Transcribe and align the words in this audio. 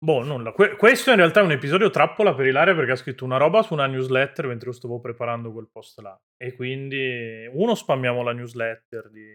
Boh, 0.00 0.22
nulla. 0.22 0.52
Que- 0.52 0.76
questo 0.76 1.10
in 1.10 1.16
realtà 1.16 1.40
è 1.40 1.42
un 1.42 1.50
episodio 1.50 1.90
trappola 1.90 2.32
per 2.32 2.46
Ilaria 2.46 2.72
perché 2.74 2.92
ha 2.92 2.96
scritto 2.96 3.24
una 3.24 3.36
roba 3.36 3.62
su 3.62 3.72
una 3.72 3.86
newsletter 3.86 4.46
mentre 4.46 4.68
io 4.68 4.74
stavo 4.74 5.00
preparando 5.00 5.50
quel 5.50 5.68
post 5.72 5.98
là. 6.00 6.16
E 6.36 6.54
quindi, 6.54 7.48
uno, 7.52 7.74
spammiamo 7.74 8.22
la 8.22 8.32
newsletter 8.32 9.10
di... 9.10 9.26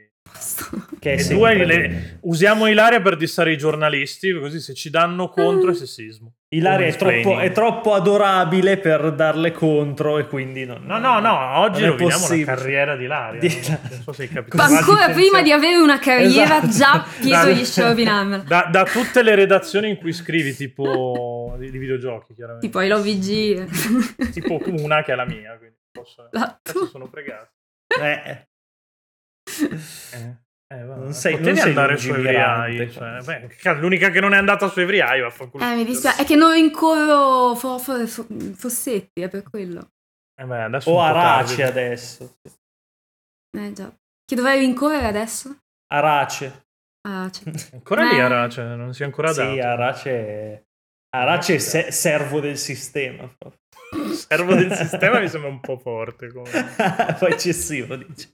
Che 0.99 1.13
è 1.13 1.19
e 1.19 1.27
due, 1.33 1.65
le- 1.65 2.17
usiamo 2.21 2.67
Ilaria 2.67 3.01
per 3.01 3.17
dissare 3.17 3.51
i 3.51 3.57
giornalisti, 3.57 4.31
così 4.33 4.59
se 4.59 4.73
ci 4.73 4.89
danno 4.89 5.29
contro 5.29 5.71
è 5.71 5.73
sessismo. 5.73 6.33
Ilaria 6.53 6.85
è 6.87 6.95
troppo, 6.95 7.39
è 7.39 7.51
troppo 7.51 7.93
adorabile 7.93 8.77
per 8.77 9.11
darle 9.13 9.51
contro 9.51 10.19
e 10.19 10.27
quindi 10.27 10.65
non... 10.65 10.83
No, 10.85 10.99
no, 10.99 11.19
no, 11.19 11.57
oggi 11.59 11.81
non 11.81 11.89
è 11.89 11.91
roviniamo 11.93 12.21
possibile. 12.21 12.45
la 12.45 12.55
carriera 12.55 12.95
di 12.95 13.03
Ilaria. 13.05 13.39
Di- 13.39 13.59
no? 13.69 13.79
Non 13.89 14.01
so 14.03 14.11
se 14.13 14.21
hai 14.23 14.29
capito. 14.29 14.57
Ma 14.57 14.65
ancora 14.65 15.07
di 15.07 15.13
prima 15.13 15.41
di 15.41 15.51
avere 15.51 15.75
una 15.77 15.97
carriera 15.99 16.61
Esatto. 16.63 16.67
già 17.01 17.05
Pietro 17.19 17.49
Da- 17.49 17.51
gli 17.51 17.65
Sciovinamer. 17.65 18.41
Da, 18.43 18.67
da 18.71 18.83
tutte 18.85 19.23
le 19.23 19.33
redazioni 19.35 19.89
in 19.89 19.97
cui 19.97 20.13
scrivi, 20.13 20.55
tipo 20.55 21.55
di, 21.57 21.71
di 21.71 21.77
videogiochi, 21.79 22.33
chiaramente. 22.35 22.67
Tipo 22.67 22.81
I 22.81 22.87
Love 22.87 23.11
VG. 23.11 24.29
Tipo 24.31 24.59
una 24.67 25.01
che 25.03 25.11
è 25.11 25.15
la 25.15 25.25
mia, 25.25 25.57
quindi 25.57 25.75
posso... 25.91 26.29
Sono 26.91 27.09
pregato. 27.09 27.49
Eh, 27.99 28.47
Eh, 30.13 30.37
eh, 30.73 30.83
va, 30.85 30.95
Non 30.95 31.13
sei- 31.13 31.39
non 31.39 31.55
sei 31.55 31.69
andare 31.69 31.97
su 31.97 32.07
lungimirante, 32.07 32.69
Evriai. 32.71 32.91
Cioè, 32.91 33.21
beh, 33.23 33.47
cazzo, 33.55 33.79
l'unica 33.79 34.09
che 34.09 34.19
non 34.19 34.33
è 34.33 34.37
andata 34.37 34.67
su 34.69 34.79
Evriai, 34.79 35.21
vaffanculo. 35.21 35.63
Eh, 35.63 35.75
mi 35.75 35.85
dispiace. 35.85 36.21
È 36.21 36.25
che 36.25 36.35
non 36.35 36.51
rincorro 36.53 37.55
fo- 37.55 37.77
fo- 37.79 38.05
fo- 38.07 38.27
Fossetti, 38.55 39.21
è 39.21 39.29
per 39.29 39.43
quello. 39.43 39.89
Eh, 40.41 40.45
beh, 40.45 40.63
adesso 40.63 40.89
o 40.89 40.93
un 40.93 40.97
po' 40.99 41.03
Arace 41.03 41.55
tardi. 41.57 41.61
adesso. 41.79 42.35
Eh 43.57 43.71
già. 43.73 43.93
Chi 44.25 44.35
dovrei 44.35 44.59
rincorrere 44.59 45.05
adesso? 45.07 45.55
Arace. 45.93 46.65
C'è. 47.05 47.43
Ancora 47.73 48.03
lì 48.05 48.15
Eh. 48.17 48.21
Arace, 48.21 48.63
non 48.63 48.93
si 48.93 49.01
è 49.03 49.05
ancora 49.05 49.31
dato. 49.33 49.51
Sì, 49.53 49.59
Arace 49.59 50.09
è... 50.11 50.63
Arace 51.15 51.55
è 51.55 51.57
se- 51.59 51.91
servo 51.91 52.39
del 52.39 52.57
sistema. 52.57 53.29
Servo 54.27 54.55
del 54.55 54.71
sistema 54.73 55.19
mi 55.19 55.27
sembra 55.29 55.49
un 55.51 55.59
po' 55.59 55.77
forte. 55.77 56.31
Come... 56.31 56.49
Poi 57.19 57.31
eccessivo, 57.31 57.95
dici. 57.95 58.31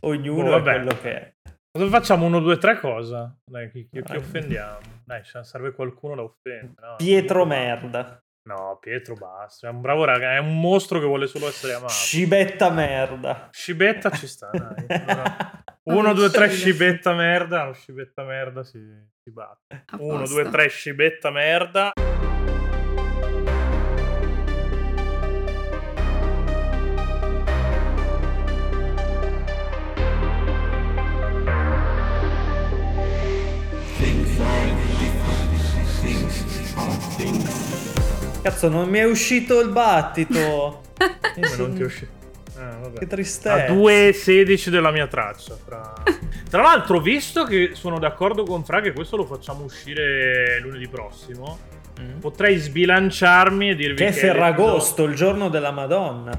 Ognuno 0.00 0.52
Oh, 0.52 0.58
è 0.58 0.62
quello 0.62 0.98
che 1.00 1.10
è. 1.12 1.34
Cosa 1.70 1.88
facciamo? 1.90 2.24
Uno, 2.26 2.40
due, 2.40 2.56
tre 2.58 2.78
cosa? 2.78 3.34
Dai, 3.44 3.70
chi, 3.70 3.86
chi- 3.90 4.02
chi 4.02 4.16
offendiamo? 4.16 4.78
Dai, 5.04 5.22
se 5.24 5.44
serve 5.44 5.72
qualcuno 5.72 6.14
da 6.14 6.22
offendere. 6.22 6.74
no? 6.80 6.96
Pietro 6.96 7.44
merda. 7.44 8.18
No, 8.48 8.78
Pietro 8.80 9.14
basta. 9.14 9.66
È 9.66 9.70
un 9.70 9.80
bravo 9.80 10.04
raga, 10.04 10.32
è 10.34 10.38
un 10.38 10.58
mostro 10.60 11.00
che 11.00 11.04
vuole 11.04 11.26
solo 11.26 11.48
essere 11.48 11.74
amato. 11.74 11.92
Scibetta 11.92 12.70
merda. 12.70 13.48
Scibetta 13.50 14.10
ci 14.10 14.26
sta, 14.26 14.50
dai. 14.52 14.86
Allora, 15.88 16.08
uno, 16.08 16.14
due, 16.14 16.30
tre, 16.30 16.48
scibetta 16.48 17.12
merda. 17.14 17.64
No, 17.64 17.72
scibetta 17.72 18.24
merda 18.24 18.62
si, 18.64 18.78
si 19.22 19.30
batte. 19.30 19.84
A 19.86 19.96
Uno, 20.00 20.18
posto. 20.20 20.34
due, 20.40 20.50
tre, 20.50 20.68
scibetta 20.68 21.30
merda. 21.30 21.92
Cazzo, 38.46 38.68
non 38.68 38.88
mi 38.88 39.00
è 39.00 39.04
uscito 39.04 39.60
il 39.60 39.70
battito. 39.70 40.82
Come 41.34 41.56
non 41.56 41.74
ti 41.74 41.82
è 41.82 41.84
uscito? 41.84 42.12
Ah, 42.56 42.76
vabbè. 42.80 42.98
Che 43.00 43.04
A 43.04 43.08
tristezza. 43.08 43.72
2,16 43.72 44.68
della 44.68 44.92
mia 44.92 45.08
traccia. 45.08 45.56
Fra... 45.56 45.92
Tra 46.48 46.62
l'altro, 46.62 47.00
visto 47.00 47.42
che 47.42 47.70
sono 47.74 47.98
d'accordo 47.98 48.44
con 48.44 48.64
Fra 48.64 48.80
che 48.80 48.92
questo 48.92 49.16
lo 49.16 49.24
facciamo 49.26 49.64
uscire 49.64 50.60
lunedì 50.60 50.86
prossimo, 50.88 51.58
Mm. 51.98 52.18
potrei 52.18 52.56
sbilanciarmi 52.58 53.70
e 53.70 53.74
dirvi 53.74 53.96
Che 53.96 54.04
che 54.04 54.08
è 54.10 54.12
Ferragosto, 54.12 55.04
il 55.04 55.14
giorno 55.14 55.48
della 55.48 55.70
Madonna. 55.70 56.30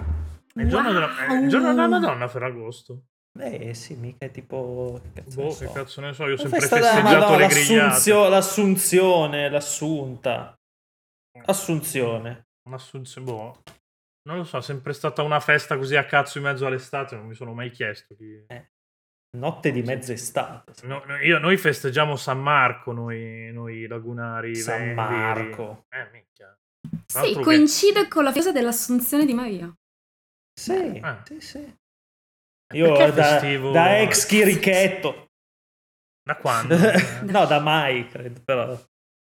È 0.54 0.62
il 0.62 0.70
giorno, 0.70 0.94
della... 0.94 1.10
è 1.28 1.34
il 1.42 1.50
giorno 1.50 1.74
della 1.74 1.88
Madonna, 1.88 2.28
Ferragosto. 2.28 3.02
Eh 3.40 3.74
sì, 3.74 3.96
mica 3.96 4.28
è 4.28 4.32
tipo... 4.32 5.02
Che 5.14 5.24
cazzo 5.24 5.36
Boh, 5.42 5.48
ne 5.48 5.56
che 5.58 5.66
so. 5.66 5.72
cazzo 5.72 6.02
ne 6.02 6.14
so, 6.14 6.28
io 6.28 6.36
ho 6.36 6.38
sempre 6.38 6.60
festeggiato 6.60 7.02
Madonna, 7.02 7.38
le 7.38 7.48
grigliate. 7.48 7.76
l'assunzio- 7.76 8.28
l'assunzione, 8.30 9.50
l'assunta. 9.50 10.57
Assunzione. 11.46 12.48
Un'assunzione, 12.68 13.26
boh. 13.26 13.62
Non 14.28 14.38
lo 14.38 14.44
so, 14.44 14.58
è 14.58 14.62
sempre 14.62 14.94
stata 14.94 15.22
una 15.22 15.40
festa 15.40 15.78
così 15.78 15.96
a 15.96 16.06
cazzo 16.06 16.38
in 16.38 16.44
mezzo 16.44 16.66
all'estate, 16.66 17.16
non 17.16 17.28
mi 17.28 17.34
sono 17.36 17.54
mai 17.54 17.70
chiesto 17.70 18.16
chi... 18.16 18.46
Notte 19.38 19.72
di 19.72 19.82
mezza 19.84 20.14
estate. 20.14 20.74
No, 20.88 21.04
no, 21.06 21.18
io- 21.18 21.38
noi 21.38 21.58
festeggiamo 21.58 22.16
San 22.16 22.40
Marco, 22.42 22.92
noi, 22.92 23.52
noi 23.54 23.86
lagunari. 23.86 24.56
San 24.56 24.80
veri. 24.80 24.94
Marco. 24.96 25.86
Eh, 25.90 26.10
minchia. 26.12 26.58
Sì, 27.06 27.34
che- 27.36 27.42
coincide 27.44 28.08
con 28.08 28.24
la 28.24 28.32
festa 28.32 28.52
dell'assunzione 28.52 29.26
di 29.26 29.34
Maria. 29.34 29.72
Sì, 30.60 31.00
Ah. 31.04 31.22
sì, 31.26 31.40
sì. 31.42 31.78
Io 32.74 32.94
da, 32.98 33.12
festivo? 33.14 33.72
da 33.72 34.00
ex 34.00 34.26
chirichetto. 34.26 35.28
Da 36.24 36.36
quando? 36.38 36.76
no, 37.30 37.46
da 37.46 37.60
mai, 37.60 38.08
credo, 38.08 38.42
però. 38.44 38.78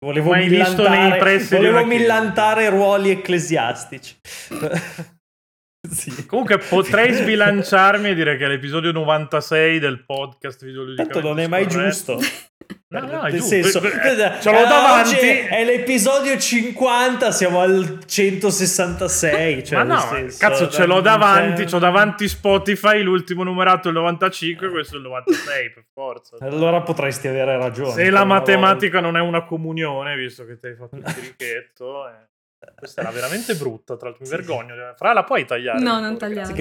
Volevo 0.02 0.30
Mai 0.30 0.48
visto 0.48 0.76
millantare, 0.82 1.08
nei 1.10 1.18
pressi 1.18 1.54
volevo 1.56 1.84
chiesa. 1.84 1.88
millantare 1.98 2.68
ruoli 2.70 3.10
ecclesiastici. 3.10 4.16
sì. 5.90 6.26
Comunque 6.26 6.56
potrei 6.58 7.12
sbilanciarmi 7.12 8.08
e 8.08 8.14
dire 8.14 8.36
che 8.38 8.46
è 8.46 8.48
l'episodio 8.48 8.92
96 8.92 9.78
del 9.78 10.04
podcast 10.04 10.64
Tanto 10.96 11.20
non 11.20 11.38
è 11.38 11.46
mai 11.46 11.64
scorretto. 11.70 12.16
giusto. 12.16 12.49
No, 12.92 13.06
no, 13.06 13.22
è 13.22 13.30
Nel 13.30 13.42
senso, 13.42 13.80
Eh, 13.80 13.88
eh, 13.88 14.40
ce 14.40 14.50
l'ho 14.50 14.64
eh, 14.64 14.66
davanti. 14.66 15.14
È 15.16 15.64
l'episodio 15.64 16.36
50, 16.36 17.30
siamo 17.30 17.60
al 17.60 18.00
166. 18.04 19.64
Cioè, 19.64 19.84
Ma 19.84 19.94
no, 19.94 20.00
senso, 20.00 20.38
cazzo, 20.40 20.68
ce 20.68 20.86
l'ho 20.86 21.00
davanti, 21.00 21.66
c'ho 21.66 21.78
davanti 21.78 22.26
Spotify, 22.26 23.00
l'ultimo 23.02 23.44
numerato 23.44 23.86
è 23.86 23.92
il 23.92 23.96
95, 23.98 24.70
questo 24.70 24.96
è 24.96 24.98
il 24.98 25.04
96, 25.04 25.70
per 25.70 25.84
forza. 25.92 26.36
Allora 26.40 26.80
potresti 26.80 27.28
avere 27.28 27.56
ragione. 27.56 27.92
Se 27.92 28.10
la 28.10 28.24
matematica 28.24 28.98
non 28.98 29.16
è 29.16 29.20
una 29.20 29.44
comunione, 29.44 30.16
visto 30.16 30.44
che 30.44 30.58
ti 30.58 30.66
hai 30.66 30.74
fatto 30.74 30.96
il 30.96 31.04
chirichetto, 31.14 32.08
eh. 32.08 32.29
Questa 32.76 33.00
era 33.02 33.10
veramente 33.10 33.54
brutta, 33.54 33.96
tra 33.96 34.08
l'altro 34.08 34.24
mi 34.24 34.30
Sì. 34.30 34.36
vergogno. 34.36 34.74
Fra 34.96 35.12
la 35.12 35.24
puoi 35.24 35.44
tagliare? 35.46 35.80
No, 35.80 35.98
non 36.00 36.16
tagliare. 36.18 36.52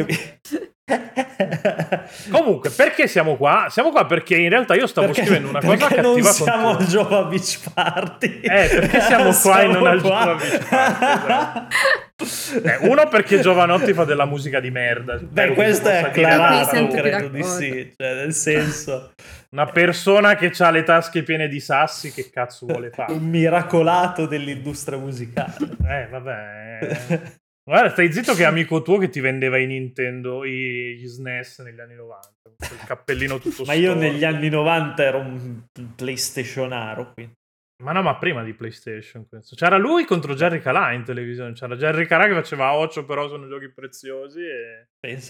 Comunque, 2.32 2.70
perché 2.72 3.08
siamo 3.08 3.36
qua? 3.38 3.68
Siamo 3.70 3.92
qua 3.92 4.06
perché 4.06 4.36
in 4.36 4.50
realtà 4.50 4.76
io 4.76 4.88
stavo 4.88 5.08
Perché- 5.08 5.24
scrivendo 5.24 5.50
una 5.50 5.60
cosa 5.62 5.78
cattiva 5.88 6.02
non 6.02 6.24
siamo 6.24 6.70
al 6.78 6.86
Jova 6.86 7.24
Beach 7.26 7.60
Party. 7.74 8.40
Eh, 8.42 8.68
perché 8.72 9.02
siamo 9.02 9.32
qua 9.42 9.62
e 9.62 9.68
non 9.68 9.86
al. 9.88 10.00
Jova 10.02 10.36
Beach 10.36 10.68
Party, 10.68 11.76
Eh, 12.64 12.88
uno 12.88 13.08
perché 13.08 13.40
Giovanotti 13.40 13.94
fa 13.94 14.04
della 14.04 14.26
musica 14.26 14.60
di 14.60 14.70
merda. 14.72 15.18
Beh, 15.18 15.54
questo 15.54 15.88
è 15.90 15.98
acclarato, 16.04 16.88
credo 16.88 17.30
di 17.30 17.44
sì. 17.44 17.94
Cioè, 17.96 18.16
nel 18.16 18.34
senso, 18.34 19.12
Una 19.52 19.66
persona 19.68 20.36
che 20.36 20.52
ha 20.58 20.70
le 20.72 20.84
tasche 20.84 21.24
piene 21.24 21.48
di 21.48 21.60
sassi, 21.60 22.12
che 22.12 22.30
cazzo 22.30 22.66
vuole 22.66 22.90
fare? 22.94 23.14
un 23.14 23.24
miracolato 23.30 24.26
dell'industria 24.26 24.98
musicale. 24.98 25.56
Eh, 25.88 26.08
vabbè. 26.10 27.22
Guarda, 27.64 27.90
stai 27.92 28.12
zitto 28.12 28.34
che 28.34 28.44
è 28.44 28.46
amico 28.46 28.82
tuo 28.82 28.98
che 28.98 29.10
ti 29.10 29.20
vendeva 29.20 29.58
i 29.58 29.68
Nintendo, 29.68 30.44
i- 30.44 30.96
gli 30.98 31.06
SNES 31.08 31.60
negli 31.60 31.80
anni 31.80 31.96
90. 31.96 32.30
con 32.42 32.54
Il 32.78 32.84
cappellino 32.86 33.38
tutto 33.40 33.64
Ma 33.66 33.74
io 33.74 33.94
negli 33.94 34.24
anni 34.26 34.50
90 34.50 35.04
ero 35.04 35.20
un 35.20 35.62
PlayStationaro, 35.96 37.12
quindi. 37.14 37.34
Ma 37.82 37.94
no, 37.94 38.02
ma 38.02 38.18
prima 38.18 38.44
di 38.44 38.54
PlayStation. 38.54 39.26
questo. 39.28 39.56
C'era 39.56 39.78
lui 39.78 40.04
contro 40.06 40.34
Jerry 40.36 40.60
Calà 40.60 40.92
in 40.92 41.04
televisione. 41.06 41.54
C'era 41.54 41.76
Jerry 41.78 42.06
Calà 42.06 42.28
che 42.28 42.34
faceva 42.34 42.74
Ocio, 42.74 43.06
però 43.06 43.28
sono 43.30 43.48
giochi 43.48 43.72
preziosi. 43.74 44.42
E, 44.42 44.88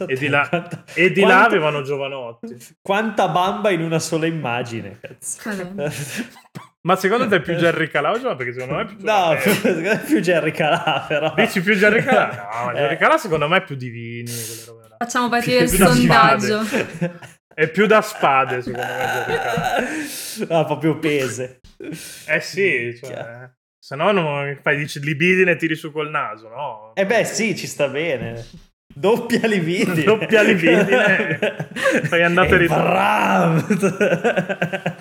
e 0.07 0.15
di 0.15 0.27
là, 0.27 0.47
quanta- 0.49 0.83
e 0.95 1.11
di 1.11 1.21
là 1.21 1.27
quanta- 1.27 1.45
avevano 1.45 1.81
Giovanotti. 1.83 2.57
Quanta 2.81 3.27
bamba 3.29 3.69
in 3.69 3.81
una 3.81 3.99
sola 3.99 4.25
immagine, 4.25 4.97
cazzo. 4.99 5.49
Ma 6.81 6.95
secondo 6.95 7.27
te 7.27 7.35
è 7.35 7.41
più 7.41 7.53
Jerry 7.55 7.87
Calà 7.89 8.11
o 8.11 8.15
Giovanotti? 8.17 8.43
Perché 8.45 8.59
secondo 8.59 8.75
me 8.75 8.81
è 8.83 8.85
più 8.95 9.05
No, 9.05 9.35
secondo 9.37 9.79
me 9.81 9.91
è 9.91 10.05
più 10.05 10.19
Jerry 10.19 10.51
Calà, 10.51 11.05
però. 11.07 11.33
Dici 11.35 11.61
più 11.61 11.75
Jerry 11.75 12.01
Calà? 12.03 12.49
No, 12.51 12.65
ma 12.65 12.73
Jerry 12.73 12.93
Eh. 12.93 12.97
Calà 12.97 13.17
secondo 13.17 13.47
me 13.47 13.57
è 13.57 13.63
più 13.63 13.75
Divini. 13.75 14.31
là. 14.87 14.95
Facciamo 14.97 15.29
partire 15.29 15.63
il 15.65 15.69
Più 15.69 15.85
sondaggio. 15.85 16.61
È 17.59 17.67
più 17.67 17.87
da 17.87 18.01
spade, 18.01 18.61
secondo 18.61 18.87
me. 18.87 20.47
Ah, 20.47 20.63
proprio 20.63 20.97
pese. 20.97 21.59
Eh 22.27 22.39
sì, 22.39 22.97
cioè, 22.97 23.49
se 23.77 23.95
no 23.97 24.13
non 24.13 24.57
fai 24.61 24.77
dici 24.77 25.01
libidine 25.01 25.51
e 25.51 25.55
tiri 25.57 25.75
su 25.75 25.91
col 25.91 26.09
naso, 26.09 26.47
no? 26.47 26.91
Eh 26.95 27.05
beh, 27.05 27.25
sì, 27.25 27.57
ci 27.57 27.67
sta 27.67 27.89
bene. 27.89 28.45
Doppia 28.95 29.45
libidine. 29.45 30.03
Doppia 30.03 30.41
libidine. 30.41 31.37
Fai 32.07 32.23
andate 32.23 32.51
e 32.51 32.55
E 32.55 32.57
ritorno. 32.57 33.67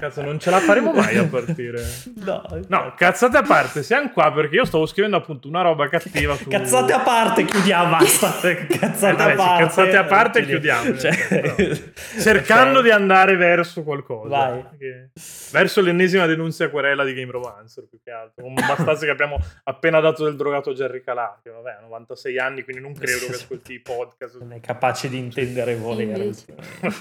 Cazzo, 0.00 0.22
non 0.22 0.38
ce 0.40 0.50
la 0.50 0.58
faremo 0.60 0.92
mai 0.92 1.16
a 1.16 1.24
partire. 1.26 1.82
No, 2.24 2.42
No, 2.68 2.94
cazzate 2.96 3.36
a 3.36 3.42
parte, 3.42 3.82
siamo 3.82 4.10
qua 4.10 4.32
perché 4.32 4.56
io 4.56 4.64
stavo 4.64 4.86
scrivendo 4.86 5.16
appunto 5.16 5.48
una 5.48 5.62
roba 5.62 5.88
cattiva 5.88 6.34
su... 6.36 6.48
Cazzate 6.48 6.92
a 6.92 7.00
parte, 7.00 7.44
chiudiamo, 7.44 7.90
basta. 7.96 8.28
Cazzate 8.40 9.22
Eh, 9.22 9.32
a 9.32 9.34
parte. 9.36 9.62
cazzate 9.64 9.96
a 9.96 10.04
parte, 10.04 10.44
chiudiamo. 10.44 10.96
Cioè, 10.96 11.12
Cercando 12.20 12.78
ok. 12.78 12.84
di 12.84 12.90
andare 12.90 13.36
verso 13.36 13.82
qualcosa. 13.82 14.28
Vai. 14.28 14.62
Perché- 14.62 15.10
Verso 15.52 15.80
l'ennesima 15.80 16.26
denunzia 16.26 16.66
a 16.66 16.68
querela 16.70 17.04
di 17.04 17.12
Game 17.14 17.30
Romancer, 17.30 17.86
più 17.88 17.98
che 18.02 18.10
altro. 18.10 18.44
Non 18.44 18.54
bastasse 18.54 19.04
che 19.04 19.10
abbiamo 19.10 19.38
appena 19.64 20.00
dato 20.00 20.24
del 20.24 20.36
drogato 20.36 20.72
Jerry 20.72 21.02
Calà, 21.02 21.38
che 21.42 21.50
vabbè, 21.50 21.70
ha 21.78 21.80
96 21.82 22.38
anni, 22.38 22.62
quindi 22.62 22.82
non 22.82 22.94
credo 22.94 23.26
che 23.26 23.32
ascolti 23.32 23.72
i 23.74 23.80
podcast. 23.80 24.38
Non 24.38 24.52
è 24.52 24.60
capace 24.60 25.08
di 25.08 25.18
intendere 25.18 25.74
volere. 25.76 26.30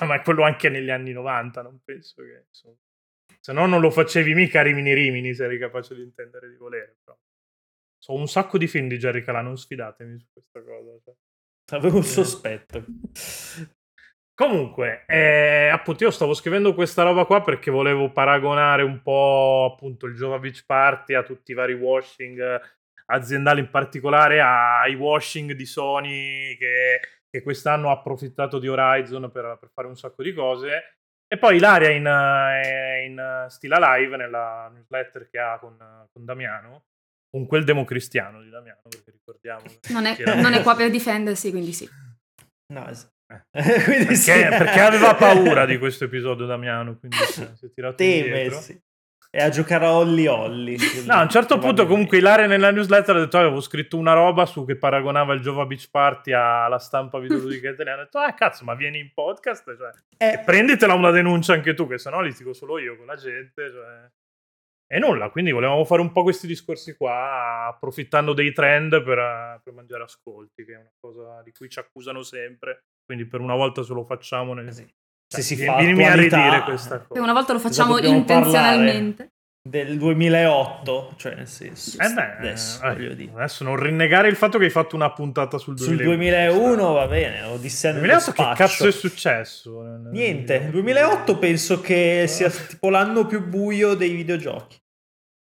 Ma 0.01 0.15
è 0.15 0.21
quello 0.21 0.43
anche 0.43 0.69
negli 0.69 0.89
anni 0.89 1.11
90, 1.11 1.61
non 1.61 1.79
penso 1.83 2.21
che... 2.23 2.45
Insomma. 2.49 2.75
Se 3.39 3.53
no 3.53 3.65
non 3.65 3.81
lo 3.81 3.89
facevi 3.89 4.33
mica 4.33 4.61
Rimini 4.61 4.93
Rimini 4.93 5.33
se 5.33 5.45
eri 5.45 5.57
capace 5.57 5.95
di 5.95 6.01
intendere 6.01 6.49
di 6.49 6.55
volere. 6.55 6.97
Però. 7.03 7.17
So 7.97 8.13
un 8.13 8.27
sacco 8.27 8.57
di 8.57 8.67
film 8.67 8.87
di 8.87 8.97
Jerry 8.97 9.23
Calà, 9.23 9.41
non 9.41 9.57
sfidatemi 9.57 10.17
su 10.19 10.27
questa 10.31 10.61
cosa. 10.61 10.99
cioè. 11.03 11.13
Avevo 11.77 11.97
un 11.97 12.03
sospetto. 12.03 12.83
Comunque, 14.39 15.03
eh, 15.05 15.67
appunto, 15.67 16.05
io 16.05 16.11
stavo 16.11 16.33
scrivendo 16.33 16.73
questa 16.73 17.03
roba 17.03 17.25
qua 17.25 17.41
perché 17.43 17.69
volevo 17.71 18.09
paragonare 18.09 18.83
un 18.83 19.01
po' 19.01 19.73
appunto 19.73 20.05
il 20.05 20.15
Jova 20.15 20.39
Beach 20.39 20.63
Party 20.65 21.13
a 21.13 21.23
tutti 21.23 21.51
i 21.51 21.53
vari 21.53 21.73
washing 21.73 22.39
eh, 22.39 22.61
aziendali, 23.07 23.59
in 23.59 23.69
particolare 23.69 24.39
ai 24.39 24.95
washing 24.95 25.51
di 25.51 25.65
Sony 25.65 26.55
che, 26.55 27.01
che 27.29 27.41
quest'anno 27.41 27.89
ha 27.89 27.93
approfittato 27.93 28.59
di 28.59 28.69
Horizon 28.69 29.29
per, 29.29 29.57
per 29.59 29.71
fare 29.73 29.89
un 29.89 29.97
sacco 29.97 30.23
di 30.23 30.31
cose. 30.31 30.98
E 31.31 31.37
poi 31.37 31.57
Ilaria 31.57 31.89
in, 31.91 32.07
eh, 32.07 33.05
in 33.05 33.19
eh, 33.19 33.49
Stila 33.49 33.77
Live, 33.95 34.17
nella 34.17 34.69
newsletter 34.73 35.29
che 35.29 35.37
ha 35.39 35.59
con, 35.59 35.77
con 36.11 36.25
Damiano, 36.25 36.85
con 37.29 37.45
quel 37.45 37.63
democristiano 37.63 38.41
di 38.41 38.49
Damiano, 38.49 38.81
perché 38.89 39.11
ricordiamo. 39.11 39.61
Non 39.89 40.05
è, 40.07 40.15
era- 40.19 40.41
non 40.41 40.53
è 40.53 40.63
qua 40.63 40.75
per 40.75 40.89
difendersi, 40.89 41.51
quindi 41.51 41.71
sì. 41.73 41.87
No, 42.73 42.87
es- 42.87 43.07
Eh. 43.31 43.43
Quindi 43.85 44.15
sì. 44.15 44.31
Perché, 44.31 44.57
perché 44.57 44.79
aveva 44.79 45.13
paura 45.13 45.65
di 45.67 45.77
questo 45.77 46.05
episodio 46.05 46.47
Damiano, 46.47 46.97
quindi 46.97 47.17
si 47.17 47.43
è 47.43 47.51
si 47.55 47.65
è 47.67 47.71
tirato 47.71 47.95
Teme, 47.97 48.25
indietro. 48.25 48.59
sì. 48.59 48.81
E 49.31 49.43
a 49.43 49.49
giocare 49.49 49.85
a 49.85 49.93
Holly 49.93 50.25
Holly. 50.25 50.75
No, 51.05 51.13
a 51.13 51.21
un 51.21 51.29
certo 51.29 51.59
punto 51.59 51.85
comunque 51.85 52.17
Ilaria 52.17 52.47
nella 52.47 52.71
newsletter 52.71 53.15
ha 53.15 53.19
detto 53.19 53.37
"Ah, 53.37 53.41
avevo 53.41 53.61
scritto 53.61 53.95
una 53.95 54.13
roba 54.13 54.47
su 54.47 54.65
che 54.65 54.75
paragonava 54.75 55.33
il 55.35 55.41
Jova 55.41 55.65
Beach 55.67 55.87
Party 55.91 56.31
alla 56.31 56.79
stampa 56.79 57.19
videoludica 57.19 57.69
italiana. 57.69 58.01
Ha 58.01 58.03
detto, 58.05 58.17
ah 58.17 58.33
cazzo, 58.33 58.63
ma 58.65 58.73
vieni 58.73 58.97
in 58.99 59.11
podcast? 59.13 59.77
Cioè, 59.77 59.91
Eh, 60.17 60.41
prenditela 60.43 60.93
una 60.95 61.11
denuncia 61.11 61.53
anche 61.53 61.75
tu, 61.75 61.87
che 61.87 61.99
sennò 61.99 62.21
litigo 62.21 62.53
solo 62.53 62.79
io 62.79 62.97
con 62.97 63.05
la 63.05 63.15
gente. 63.15 63.69
Cioè... 63.69 64.09
E 64.91 64.97
nulla, 64.97 65.29
quindi 65.29 65.51
volevamo 65.51 65.85
fare 65.85 66.01
un 66.01 66.11
po' 66.11 66.23
questi 66.23 66.47
discorsi 66.47 66.95
qua, 66.97 67.67
approfittando 67.67 68.33
dei 68.33 68.51
trend 68.51 69.03
per, 69.03 69.61
per 69.63 69.73
mangiare 69.73 70.01
ascolti, 70.03 70.65
che 70.65 70.73
è 70.73 70.77
una 70.77 70.91
cosa 70.99 71.43
di 71.43 71.51
cui 71.51 71.69
ci 71.69 71.77
accusano 71.77 72.23
sempre. 72.23 72.85
Quindi 73.05 73.27
per 73.27 73.41
una 73.41 73.53
volta 73.55 73.83
se 73.83 73.93
lo 73.93 74.03
facciamo 74.03 74.53
nel... 74.55 74.73
Sì. 74.73 74.91
Se 75.31 75.41
si 75.43 75.55
fa 75.57 75.75
vienimi 75.77 76.03
a 76.05 76.09
attualità 76.09 76.41
ridire 76.43 76.63
questa 76.63 76.95
E 76.95 77.07
cosa. 77.07 77.21
una 77.21 77.33
volta 77.33 77.53
lo 77.53 77.59
facciamo 77.59 77.93
dobbiamo 77.93 78.15
intenzionalmente. 78.17 79.31
del 79.61 79.97
2008, 79.99 81.13
cioè 81.17 81.35
nel 81.35 81.47
senso 81.47 82.01
Eh 82.01 82.09
beh, 82.11 82.37
adesso, 82.39 82.83
eh, 82.83 82.93
voglio 82.95 83.13
dire. 83.13 83.31
adesso 83.35 83.63
non 83.63 83.75
rinnegare 83.75 84.27
il 84.27 84.35
fatto 84.35 84.57
che 84.57 84.63
hai 84.65 84.69
fatto 84.71 84.95
una 84.95 85.11
puntata 85.13 85.59
sul 85.59 85.77
Sul 85.77 85.97
2001. 85.97 86.15
2001 86.15 86.91
va 86.93 87.07
bene, 87.07 87.43
Odissea 87.43 87.91
nello 87.91 88.05
2008 88.07 88.31
che 88.31 88.53
cazzo 88.55 88.87
è 88.87 88.91
successo? 88.91 89.81
nel- 89.83 90.09
Niente, 90.11 90.53
nel- 90.57 90.65
il 90.65 90.71
2008 90.71 91.37
penso 91.37 91.79
che 91.79 92.25
sia 92.27 92.49
tipo 92.49 92.89
l'anno 92.89 93.27
più 93.27 93.45
buio 93.45 93.93
dei 93.93 94.13
videogiochi. 94.15 94.77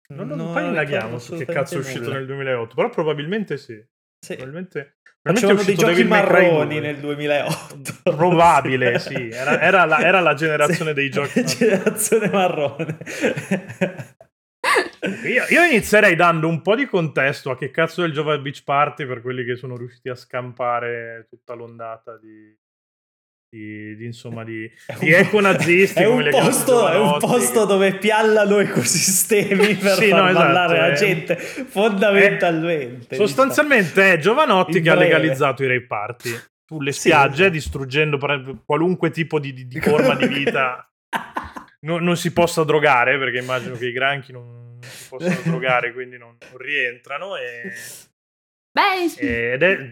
Non, 0.10 0.26
non, 0.28 0.38
Non 0.38 0.54
poi 0.54 0.66
indaghiamo 0.66 1.20
su 1.20 1.36
che 1.38 1.46
cazzo 1.46 1.76
è 1.76 1.80
uscito 1.80 2.04
nulla. 2.06 2.14
nel 2.16 2.26
2008, 2.26 2.74
però 2.74 2.90
probabilmente 2.90 3.58
sì. 3.58 3.80
Sì. 4.20 4.36
Probabilmente, 4.36 4.98
probabilmente 5.22 5.66
dei 5.66 5.76
giochi 5.76 5.94
Devil 5.94 6.08
marroni 6.08 6.80
2. 6.80 6.80
nel 6.80 6.98
2008. 6.98 8.16
Probabile, 8.16 9.00
sì. 9.00 9.30
Era, 9.30 9.62
era 9.62 9.86
la, 9.86 10.00
era 10.00 10.20
la 10.20 10.34
generazione 10.34 10.92
Sì. 10.92 10.96
dei 10.96 11.10
giochi. 11.10 11.44
generazione 11.46 12.30
marrone. 12.30 12.98
Io, 15.26 15.46
io 15.50 15.64
inizierei 15.64 16.16
dando 16.16 16.48
un 16.48 16.62
po' 16.62 16.76
di 16.76 16.86
contesto 16.86 17.52
a 17.52 17.58
che 17.58 17.72
cazzo 17.72 18.04
è 18.04 18.08
il 18.08 18.14
Jova 18.14 18.38
Beach 18.38 18.64
Party 18.64 19.06
per 19.06 19.22
quelli 19.22 19.46
che 19.46 19.56
sono 19.56 19.78
riusciti 19.78 20.10
a 20.10 20.16
scampare 20.16 21.28
tutta 21.30 21.54
l'ondata 21.54 22.18
di, 22.18 22.54
di, 23.50 23.96
di, 23.96 24.06
insomma 24.06 24.44
di, 24.44 24.70
di 25.00 25.12
eco-nazisti. 25.14 26.02
È 26.02 26.06
un, 26.08 26.28
posto, 26.30 26.88
è 26.88 26.96
un 26.98 27.04
giovanotti, 27.04 27.26
posto 27.26 27.66
dove 27.66 27.96
piallano 27.96 28.60
ecosistemi 28.60 29.76
per 29.78 29.94
Sì, 29.96 30.10
far 30.10 30.22
no, 30.22 30.30
esatto, 30.30 30.46
ballare 30.46 30.78
la 30.80 30.92
è- 30.92 30.96
gente, 30.96 31.36
fondamentalmente. 31.38 33.16
Sostanzialmente 33.16 34.14
è 34.14 34.18
Giovanotti 34.18 34.78
In 34.78 34.84
che 34.84 34.90
ha 34.90 34.96
legalizzato 34.96 35.64
i 35.64 35.68
rave 35.68 35.86
party 35.86 36.32
sulle 36.66 36.92
Sì. 36.92 37.00
spiagge, 37.00 37.50
distruggendo 37.50 38.18
qualunque 38.66 39.10
tipo 39.12 39.40
di, 39.40 39.54
di- 39.68 39.80
forma 39.80 40.16
di 40.16 40.28
vita 40.28 40.90
non, 41.82 42.04
non 42.04 42.18
si 42.18 42.34
possa 42.34 42.64
drogare, 42.64 43.18
perché 43.18 43.38
immagino 43.40 43.76
che 43.76 43.88
i 43.88 43.92
granchi 43.94 44.32
non, 44.34 44.78
non 44.80 44.82
si 44.82 45.08
possano 45.08 45.40
drogare, 45.46 45.94
quindi 45.94 46.18
non, 46.18 46.36
non 46.50 46.58
rientrano. 46.58 47.38
E, 47.38 47.72
Beh, 48.72 49.06
ed 49.54 49.64
è, 49.64 49.88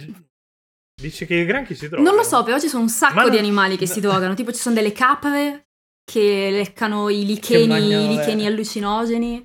dice 0.95 1.25
che 1.25 1.35
i 1.35 1.45
granchi 1.45 1.75
si 1.75 1.87
drogano. 1.89 2.09
non 2.09 2.17
lo 2.17 2.23
so, 2.23 2.43
però 2.43 2.57
ci 2.59 2.67
sono 2.69 2.83
un 2.83 2.89
sacco 2.89 3.19
non- 3.21 3.29
di 3.29 3.37
animali 3.37 3.77
che 3.77 3.85
si 3.85 3.99
drogano. 3.99 4.33
Tipo 4.33 4.51
ci 4.51 4.59
sono 4.59 4.75
delle 4.75 4.91
capre 4.93 5.67
che 6.03 6.49
leccano 6.51 7.09
i 7.09 7.25
licheni, 7.25 7.75
i 7.75 8.07
licheni 8.07 8.45
allucinogeni. 8.45 9.43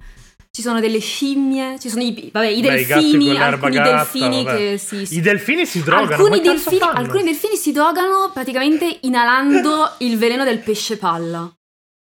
Ci 0.52 0.62
sono 0.62 0.80
delle 0.80 0.98
scimmie, 0.98 1.78
ci 1.78 1.88
sono 1.88 2.02
i, 2.02 2.28
vabbè, 2.32 2.46
i 2.48 2.60
Beh, 2.60 2.80
i 2.80 2.84
delfini, 2.84 3.24
con 3.26 3.34
l'erba 3.34 3.46
alcuni 3.46 3.74
gatta, 3.76 3.90
delfini 3.96 4.42
vabbè. 4.44 4.56
che 4.56 4.78
si, 4.78 5.06
I 5.16 5.20
delfini 5.20 5.64
si 5.64 5.80
drogano. 5.80 6.24
alcuni, 6.24 6.40
delfini, 6.40 6.80
alcuni 6.80 7.22
delfini 7.22 7.56
si 7.56 7.70
drogano 7.70 8.30
praticamente 8.34 8.98
inalando 9.02 9.92
il 9.98 10.18
veleno 10.18 10.42
del 10.42 10.58
pesce 10.58 10.96
palla. 10.96 11.48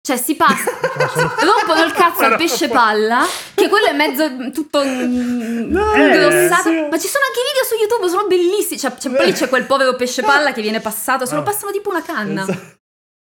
Cioè 0.07 0.19
si 0.19 0.35
passa, 0.35 0.71
rompono 1.41 1.83
il 1.83 1.93
cazzo 1.93 2.25
al 2.25 2.37
pesce 2.37 2.69
palla, 2.69 3.25
che 3.55 3.69
quello 3.71 3.87
è 3.87 3.95
mezzo 3.95 4.51
tutto 4.53 4.85
mm, 4.85 5.71
No, 5.73 5.95
ingrossato. 5.95 6.69
sì. 6.69 6.87
Ma 6.91 6.99
ci 6.99 7.09
sono 7.09 7.25
anche 7.25 7.41
i 7.41 7.47
video 7.49 7.65
su 7.67 7.75
YouTube, 7.81 8.09
sono 8.11 8.27
bellissimi. 8.27 8.79
Cioè, 8.79 8.93
cioè, 8.99 9.13
poi 9.13 9.33
c'è 9.33 9.49
quel 9.49 9.65
povero 9.65 9.97
pesce 9.97 10.23
palla 10.23 10.53
che 10.53 10.61
viene 10.61 10.81
passato, 10.81 11.25
se 11.25 11.35
lo 11.35 11.41
Ah. 11.41 11.45
passano 11.45 11.73
tipo 11.73 11.89
una 11.89 12.03
canna. 12.03 12.43
Esatto. 12.43 12.73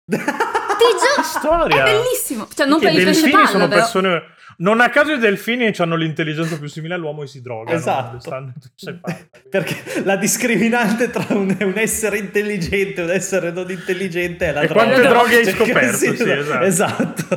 Ti 0.09 0.85
giuro, 0.99 1.23
storia. 1.23 1.83
è 1.83 1.83
bellissimo. 1.83 2.47
Cioè, 2.53 2.65
non 2.67 2.79
Che 2.79 2.87
per 2.87 2.95
il 2.97 3.05
pesce 3.05 3.29
palla, 3.29 3.47
sono 3.47 3.67
però. 3.69 3.79
persone. 3.81 4.23
Non 4.59 4.81
a 4.81 4.89
caso 4.89 5.13
i 5.13 5.19
delfini 5.19 5.71
hanno 5.77 5.95
l'intelligenza 5.95 6.57
più 6.57 6.67
simile 6.67 6.95
all'uomo 6.95 7.21
e 7.23 7.27
si 7.27 7.41
drogano. 7.41 7.77
Esatto. 7.77 8.19
Stanno 8.19 8.53
Perché 9.49 10.01
la 10.03 10.15
discriminante 10.15 11.11
tra 11.11 11.25
un, 11.35 11.55
un 11.59 11.77
essere 11.77 12.17
intelligente 12.17 13.01
e 13.01 13.03
un 13.03 13.11
essere 13.11 13.51
non 13.51 13.69
intelligente 13.69 14.47
è 14.47 14.51
la 14.53 14.61
E 14.61 14.67
droga. 14.67 14.83
quante 14.85 15.07
droghe 15.07 15.35
hai 15.37 15.45
Cioè, 15.45 15.53
scoperto, 15.53 15.97
sì, 15.97 16.15
sì, 16.15 16.29
esatto. 16.31 16.63
esatto. 16.65 17.27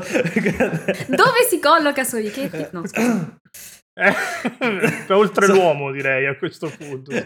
Dove 1.08 1.46
si 1.48 1.60
colloca 1.60 2.04
Sorichetti? 2.04 2.66
No, 2.72 2.86
scusa. 2.86 3.38
Eh, 3.92 5.12
oltre 5.12 5.46
l'uomo, 5.46 5.90
direi 5.90 6.26
a 6.26 6.36
questo 6.36 6.72
punto. 6.74 7.10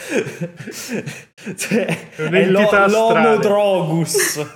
sì, 0.00 0.70
sì. 0.70 1.54
cioè, 1.56 1.84
È 2.16 2.44
l'o- 2.46 2.86
l'homo 2.86 3.36
drogus 3.36 4.46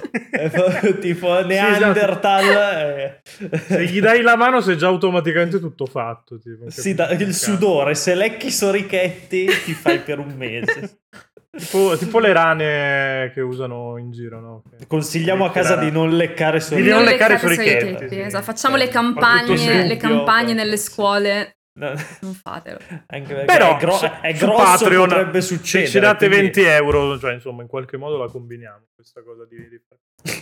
tipo 1.01 1.45
Neanderthal 1.45 2.89
eh. 2.89 3.21
Se 3.67 3.85
gli 3.87 4.01
dai 4.01 4.23
la 4.23 4.37
mano, 4.37 4.61
sei 4.61 4.77
già 4.77 4.87
automaticamente 4.87 5.61
tutto 5.61 5.87
fatto. 5.87 6.39
Tipo, 6.39 6.71
Sì, 6.71 6.95
da- 6.95 7.11
il 7.11 7.35
sudore 7.35 7.95
se 7.95 8.15
lecchi 8.15 8.47
i 8.47 8.51
sorichetti 8.53 9.47
ti 9.65 9.73
fai 9.73 9.99
per 10.01 10.19
un 10.19 10.35
mese 10.37 10.99
Tipo, 11.57 11.97
tipo 11.97 12.19
le 12.19 12.33
rane 12.33 13.31
che 13.33 13.41
usano 13.41 13.97
in 13.97 14.11
giro, 14.11 14.41
no? 14.41 14.63
Che- 14.77 14.89
consigliamo 14.89 15.45
a 15.45 15.53
casa 15.53 15.77
di 15.77 15.89
non 15.93 16.17
leccare 16.17 16.59
Di 16.59 16.65
sorichetti 16.65 16.91
non 16.91 17.05
leccare 17.05 17.39
sì. 17.39 18.19
esatto. 18.21 18.43
Facciamo 18.45 18.75
Eh, 18.75 18.79
le 18.81 18.89
campagne, 18.89 19.87
le 19.87 19.97
campagne 19.97 20.53
nelle 20.53 20.77
scuole. 20.77 21.59
No, 21.76 21.93
Non 22.21 22.35
fatelo. 22.35 22.78
anche 23.07 23.35
perché 23.35 23.45
Però 23.47 23.76
è, 23.76 23.81
gro- 23.81 24.21
è 24.21 24.33
grosso 24.35 24.62
Patreon, 24.85 25.09
potrebbe 25.09 25.40
se 25.40 25.57
succedere 25.57 25.90
ci 25.90 25.99
date 25.99 26.26
quindi 26.28 26.45
20 26.52 26.61
euro, 26.62 27.19
cioè 27.19 27.33
insomma, 27.35 27.62
in 27.62 27.69
qualche 27.69 27.97
modo 27.97 28.16
la 28.16 28.28
combiniamo 28.28 28.85
questa 28.95 29.23
cosa 29.25 29.45
di, 29.45 29.57
di- 29.69 29.81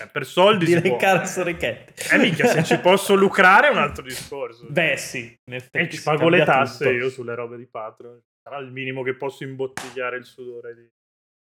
eh, 0.00 0.06
per 0.12 0.26
soldi 0.26 0.66
di 0.66 0.80
leccare 0.80 1.24
sorichetti 1.26 1.94
Eh 2.14 2.18
mica, 2.18 2.46
se 2.46 2.62
ci 2.64 2.78
posso 2.78 3.14
lucrare 3.14 3.68
è 3.68 3.70
un 3.70 3.78
altro 3.78 4.04
discorso. 4.04 4.66
beh 4.68 4.96
sì 4.98 5.34
in 5.46 5.54
effetti 5.54 5.78
e 5.78 5.88
ci 5.98 6.02
pago 6.02 6.28
le 6.28 6.44
tasse 6.44 6.84
tutto. 6.84 6.96
io 6.96 7.08
sulle 7.08 7.34
robe 7.34 7.56
di 7.56 7.66
Patreon. 7.66 8.20
Sarà 8.42 8.58
il 8.58 8.70
minimo 8.70 9.02
che 9.02 9.14
posso 9.14 9.44
imbottigliare 9.44 10.16
il 10.18 10.24
sudore 10.24 10.74
di, 10.74 10.86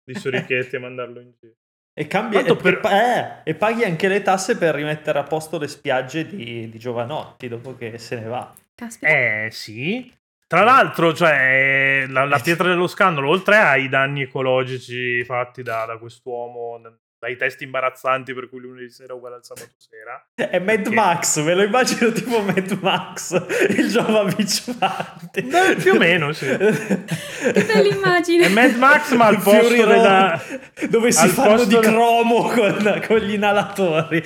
di 0.04 0.20
Sorichetti 0.20 0.76
e 0.76 0.80
mandarlo 0.80 1.20
in 1.22 1.32
giro. 1.40 1.54
E, 1.94 2.06
cambi- 2.08 2.38
e- 2.38 2.56
per- 2.56 2.82
eh, 2.86 3.42
e 3.50 3.56
paghi 3.56 3.84
anche 3.84 4.08
le 4.08 4.22
tasse 4.22 4.58
per 4.58 4.76
rimettere 4.76 5.18
a 5.20 5.24
posto 5.24 5.58
le 5.58 5.68
spiagge 5.68 6.26
di, 6.28 6.70
di 6.70 6.78
Giovanotti 6.80 7.48
dopo 7.48 7.76
che 7.76 7.98
se 7.98 8.16
ne 8.20 8.28
va. 8.28 8.54
Caspita. 8.82 9.12
Eh 9.12 9.50
sì. 9.52 10.12
Tra 10.48 10.64
l'altro, 10.64 11.14
cioè, 11.14 12.08
la, 12.10 12.26
la 12.26 12.40
pietra 12.40 12.68
dello 12.68 12.88
scandalo, 12.88 13.30
oltre 13.30 13.58
ai 13.58 13.88
danni 13.90 14.24
ecologici 14.24 15.24
fatti 15.24 15.62
da, 15.62 15.86
da 15.86 15.98
quest'uomo 16.00 16.82
dai 17.20 17.38
testi 17.38 17.66
imbarazzanti 17.66 18.34
per 18.34 18.50
cui 18.50 18.60
lunedì 18.60 18.90
sera 18.90 19.14
è 19.14 19.16
uguale 19.16 19.36
al 19.36 19.46
sabato 19.46 19.76
sera. 19.78 20.26
È 20.34 20.58
Mad 20.58 20.90
che... 20.90 20.96
Max, 20.96 21.44
ve 21.44 21.54
lo 21.54 21.62
immagino 21.62 22.12
tipo 22.12 22.42
Mad 22.42 22.72
Max, 22.82 23.34
il 23.70 24.76
Party. 24.80 25.42
Beh, 25.44 25.76
più 25.76 25.94
o 25.94 25.98
meno, 25.98 26.34
sì. 26.34 26.48
che 26.58 27.64
bella 27.64 27.94
immagine. 27.94 28.48
È 28.48 28.50
Mad 28.50 28.76
Max, 28.78 29.14
ma 29.14 29.28
al 29.28 29.40
posto 29.40 29.76
della... 29.76 30.42
Dove 30.90 31.12
si 31.12 31.28
fanno 31.28 31.64
di 31.66 31.78
cromo 31.78 32.48
con, 32.48 33.04
con 33.06 33.18
gli 33.20 33.34
inalatori. 33.34 34.24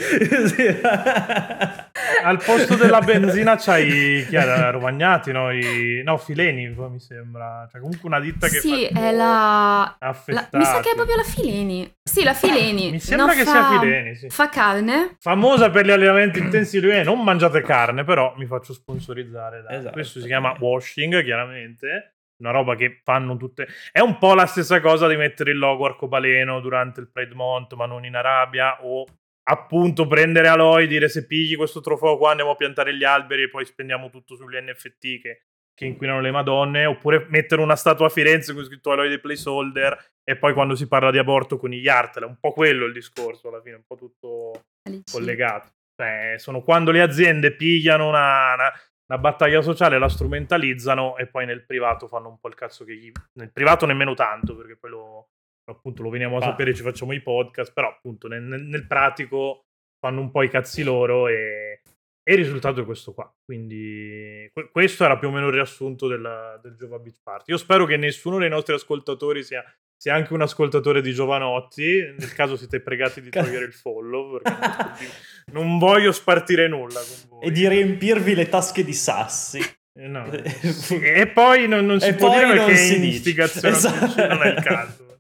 Al 2.24 2.44
posto 2.44 2.76
della 2.76 3.00
benzina 3.00 3.56
c'hai 3.56 4.26
chi 4.28 4.36
era? 4.36 4.70
Romagnati, 4.70 5.32
no? 5.32 5.52
I... 5.52 6.02
no, 6.04 6.18
Fileni 6.18 6.68
mi 6.68 7.00
sembra. 7.00 7.68
Cioè, 7.72 7.80
comunque 7.80 8.08
una 8.08 8.20
ditta 8.20 8.48
che 8.48 8.60
sì, 8.60 8.90
fa 8.92 9.00
è 9.00 9.12
la... 9.12 9.96
la... 10.00 10.50
Mi 10.52 10.66
sa 10.66 10.80
che 10.82 10.92
è 10.92 10.96
proprio 10.96 11.16
la 11.16 11.24
Fileni. 11.24 11.94
Sì, 12.04 12.24
la 12.24 12.34
Fileni. 12.34 12.92
mi 12.92 13.00
sembra 13.00 13.28
no, 13.28 13.34
che 13.34 13.44
fa... 13.44 13.52
sia 13.52 13.80
Fileni, 13.80 14.16
sì. 14.16 14.30
Fa 14.30 14.50
carne. 14.50 15.16
Famosa 15.20 15.70
per 15.70 15.86
gli 15.86 15.92
allenamenti 15.92 16.40
intensivi. 16.40 16.90
Eh, 16.90 17.04
non 17.04 17.24
mangiate 17.24 17.62
carne, 17.62 18.04
però 18.04 18.34
mi 18.38 18.46
faccio 18.46 18.74
sponsorizzare. 18.74 19.62
Da... 19.62 19.70
Esatto. 19.70 19.94
Questo 19.94 20.20
si 20.20 20.28
chiama 20.28 20.56
washing, 20.60 21.24
chiaramente 21.24 22.12
una 22.38 22.52
roba 22.52 22.76
che 22.76 23.00
fanno 23.04 23.38
tutte. 23.38 23.68
È 23.92 24.00
un 24.00 24.18
po' 24.18 24.34
la 24.34 24.46
stessa 24.46 24.82
cosa 24.82 25.08
di 25.08 25.16
mettere 25.16 25.52
il 25.52 25.58
logo 25.58 25.86
arcobaleno 25.86 26.60
durante 26.60 27.00
il 27.00 27.10
Pride 27.10 27.34
Month, 27.34 27.74
ma 27.76 27.86
non 27.86 28.04
in 28.06 28.16
Arabia, 28.16 28.84
o 28.84 29.06
appunto 29.48 30.08
prendere 30.08 30.48
Aloy, 30.48 30.88
dire 30.88 31.10
se 31.10 31.26
pigli 31.26 31.56
questo 31.56 31.82
trofeo 31.82 32.18
qua 32.18 32.32
andiamo 32.32 32.52
a 32.52 32.56
piantare 32.56 32.96
gli 32.96 33.04
alberi 33.04 33.44
e 33.44 33.50
poi 33.50 33.66
spendiamo 33.66 34.10
tutto 34.10 34.36
sugli 34.36 34.58
NFT 34.58 35.22
che, 35.22 35.44
che 35.74 35.86
inquinano 35.86 36.22
le 36.22 36.32
madonne, 36.32 36.86
oppure 36.86 37.26
mettere 37.30 37.62
una 37.62 37.76
statua 37.76 38.08
a 38.08 38.10
Firenze 38.10 38.54
con 38.54 38.64
scritto 38.64 38.92
Aloy 38.92 39.10
dei 39.10 39.20
placeholder 39.20 40.14
e 40.24 40.38
poi 40.38 40.54
quando 40.54 40.76
si 40.76 40.88
parla 40.88 41.12
di 41.12 41.20
aborto 41.20 41.58
con 41.58 41.70
gli 41.70 41.86
è 41.86 42.24
un 42.24 42.38
po' 42.40 42.54
quello 42.54 42.86
il 42.86 42.94
discorso 42.94 43.50
alla 43.50 43.62
fine, 43.62 43.76
un 43.76 43.86
po' 43.86 43.96
tutto 43.96 44.66
collegato. 45.12 45.74
Cioè, 45.96 46.36
sono 46.38 46.62
quando 46.62 46.92
le 46.92 47.02
aziende 47.02 47.56
pigliano 47.56 48.08
una, 48.08 48.54
una, 48.54 48.74
una, 49.08 49.20
battaglia 49.20 49.62
sociale, 49.62 49.98
la 49.98 50.10
strumentalizzano 50.10 51.16
e 51.16 51.28
poi 51.28 51.46
nel 51.46 51.66
privato 51.66 52.08
fanno 52.08 52.30
un 52.30 52.40
po' 52.40 52.50
il 52.50 52.56
cazzo 52.56 52.84
che 52.84 52.96
gli... 52.96 53.12
Nel 53.34 53.52
privato 53.52 53.86
nemmeno 53.86 54.14
tanto, 54.14 54.58
perché 54.58 54.76
poi 54.76 54.90
lo, 54.90 55.30
appunto 55.66 56.04
lo 56.04 56.10
veniamo 56.10 56.38
a 56.38 56.40
ah. 56.40 56.50
sapere, 56.50 56.74
ci 56.74 56.84
facciamo 56.84 57.14
i 57.14 57.22
podcast, 57.22 57.74
però 57.74 57.90
appunto 57.90 58.28
nel, 58.28 58.44
nel, 58.44 58.88
pratico 58.88 59.66
fanno 60.00 60.22
un 60.22 60.32
po' 60.32 60.44
i 60.44 60.50
cazzi 60.50 60.84
loro 60.84 61.28
e, 61.28 61.82
e 62.24 62.34
il 62.34 62.38
risultato 62.38 62.82
è 62.82 62.86
questo 62.86 63.14
qua. 63.14 63.32
Quindi 63.44 64.50
questo 64.72 65.04
era 65.04 65.18
più 65.18 65.30
o 65.30 65.32
meno 65.32 65.48
il 65.48 65.54
riassunto 65.54 66.08
della, 66.08 66.60
del 66.62 66.76
Giova 66.76 67.00
Beach 67.00 67.20
Party. 67.24 67.52
Io 67.52 67.58
spero 67.58 67.86
che 67.86 67.98
nessuno 67.98 68.38
dei 68.38 68.50
nostri 68.50 68.74
ascoltatori 68.74 69.44
sia, 69.44 69.64
sia 69.96 70.14
anche 70.14 70.34
un 70.34 70.42
ascoltatore 70.42 71.02
di 71.02 71.14
Giovanotti, 71.14 72.14
nel 72.18 72.34
caso 72.34 72.56
siete 72.56 72.82
pregati 72.82 73.22
di 73.22 73.30
togliere 73.32 73.66
il 73.66 73.74
follow, 73.74 74.40
perché 74.40 75.06
non 75.52 75.78
voglio 75.78 76.12
spartire 76.12 76.68
nulla 76.68 77.00
con 77.00 77.40
voi. 77.40 77.48
E 77.48 77.52
di 77.52 77.68
riempirvi 77.68 78.36
le 78.36 78.50
tasche 78.50 78.84
di 78.84 78.94
sassi. 78.94 79.60
Eh, 79.98 80.08
no. 80.08 80.30
e 80.30 81.28
poi 81.28 81.68
non, 81.68 81.86
non 81.86 82.00
si 82.02 82.10
e 82.10 82.14
può 82.16 82.30
dire 82.30 82.48
perché 82.48 82.72
è 82.74 82.98
istigazione, 82.98 83.70
esatto. 83.70 84.28
non 84.28 84.44
è 84.44 84.50
il 84.50 84.62
caso. 84.62 85.15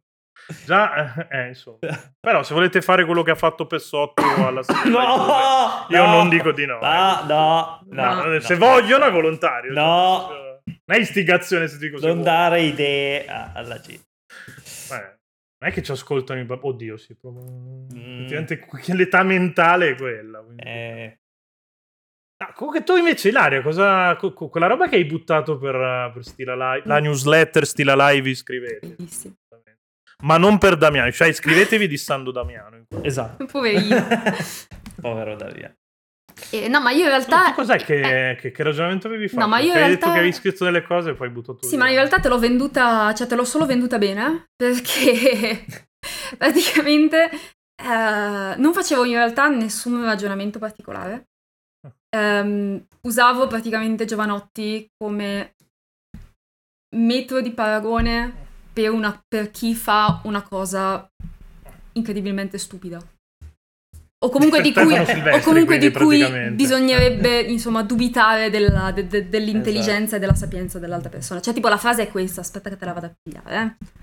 Già, 0.65 1.27
eh, 1.27 1.47
insomma. 1.49 1.79
Però 2.19 2.43
se 2.43 2.53
volete 2.53 2.81
fare 2.81 3.05
quello 3.05 3.23
che 3.23 3.31
ha 3.31 3.35
fatto 3.35 3.65
Pessotto 3.65 4.21
alla 4.23 4.61
no, 4.85 5.87
io 5.89 6.05
no, 6.05 6.11
non 6.11 6.29
dico 6.29 6.51
di 6.51 6.65
no. 6.65 6.79
No, 6.79 7.21
eh. 7.21 7.25
no, 7.25 7.81
no, 7.89 8.23
no 8.25 8.39
Se 8.39 8.55
vogliono 8.55 9.05
è 9.05 9.11
volontario. 9.11 9.73
No. 9.73 10.27
Cioè, 10.29 10.55
non 10.85 10.97
è 10.97 10.99
istigazione 10.99 11.67
se 11.67 11.77
dico 11.77 11.97
Non 11.99 12.21
dare 12.21 12.61
idee 12.61 13.25
alla 13.27 13.79
gente. 13.79 14.05
Beh, 14.89 15.17
non 15.57 15.69
è 15.69 15.71
che 15.71 15.81
ci 15.81 15.91
ascoltano 15.91 16.39
i 16.39 16.45
Oddio, 16.47 16.97
sì, 16.97 17.15
proprio... 17.15 17.87
Mm. 17.95 18.27
l'età 18.93 19.23
mentale 19.23 19.89
è 19.89 19.95
quella. 19.95 20.39
Quindi... 20.39 20.63
Eh. 20.63 21.19
Ah, 22.43 22.51
comunque 22.53 22.83
tu 22.83 22.97
invece, 22.97 23.29
Ilaria, 23.29 23.61
cosa, 23.61 24.15
quella 24.17 24.67
roba 24.67 24.89
che 24.89 24.97
hai 24.97 25.05
buttato 25.05 25.57
per, 25.57 26.11
per 26.13 26.23
Stila 26.23 26.53
Live, 26.53 26.85
la 26.85 26.99
newsletter 26.99 27.65
Stila 27.65 27.95
Live, 28.09 28.35
scrivete. 28.35 28.87
Bellissimo 28.87 29.35
ma 30.23 30.37
non 30.37 30.57
per 30.57 30.77
Damiano. 30.77 31.11
Cioè, 31.11 31.27
iscrivetevi 31.27 31.87
di 31.87 31.97
Sando 31.97 32.31
Damiano. 32.31 32.85
Esatto. 33.01 33.45
Poverino. 33.51 34.07
Povero 35.01 35.35
Damiano. 35.35 35.75
Eh, 36.51 36.67
no, 36.67 36.81
ma 36.81 36.91
io 36.91 37.03
in 37.03 37.09
realtà. 37.09 37.49
Tu, 37.49 37.53
cos'è 37.53 37.77
che, 37.77 38.31
eh, 38.31 38.35
che, 38.35 38.51
che, 38.51 38.63
ragionamento 38.63 39.07
avevi 39.07 39.27
fatto? 39.27 39.39
No, 39.39 39.47
ma 39.47 39.59
io 39.59 39.67
in 39.67 39.73
realtà... 39.73 39.85
hai 39.85 39.95
detto 39.95 40.11
che 40.11 40.17
avevi 40.17 40.33
scritto 40.33 40.63
delle 40.65 40.83
cose 40.83 41.11
e 41.11 41.13
poi 41.13 41.27
hai 41.27 41.33
buttato 41.33 41.59
Sì, 41.61 41.69
via. 41.69 41.79
ma 41.79 41.89
in 41.89 41.95
realtà 41.95 42.19
te 42.19 42.27
l'ho 42.27 42.39
venduta, 42.39 43.13
cioè 43.13 43.27
te 43.27 43.35
l'ho 43.35 43.45
solo 43.45 43.65
venduta 43.65 43.97
bene 43.97 44.47
perché 44.55 45.65
praticamente 46.37 47.29
eh, 47.31 48.55
non 48.57 48.73
facevo 48.73 49.05
in 49.05 49.13
realtà 49.13 49.47
nessun 49.47 50.03
ragionamento 50.03 50.59
particolare. 50.59 51.27
Um, 52.15 52.81
usavo 53.01 53.45
praticamente 53.47 54.05
Giovanotti 54.05 54.89
come 54.97 55.55
metodo 56.95 57.41
di 57.41 57.51
paragone 57.51 58.44
per, 58.75 58.89
una, 58.89 59.23
per 59.25 59.51
chi 59.51 59.73
fa 59.73 60.19
una 60.25 60.41
cosa 60.41 61.09
incredibilmente 61.93 62.57
stupida. 62.57 63.01
O 64.25 64.29
comunque 64.29 64.59
di 64.61 64.73
cui, 64.73 64.97
o 64.97 65.39
comunque 65.39 65.77
di 65.77 65.91
cui 65.91 66.51
bisognerebbe 66.51 67.39
insomma 67.47 67.83
dubitare 67.83 68.49
della, 68.49 68.91
de, 68.91 69.07
de, 69.07 69.29
dell'intelligenza 69.29 70.01
esatto. 70.01 70.15
e 70.15 70.19
della 70.19 70.35
sapienza 70.35 70.79
dell'altra 70.79 71.09
persona. 71.09 71.39
Cioè, 71.39 71.53
tipo, 71.53 71.69
la 71.69 71.77
frase 71.77 72.03
è 72.03 72.09
questa: 72.09 72.41
aspetta 72.41 72.69
che 72.69 72.75
te 72.75 72.85
la 72.85 72.93
vado 72.93 73.05
a 73.05 73.13
pigliare. 73.21 73.55
Eh. 73.55 73.93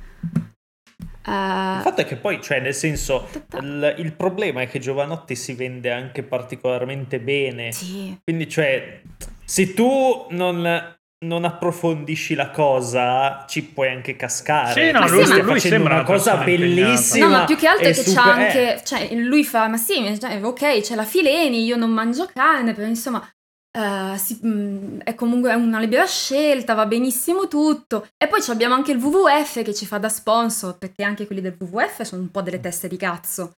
Uh, 1.25 1.77
il 1.77 1.83
fatto 1.83 2.01
è 2.01 2.07
che 2.07 2.17
poi, 2.17 2.41
cioè, 2.41 2.61
nel 2.61 2.75
senso, 2.75 3.29
il, 3.61 3.95
il, 3.99 4.13
problema 4.13 4.63
è 4.63 4.69
che 4.69 4.79
Giovanotti 4.79 5.37
si 5.37 5.55
vende 5.55 5.91
anche 5.91 6.23
particolarmente 6.23 7.21
bene. 7.21 7.73
Sì. 7.73 8.17
Quindi, 8.23 8.49
cioè, 8.49 9.03
se 9.45 9.75
tu 9.75 10.27
non 10.31 10.97
non 11.23 11.45
approfondisci 11.45 12.35
la 12.35 12.51
cosa, 12.51 13.45
ci 13.49 13.63
puoi 13.65 13.89
anche 13.89 14.17
cascare. 14.17 14.73
Sì, 14.73 14.91
no, 14.91 15.09
lui, 15.09 15.43
lui 15.43 15.61
sembra 15.61 15.95
una 15.95 16.05
cosa 16.05 16.37
bellissima. 16.37 17.27
No, 17.27 17.33
ma 17.33 17.45
più 17.45 17.57
che 17.57 17.67
altro 17.67 17.89
è 17.89 17.93
che 17.93 18.03
super... 18.03 18.23
c'ha 18.23 18.33
anche. 18.33 18.81
Cioè, 18.85 19.15
lui 19.15 19.45
fa: 19.45 19.69
Ma 19.69 19.77
sì, 19.77 20.19
cioè, 20.21 20.43
ok, 20.43 20.81
c'è 20.81 20.95
la 20.95 21.05
Fileni, 21.05 21.65
io 21.65 21.77
non 21.77 21.91
mangio 21.91 22.29
carne, 22.33 22.73
però 22.73 22.87
insomma. 22.87 23.27
Uh, 23.75 24.19
si, 24.19 24.39
mh, 24.43 24.49
mm, 24.49 24.99
è 25.03 25.15
comunque 25.15 25.55
una 25.55 25.81
libera 25.81 26.05
scelta, 26.05 26.75
va 26.75 26.85
benissimo 26.85 27.49
tutto. 27.49 28.07
E 28.23 28.29
poi 28.29 28.43
abbiamo 28.49 28.75
anche 28.75 28.93
il 28.93 28.99
WWF 28.99 29.63
che 29.63 29.73
ci 29.73 29.87
fa 29.87 29.97
da 29.97 30.11
sponsor, 30.11 30.77
perché 30.77 31.03
anche 31.03 31.25
quelli 31.25 31.41
del 31.41 31.57
WWF 31.59 32.03
sono 32.03 32.21
un 32.21 32.31
po' 32.31 32.43
delle 32.43 32.61
teste 32.61 32.87
di 32.87 32.99
cazzo. 32.99 33.53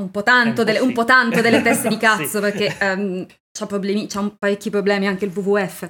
Un 0.00 0.10
po' 0.12 0.22
tanto, 0.22 0.62
delle, 0.62 0.78
un 0.78 0.92
po 0.92 1.04
tanto 1.04 1.40
delle 1.40 1.62
teste 1.62 1.88
di 1.88 1.96
cazzo, 1.98 2.24
sì. 2.24 2.40
perché 2.40 2.76
um, 2.80 3.26
c'ha, 3.50 3.66
problemi, 3.66 4.06
c'ha 4.06 4.30
parecchi 4.38 4.70
problemi 4.70 5.08
anche 5.08 5.24
il 5.24 5.32
WWF. 5.34 5.88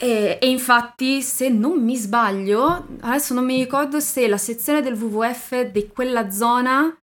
E, 0.00 0.38
e, 0.40 0.48
infatti, 0.48 1.22
se 1.22 1.48
non 1.48 1.82
mi 1.82 1.96
sbaglio, 1.96 2.86
adesso 3.00 3.34
non 3.34 3.44
mi 3.44 3.58
ricordo 3.58 3.98
se 3.98 4.28
la 4.28 4.36
sezione 4.36 4.80
del 4.80 4.94
WWF 4.94 5.62
di 5.70 5.88
quella 5.88 6.30
zona 6.30 6.96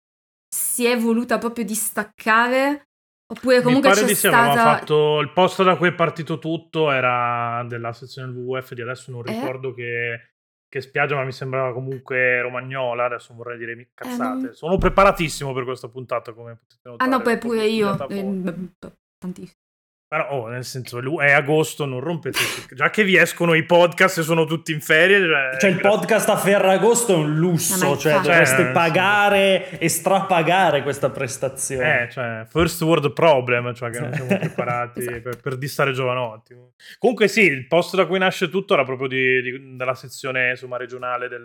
si 0.48 0.86
è 0.86 0.96
voluta 0.96 1.38
proprio 1.38 1.64
distaccare. 1.64 2.88
Oppure 3.26 3.62
comunque 3.62 3.88
mi 3.88 3.94
pare 3.94 4.06
c'è 4.06 4.12
di 4.12 4.18
sì, 4.18 4.28
stata... 4.28 4.62
fatto 4.62 5.18
il 5.18 5.32
posto 5.32 5.64
da 5.64 5.76
cui 5.76 5.88
è 5.88 5.94
partito 5.94 6.38
tutto 6.38 6.90
era 6.90 7.64
della 7.66 7.92
sezione 7.92 8.30
del 8.30 8.42
WWF 8.42 8.74
di 8.74 8.82
adesso 8.82 9.10
non 9.10 9.26
eh? 9.26 9.32
ricordo 9.32 9.70
eh? 9.70 9.74
che, 9.74 10.20
che, 10.68 10.80
spiaggia, 10.82 11.16
ma 11.16 11.24
mi 11.24 11.32
sembrava 11.32 11.72
comunque 11.72 12.40
romagnola. 12.42 13.06
Adesso 13.06 13.34
vorrei 13.34 13.58
dire 13.58 13.90
cazzate. 13.92 14.50
Eh, 14.50 14.52
Sono 14.52 14.78
preparatissimo 14.78 15.52
per 15.52 15.64
questa 15.64 15.88
puntata, 15.88 16.32
come 16.32 16.56
potete 16.56 16.88
notare. 16.88 17.10
Ah 17.10 17.16
no, 17.16 17.22
poi 17.22 17.38
pure 17.38 17.66
io. 17.66 17.92
Eh, 18.08 18.70
tantissimo. 19.18 19.62
Però, 20.06 20.30
oh, 20.30 20.46
nel 20.46 20.64
senso, 20.64 21.00
è 21.20 21.32
agosto, 21.32 21.86
non 21.86 21.98
rompete. 21.98 22.38
Già 22.70 22.90
che 22.90 23.02
vi 23.02 23.16
escono 23.16 23.54
i 23.54 23.64
podcast 23.64 24.18
e 24.18 24.22
sono 24.22 24.44
tutti 24.44 24.70
in 24.70 24.80
ferie. 24.80 25.18
Cioè, 25.18 25.56
cioè 25.58 25.70
il 25.70 25.80
podcast 25.80 26.28
a 26.28 26.36
Ferragosto 26.36 27.14
è 27.14 27.16
un 27.16 27.34
lusso. 27.34 27.96
Cioè, 27.96 28.20
dovreste 28.20 28.62
cioè, 28.62 28.72
pagare 28.72 29.66
sì. 29.70 29.76
e 29.78 29.88
strapagare 29.88 30.82
questa 30.82 31.10
prestazione. 31.10 32.02
Eh, 32.04 32.10
cioè, 32.10 32.46
first 32.48 32.80
world 32.82 33.12
problem, 33.12 33.74
cioè 33.74 33.90
che 33.90 34.00
non 34.00 34.12
siamo 34.12 34.38
preparati 34.38 35.00
esatto. 35.02 35.20
per, 35.20 35.40
per 35.40 35.56
distare 35.56 35.92
giovanotti. 35.92 36.54
Comunque, 36.98 37.26
sì, 37.26 37.42
il 37.42 37.66
posto 37.66 37.96
da 37.96 38.06
cui 38.06 38.18
nasce 38.18 38.48
tutto 38.48 38.74
era 38.74 38.84
proprio 38.84 39.08
di, 39.08 39.42
di, 39.42 39.76
della 39.76 39.94
sezione 39.94 40.50
insomma, 40.50 40.76
regionale 40.76 41.28
del, 41.28 41.44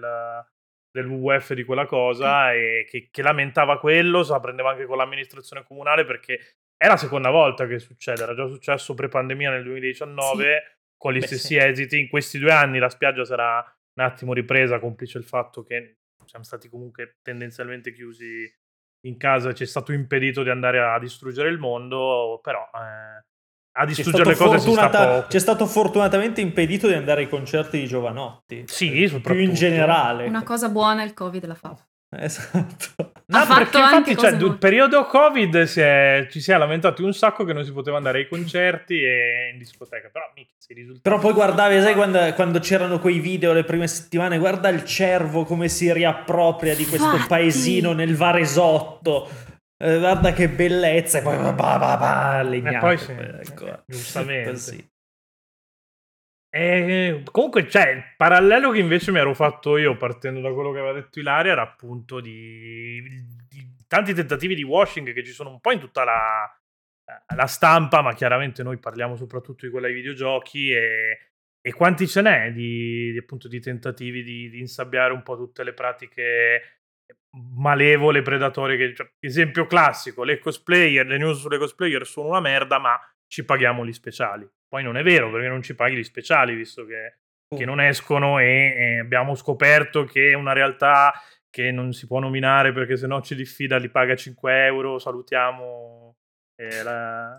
del 0.92 1.06
WWF 1.08 1.54
di 1.54 1.64
quella 1.64 1.86
cosa 1.86 2.54
e 2.54 2.86
che, 2.88 3.08
che 3.10 3.22
lamentava 3.22 3.80
quello, 3.80 4.22
se 4.24 4.32
la 4.32 4.40
prendeva 4.40 4.72
anche 4.72 4.86
con 4.86 4.98
l'amministrazione 4.98 5.64
comunale 5.64 6.06
perché 6.06 6.40
è 6.82 6.88
la 6.88 6.96
seconda 6.96 7.30
volta 7.30 7.68
che 7.68 7.78
succede, 7.78 8.24
era 8.24 8.34
già 8.34 8.48
successo 8.48 8.94
pre-pandemia 8.94 9.52
nel 9.52 9.64
2019 9.64 10.44
sì. 10.44 10.78
con 10.96 11.12
gli 11.12 11.20
Beh, 11.20 11.26
stessi 11.26 11.48
sì. 11.48 11.58
esiti. 11.58 12.00
In 12.00 12.08
questi 12.08 12.40
due 12.40 12.54
anni 12.54 12.80
la 12.80 12.90
spiaggia 12.90 13.26
sarà 13.26 13.58
un 13.58 14.04
attimo 14.06 14.32
ripresa, 14.32 14.80
complice 14.80 15.18
il 15.18 15.26
fatto 15.26 15.62
che 15.64 15.98
siamo 16.24 16.46
stati 16.46 16.70
comunque 16.70 17.18
tendenzialmente 17.22 17.92
chiusi 17.92 18.50
in 19.08 19.18
casa, 19.18 19.54
ci 19.54 19.64
è 19.64 19.66
stato 19.66 19.92
impedito 19.92 20.42
di 20.42 20.50
andare 20.50 20.80
a 20.80 20.98
distruggere 21.00 21.50
il 21.50 21.60
mondo, 21.60 22.40
però 22.42 22.62
eh, 22.74 23.26
a 23.78 23.86
distruggere 23.86 24.30
le 24.30 24.36
cose 24.38 24.60
si 24.60 24.72
sta 24.72 24.90
poco. 24.90 25.28
Ci 25.30 25.36
è 25.36 25.40
stato 25.42 25.66
fortunatamente 25.66 26.40
impedito 26.40 26.88
di 26.88 26.94
andare 26.94 27.24
ai 27.24 27.30
concerti 27.30 27.78
di 27.78 27.88
Giovanotti. 27.88 28.64
Sì, 28.68 29.20
più 29.22 29.36
in 29.36 29.54
generale. 29.54 30.28
Una 30.28 30.44
cosa 30.44 30.70
buona 30.70 31.04
il 31.04 31.14
Covid 31.14 31.46
l'ha 31.46 31.56
fatta. 31.56 31.89
Esatto. 32.18 33.12
No, 33.28 33.46
perché 33.46 33.78
infatti 33.78 34.18
cioè, 34.18 34.32
il 34.32 34.58
periodo 34.58 35.06
Covid 35.06 35.64
si 35.64 35.80
è, 35.80 36.28
ci 36.32 36.42
si 36.42 36.52
è 36.52 36.58
lamentati 36.58 37.04
un 37.04 37.14
sacco 37.14 37.44
che 37.44 37.54
non 37.54 37.64
si 37.64 37.72
poteva 37.72 37.98
andare 37.98 38.20
ai 38.20 38.28
concerti 38.28 38.96
e 38.96 39.52
in 39.54 39.60
discoteca, 39.60 40.10
però 40.12 40.26
mica 40.34 40.54
si 40.58 40.74
risulta. 40.74 41.02
Però 41.04 41.20
poi 41.20 41.34
guardavi, 41.34 41.82
sai 41.82 41.94
quando, 41.94 42.34
quando, 42.34 42.58
c'erano 42.60 42.98
quei 42.98 43.20
video 43.20 43.54
le 43.54 43.64
prime 43.64 43.88
settimane, 43.88 44.40
guarda 44.40 44.70
il 44.70 44.84
cervo 44.84 45.44
come 45.44 45.68
si 45.70 45.94
riappropria 45.94 46.76
di 46.76 46.86
questo 46.86 47.18
Fatti. 47.18 47.28
paesino 47.28 47.94
nel 47.94 48.16
Varesotto. 48.16 49.30
Eh, 49.78 50.00
guarda 50.00 50.34
che 50.34 50.50
bellezza, 50.50 51.20
e 51.20 51.22
poi 51.22 51.38
bah, 51.38 51.54
bah, 51.54 51.78
bah, 51.78 52.42
legnato, 52.42 52.76
e 52.76 52.80
poi 52.80 52.98
sì, 52.98 53.12
ecco. 53.12 53.84
giustamente. 53.86 54.50
Così. 54.50 54.90
E 56.52 57.22
comunque, 57.32 57.70
cioè, 57.70 57.90
il 57.90 58.04
parallelo 58.18 58.72
che 58.72 58.80
invece 58.80 59.12
mi 59.12 59.20
ero 59.20 59.36
fatto 59.36 59.78
io 59.78 59.96
partendo 59.98 60.42
da 60.42 60.52
quello 60.52 60.72
che 60.72 60.80
aveva 60.80 60.94
detto 60.94 61.20
Ilaria 61.20 61.52
era 61.52 61.62
appunto 61.62 62.20
di, 62.20 63.02
di 63.48 63.68
tanti 63.88 64.14
tentativi 64.14 64.56
di 64.56 64.64
washing 64.64 65.14
che 65.14 65.24
ci 65.24 65.32
sono 65.32 65.52
un 65.52 65.60
po' 65.60 65.72
in 65.72 65.80
tutta 65.80 66.04
la, 66.04 66.60
la 67.36 67.46
stampa, 67.48 68.02
ma 68.02 68.14
chiaramente 68.14 68.64
noi 68.64 68.78
parliamo 68.78 69.16
soprattutto 69.16 69.66
di 69.66 69.72
quella 69.72 69.88
ai 69.88 69.94
videogiochi 69.94 70.72
e, 70.72 71.32
e 71.62 71.74
quanti 71.74 72.08
ce 72.08 72.22
n'è 72.22 72.52
di, 72.52 73.12
di, 73.12 73.18
appunto, 73.18 73.48
di 73.48 73.60
tentativi 73.60 74.24
di, 74.24 74.50
di, 74.50 74.60
insabbiare 74.60 75.14
un 75.14 75.24
po' 75.24 75.36
tutte 75.36 75.64
le 75.64 75.74
pratiche 75.74 76.80
malevole, 77.58 78.22
predatorie. 78.22 78.78
Che, 78.78 78.96
cioè, 78.96 79.12
esempio 79.20 79.66
classico, 79.66 80.24
le 80.24 80.40
cosplayer, 80.40 81.06
le 81.06 81.18
news 81.18 81.40
sulle 81.40 81.58
cosplayer 81.58 82.06
sono 82.06 82.30
una 82.30 82.40
merda, 82.40 82.80
ma 82.80 83.00
ci 83.30 83.46
paghiamo 83.46 83.86
gli 83.86 83.94
speciali. 83.94 84.50
Poi 84.68 84.84
non 84.84 84.98
è 84.98 85.04
vero 85.04 85.32
perché 85.32 85.48
non 85.48 85.62
ci 85.62 85.76
paghi 85.76 85.96
gli 85.96 86.04
speciali, 86.04 86.56
visto 86.56 86.86
che, 86.86 87.20
uh. 87.48 87.58
che 87.58 87.66
non 87.66 87.80
escono 87.80 88.40
e, 88.40 88.74
e, 88.76 89.00
abbiamo 89.00 89.36
scoperto 89.36 90.04
che 90.04 90.32
è 90.32 90.34
una 90.34 90.54
realtà 90.54 91.14
che 91.50 91.72
non 91.72 91.94
si 91.94 92.08
può 92.08 92.20
nominare 92.20 92.74
perché 92.74 92.98
se 92.98 93.08
no 93.08 93.22
ci 93.22 93.36
diffida, 93.36 93.78
li 93.78 93.90
paga 93.90 94.16
5 94.16 94.66
euro, 94.66 95.00
salutiamo 95.00 96.18
eh, 96.56 96.84
la, 96.84 97.38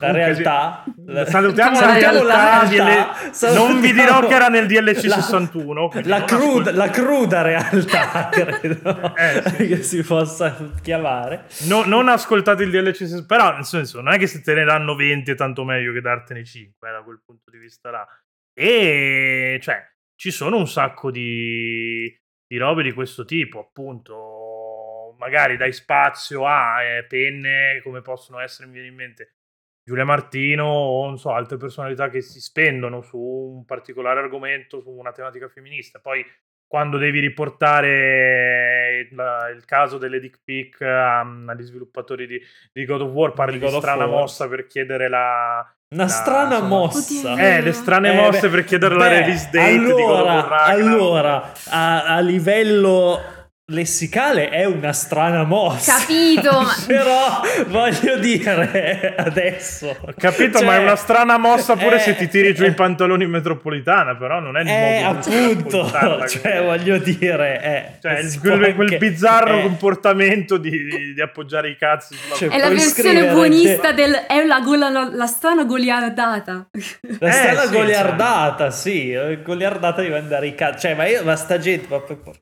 la 0.00 0.12
realtà. 0.12 0.84
La... 1.04 1.26
Salutiamo, 1.26 1.78
la 1.78 1.92
realtà. 1.92 2.68
realtà. 2.68 3.32
Salutiamo. 3.32 3.68
Non 3.68 3.80
vi 3.80 3.92
dirò 3.92 4.26
che 4.26 4.34
era 4.34 4.48
nel 4.48 4.66
DLC 4.66 5.04
la, 5.04 5.20
61. 5.20 5.90
La 6.04 6.24
cruda, 6.24 6.72
la 6.72 6.88
cruda, 6.88 7.42
realtà, 7.42 8.28
credo 8.32 9.14
eh, 9.14 9.42
sì. 9.44 9.66
che 9.68 9.82
si 9.82 10.02
possa 10.02 10.72
chiamare. 10.80 11.44
No, 11.66 11.84
non 11.84 12.08
ascoltate 12.08 12.62
il 12.62 12.70
DLC 12.70 12.96
61, 12.96 13.26
però 13.26 13.52
nel 13.54 13.64
senso 13.64 14.00
non 14.00 14.14
è 14.14 14.18
che 14.18 14.26
se 14.26 14.40
te 14.40 14.54
ne 14.54 14.64
danno 14.64 14.94
20 14.94 15.30
è 15.30 15.34
tanto 15.34 15.64
meglio 15.64 15.92
che 15.92 16.00
dartene 16.00 16.44
5 16.44 16.88
eh, 16.88 16.92
da 16.92 17.02
quel 17.02 17.20
punto 17.24 17.50
di 17.50 17.58
vista 17.58 17.90
là. 17.90 18.06
E 18.54 19.58
cioè, 19.60 19.86
ci 20.16 20.30
sono 20.30 20.56
un 20.56 20.66
sacco 20.66 21.10
di, 21.10 22.10
di 22.46 22.56
robe 22.56 22.82
di 22.82 22.92
questo 22.92 23.26
tipo, 23.26 23.60
appunto. 23.60 24.38
Magari 25.18 25.58
dai 25.58 25.74
spazio 25.74 26.46
a 26.46 26.82
eh, 26.82 27.04
penne 27.04 27.82
come 27.82 28.00
possono 28.00 28.40
essere, 28.40 28.68
mi 28.68 28.72
viene 28.72 28.88
in 28.88 28.94
mente 28.94 29.34
Giulia 29.90 30.04
Martino 30.04 30.66
o 30.66 31.04
non 31.06 31.18
so, 31.18 31.32
altre 31.32 31.56
personalità 31.56 32.08
che 32.08 32.20
si 32.20 32.40
spendono 32.40 33.02
su 33.02 33.18
un 33.18 33.64
particolare 33.64 34.20
argomento, 34.20 34.80
su 34.80 34.88
una 34.88 35.10
tematica 35.10 35.48
femminista. 35.48 35.98
Poi 35.98 36.24
quando 36.64 36.96
devi 36.96 37.18
riportare 37.18 39.08
il, 39.10 39.52
il 39.56 39.64
caso 39.64 39.98
delle 39.98 40.20
dick 40.20 40.38
pic 40.44 40.76
um, 40.78 41.48
agli 41.48 41.64
sviluppatori 41.64 42.28
di, 42.28 42.40
di, 42.72 42.84
God 42.84 43.00
of 43.00 43.10
War, 43.10 43.32
parli 43.32 43.58
di, 43.58 43.66
di 43.66 43.72
strana 43.72 44.06
War. 44.06 44.20
mossa 44.20 44.46
per 44.46 44.68
chiedere 44.68 45.08
la, 45.08 45.68
una 45.92 46.04
la, 46.04 46.08
strana 46.08 46.54
insomma, 46.54 46.68
mossa. 46.68 47.36
Eh, 47.36 47.60
le 47.60 47.72
strane 47.72 48.12
eh, 48.12 48.14
mosse 48.14 48.48
beh, 48.48 48.54
per 48.54 48.64
chiedere 48.64 48.94
beh, 48.94 49.00
la 49.00 49.08
release 49.08 49.48
date 49.50 49.74
allora, 49.74 49.94
di 49.96 50.02
God 50.02 50.20
of 50.20 50.48
War. 50.48 50.52
Allora, 50.52 51.52
a, 51.70 52.04
a 52.14 52.20
livello 52.20 53.39
lessicale 53.70 54.48
è 54.48 54.64
una 54.64 54.92
strana 54.92 55.44
mossa. 55.44 55.98
Capito, 55.98 56.60
ma... 56.60 56.74
però 56.86 57.40
voglio 57.68 58.18
dire 58.18 59.14
adesso. 59.16 59.96
Ho 60.00 60.12
capito, 60.16 60.58
cioè, 60.58 60.66
ma 60.66 60.76
è 60.76 60.78
una 60.78 60.96
strana 60.96 61.38
mossa 61.38 61.76
pure 61.76 61.96
è, 61.96 61.98
se 61.98 62.16
ti 62.16 62.28
tiri 62.28 62.54
giù 62.54 62.64
i 62.64 62.72
pantaloni 62.72 63.24
in 63.24 63.30
metropolitana, 63.30 64.16
però 64.16 64.40
non 64.40 64.56
è 64.56 64.62
il 64.62 64.66
è 64.68 65.02
modo 65.04 65.18
appunto, 65.18 66.26
cioè 66.28 66.62
voglio 66.62 66.98
dire, 66.98 67.60
è, 67.60 67.98
cioè, 68.00 68.38
quel, 68.38 68.52
anche, 68.52 68.74
quel, 68.74 68.98
bizzarro 68.98 69.58
è, 69.58 69.62
comportamento 69.62 70.56
di, 70.56 71.14
di, 71.14 71.20
appoggiare 71.20 71.70
i 71.70 71.76
cazzi 71.76 72.14
sulla 72.14 72.34
cioè, 72.34 72.48
È 72.48 72.58
la 72.58 72.68
versione 72.68 73.32
buonista 73.32 73.92
del 73.92 74.12
è 74.26 74.44
la, 74.44 74.60
gola, 74.60 74.88
la 74.90 75.26
strana 75.26 75.64
goliardata. 75.64 76.68
La 77.18 77.28
eh, 77.28 77.32
strana 77.32 77.62
sì, 77.62 77.72
goliardata, 77.72 78.70
sì, 78.70 79.38
goliardata 79.42 80.02
di 80.02 80.08
mandare 80.08 80.46
i 80.48 80.54
cazzi. 80.54 80.86
Cioè, 80.86 80.94
ma 80.94 81.06
io 81.06 81.22
ma 81.22 81.36
sta 81.36 81.58
gente, 81.58 81.86
ma 81.88 82.00
porco 82.00 82.34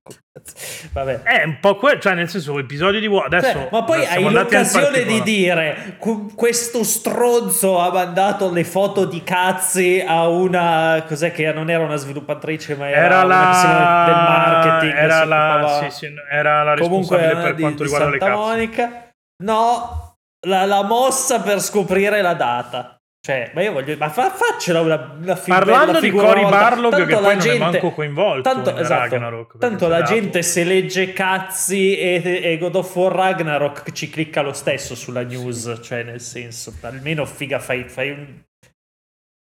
Vabbè. 0.92 1.17
È 1.22 1.42
un 1.44 1.58
po' 1.60 1.76
quello, 1.76 2.00
cioè 2.00 2.14
nel 2.14 2.28
senso, 2.28 2.58
episodio 2.58 3.00
di 3.00 3.06
adesso 3.06 3.52
cioè, 3.52 3.68
Ma 3.70 3.84
poi 3.84 4.04
hai 4.04 4.30
l'occasione 4.30 5.04
di 5.04 5.22
dire 5.22 5.96
questo 6.34 6.84
stronzo 6.84 7.78
ha 7.78 7.90
mandato 7.90 8.50
le 8.50 8.64
foto 8.64 9.04
di 9.04 9.22
cazzi 9.22 10.04
a 10.06 10.28
una 10.28 11.04
cos'è 11.06 11.32
che 11.32 11.52
non 11.52 11.70
era 11.70 11.84
una 11.84 11.96
sviluppatrice, 11.96 12.76
ma 12.76 12.88
era, 12.88 13.04
era 13.04 13.24
la 13.24 14.04
del 14.06 14.14
marketing, 14.14 14.94
era 14.94 15.24
la, 15.24 15.80
sì, 15.82 15.90
sì, 15.90 16.14
era 16.30 16.62
la 16.62 16.74
responsabile 16.74 17.28
Comunque, 17.28 17.42
per 17.42 17.54
di, 17.54 17.62
quanto 17.62 17.82
riguarda 17.82 18.10
le 18.10 18.18
cazzi. 18.18 18.32
Monica. 18.32 19.10
No, 19.44 20.14
la, 20.46 20.64
la 20.64 20.82
mossa 20.82 21.40
per 21.40 21.60
scoprire 21.60 22.20
la 22.22 22.34
data. 22.34 22.97
Cioè, 23.20 23.50
ma 23.54 23.62
io 23.62 23.72
voglio. 23.72 23.96
Ma 23.98 24.08
fa, 24.08 24.30
faccela 24.30 24.80
una, 24.80 25.16
una 25.20 25.36
fi- 25.36 25.50
Parlando 25.50 26.00
di 26.00 26.10
Cory 26.10 26.42
Barlog, 26.42 27.06
che 27.06 27.16
poi 27.16 27.38
gente, 27.38 27.58
non 27.58 27.68
è 27.68 27.72
manco 27.72 27.90
coinvolto. 27.90 28.42
Tanto, 28.42 28.76
esatto, 28.76 29.14
Ragnarok, 29.14 29.58
tanto 29.58 29.88
la 29.88 30.02
gente 30.02 30.42
se 30.42 30.64
legge 30.64 31.12
cazzi 31.12 31.98
e, 31.98 32.40
e, 32.42 32.58
God 32.58 32.76
of 32.76 32.94
War 32.94 33.12
Ragnarok 33.12 33.92
ci 33.92 34.08
clicca 34.08 34.40
lo 34.40 34.52
stesso 34.52 34.94
sulla 34.94 35.22
news. 35.22 35.80
Cioè, 35.82 36.04
nel 36.04 36.20
senso, 36.20 36.72
almeno 36.82 37.24
figa, 37.26 37.58
fai, 37.58 37.88
fai 37.88 38.10
un. 38.10 38.26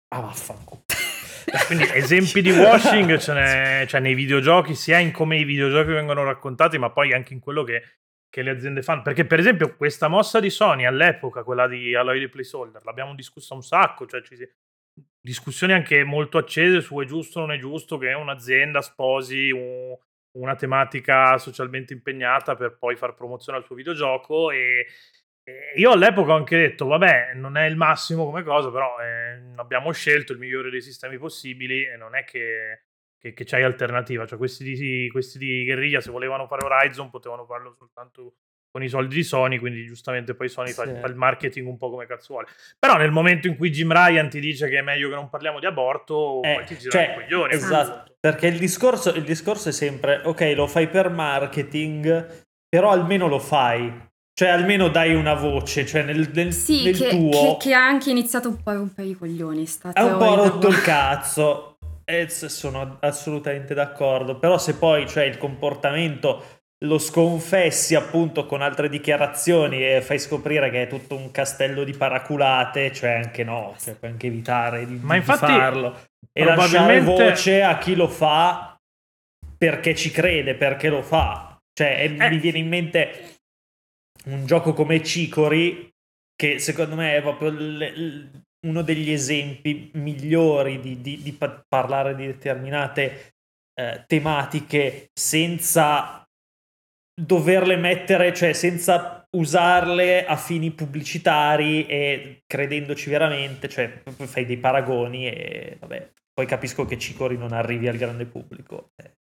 Ah, 0.09 0.21
vaffanculo. 0.21 0.83
Quindi 1.65 1.87
esempi 1.93 2.41
di 2.41 2.51
washing 2.51 3.17
ce 3.17 3.33
n'è 3.33 3.85
cioè, 3.87 3.99
nei 3.99 4.13
videogiochi, 4.13 4.75
sia 4.75 4.99
in 4.99 5.11
come 5.11 5.37
i 5.37 5.43
videogiochi 5.43 5.91
vengono 5.91 6.23
raccontati, 6.23 6.77
ma 6.77 6.91
poi 6.91 7.13
anche 7.13 7.33
in 7.33 7.39
quello 7.39 7.63
che 7.63 7.81
che 8.29 8.41
le 8.41 8.51
aziende 8.51 8.81
fanno. 8.81 9.01
Perché, 9.01 9.25
per 9.25 9.39
esempio, 9.39 9.75
questa 9.75 10.07
mossa 10.07 10.39
di 10.39 10.49
Sony 10.49 10.85
all'epoca, 10.85 11.43
quella 11.43 11.67
di 11.67 11.95
Alloy 11.95 12.19
di 12.19 12.29
Placeholder, 12.29 12.83
l'abbiamo 12.83 13.15
discussa 13.15 13.53
un 13.53 13.63
sacco, 13.63 14.05
cioè 14.05 14.21
ci 14.21 14.35
si... 14.35 14.47
discussioni 15.19 15.73
anche 15.73 16.03
molto 16.03 16.37
accese 16.37 16.81
su 16.81 16.95
è 16.99 17.05
giusto 17.05 17.39
o 17.39 17.41
non 17.45 17.55
è 17.55 17.59
giusto 17.59 17.97
che 17.97 18.13
un'azienda 18.13 18.81
sposi 18.81 19.49
un... 19.51 19.95
una 20.37 20.55
tematica 20.55 21.37
socialmente 21.37 21.93
impegnata 21.93 22.55
per 22.55 22.77
poi 22.77 22.95
far 22.95 23.13
promozione 23.15 23.57
al 23.57 23.65
suo 23.65 23.75
videogioco 23.75 24.51
e... 24.51 24.85
io 25.75 25.91
all'epoca 25.91 26.33
ho 26.33 26.35
anche 26.35 26.57
detto, 26.57 26.85
vabbè, 26.85 27.33
non 27.33 27.57
è 27.57 27.65
il 27.65 27.75
massimo 27.75 28.25
come 28.25 28.43
cosa, 28.43 28.71
però 28.71 28.95
eh, 28.99 29.53
abbiamo 29.55 29.91
scelto 29.91 30.33
il 30.33 30.39
migliore 30.39 30.69
dei 30.69 30.81
sistemi 30.81 31.17
possibili 31.17 31.83
e 31.85 31.97
non 31.97 32.15
è 32.15 32.23
che 32.23 32.83
che, 33.19 33.33
che 33.33 33.43
c'hai 33.43 33.63
alternativa. 33.63 34.25
Cioè, 34.25 34.37
questi 34.37 34.63
di, 34.63 35.09
questi 35.11 35.37
di 35.37 35.65
guerriglia, 35.65 36.01
se 36.01 36.09
volevano 36.09 36.47
fare 36.47 36.65
Horizon, 36.65 37.09
potevano 37.09 37.45
farlo 37.45 37.75
soltanto 37.77 38.33
con 38.71 38.83
i 38.83 38.89
soldi 38.89 39.15
di 39.15 39.23
Sony, 39.23 39.57
quindi 39.57 39.85
giustamente 39.85 40.35
poi 40.35 40.47
Sony 40.47 40.69
sì. 40.69 40.75
fa, 40.75 40.83
fa, 40.99 41.07
il 41.07 41.15
marketing 41.15 41.67
un 41.67 41.77
po' 41.77 41.89
come 41.89 42.05
cazzo 42.05 42.33
vuole. 42.33 42.47
Però 42.77 42.97
nel 42.97 43.11
momento 43.11 43.47
in 43.47 43.57
cui 43.57 43.71
Jim 43.71 43.91
Ryan 43.91 44.29
ti 44.29 44.39
dice 44.39 44.69
che 44.69 44.77
è 44.77 44.81
meglio 44.81 45.09
che 45.09 45.15
non 45.15 45.29
parliamo 45.29 45.59
di 45.59 45.65
aborto, 45.65 46.41
eh, 46.43 46.53
poi 46.53 46.65
ti 46.65 46.77
gira 46.77 46.91
cioè, 46.91 47.11
i 47.11 47.13
coglioni. 47.15 47.53
Esatto, 47.53 48.15
perché 48.19 48.47
il 48.47 48.59
discorso, 48.59 49.13
il 49.13 49.23
discorso 49.23 49.69
è 49.69 49.71
sempre, 49.71 50.21
ok, 50.23 50.53
lo 50.55 50.67
fai 50.67 50.87
per 50.87 51.09
marketing, 51.09 52.45
però 52.67 52.91
almeno 52.91 53.27
lo 53.27 53.39
fai. 53.39 54.07
Cioè, 54.39 54.47
almeno 54.47 54.87
dai 54.87 55.15
una 55.15 55.33
voce, 55.33 55.85
cioè 55.85 56.03
nel, 56.03 56.29
nel, 56.33 56.53
sì, 56.53 56.85
nel 56.85 56.97
che, 56.97 57.09
tuo... 57.09 57.57
Che, 57.57 57.67
che, 57.67 57.73
ha 57.73 57.85
anche 57.85 58.09
iniziato 58.09 58.47
un 58.47 58.63
po' 58.63 58.69
a 58.69 58.73
rompere 58.75 59.09
i 59.09 59.13
coglioni. 59.13 59.67
Ha 59.81 60.05
un 60.05 60.17
po' 60.17 60.35
rotto 60.35 60.69
il 60.69 60.81
cazzo. 60.81 61.68
E 62.11 62.27
sono 62.27 62.97
assolutamente 63.01 63.75
d'accordo, 63.75 64.39
però 64.39 64.57
se 64.57 64.73
poi 64.73 65.07
cioè, 65.07 65.25
il 65.25 65.37
comportamento 65.37 66.43
lo 66.85 66.97
sconfessi 66.97 67.93
appunto 67.93 68.47
con 68.47 68.63
altre 68.63 68.89
dichiarazioni 68.89 69.85
e 69.85 70.01
fai 70.01 70.17
scoprire 70.17 70.71
che 70.71 70.83
è 70.83 70.87
tutto 70.87 71.15
un 71.15 71.29
castello 71.29 71.83
di 71.83 71.93
paraculate, 71.93 72.91
cioè 72.91 73.11
anche 73.11 73.43
no, 73.43 73.75
cioè 73.77 73.93
puoi 73.93 74.09
anche 74.09 74.25
evitare 74.25 74.87
di, 74.87 74.97
Ma 74.99 75.17
infatti, 75.17 75.45
di 75.45 75.51
farlo 75.51 75.99
e 76.31 76.43
lasciare 76.43 76.99
voce 77.01 77.61
a 77.61 77.77
chi 77.77 77.93
lo 77.93 78.07
fa 78.07 78.75
perché 79.55 79.93
ci 79.93 80.09
crede, 80.09 80.55
perché 80.55 80.89
lo 80.89 81.03
fa. 81.03 81.61
Cioè 81.71 82.05
eh. 82.05 82.29
mi 82.29 82.39
viene 82.39 82.57
in 82.57 82.69
mente 82.69 83.37
un 84.25 84.47
gioco 84.47 84.73
come 84.73 85.03
Cicori 85.03 85.93
che 86.35 86.57
secondo 86.57 86.95
me 86.95 87.17
è 87.17 87.21
proprio 87.21 87.51
l- 87.51 88.45
uno 88.67 88.81
degli 88.81 89.11
esempi 89.11 89.91
migliori 89.93 90.79
di, 90.79 91.01
di, 91.01 91.21
di 91.21 91.31
pa- 91.33 91.63
parlare 91.67 92.15
di 92.15 92.25
determinate 92.25 93.33
eh, 93.73 94.03
tematiche 94.05 95.09
senza 95.13 96.23
doverle 97.19 97.75
mettere, 97.75 98.33
cioè 98.33 98.53
senza 98.53 99.25
usarle 99.31 100.25
a 100.25 100.35
fini 100.35 100.71
pubblicitari 100.71 101.85
e 101.85 102.43
credendoci 102.45 103.09
veramente, 103.09 103.67
cioè 103.67 104.01
fai 104.25 104.45
dei 104.45 104.57
paragoni 104.57 105.27
e 105.27 105.77
vabbè, 105.79 106.11
poi 106.33 106.45
capisco 106.45 106.85
che 106.85 106.97
Cicori 106.97 107.37
non 107.37 107.51
arrivi 107.51 107.87
al 107.87 107.97
grande 107.97 108.25
pubblico. 108.25 108.91
Eh. 108.95 109.18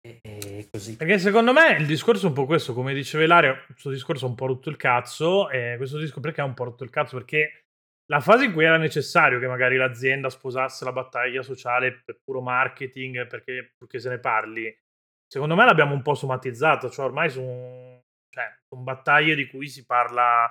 E 0.00 0.68
così. 0.70 0.96
Perché 0.96 1.18
secondo 1.18 1.52
me 1.52 1.76
il 1.78 1.86
discorso 1.86 2.26
è 2.26 2.28
un 2.28 2.34
po' 2.34 2.46
questo, 2.46 2.72
come 2.72 2.94
diceva 2.94 3.24
Ilario, 3.24 3.64
questo 3.66 3.90
discorso 3.90 4.26
ha 4.26 4.28
un 4.28 4.34
po' 4.34 4.46
rotto 4.46 4.70
il 4.70 4.76
cazzo, 4.76 5.50
e 5.50 5.74
questo 5.76 5.98
discorso 5.98 6.20
perché 6.20 6.40
ha 6.40 6.44
un 6.44 6.54
po' 6.54 6.64
rotto 6.64 6.84
il 6.84 6.90
cazzo? 6.90 7.16
Perché 7.16 7.64
la 8.06 8.20
fase 8.20 8.46
in 8.46 8.52
cui 8.52 8.64
era 8.64 8.76
necessario 8.76 9.38
che 9.38 9.46
magari 9.46 9.76
l'azienda 9.76 10.30
sposasse 10.30 10.84
la 10.84 10.92
battaglia 10.92 11.42
sociale 11.42 12.02
per 12.04 12.18
puro 12.24 12.40
marketing, 12.40 13.26
perché, 13.26 13.74
perché 13.76 13.98
se 14.00 14.08
ne 14.08 14.18
parli, 14.18 14.76
secondo 15.26 15.54
me 15.54 15.64
l'abbiamo 15.64 15.94
un 15.94 16.02
po' 16.02 16.14
somatizzato, 16.14 16.90
cioè 16.90 17.04
ormai 17.04 17.30
sono, 17.30 18.02
cioè, 18.28 18.52
sono 18.68 18.82
battaglie 18.82 19.34
di 19.34 19.46
cui 19.46 19.68
si 19.68 19.84
parla 19.84 20.50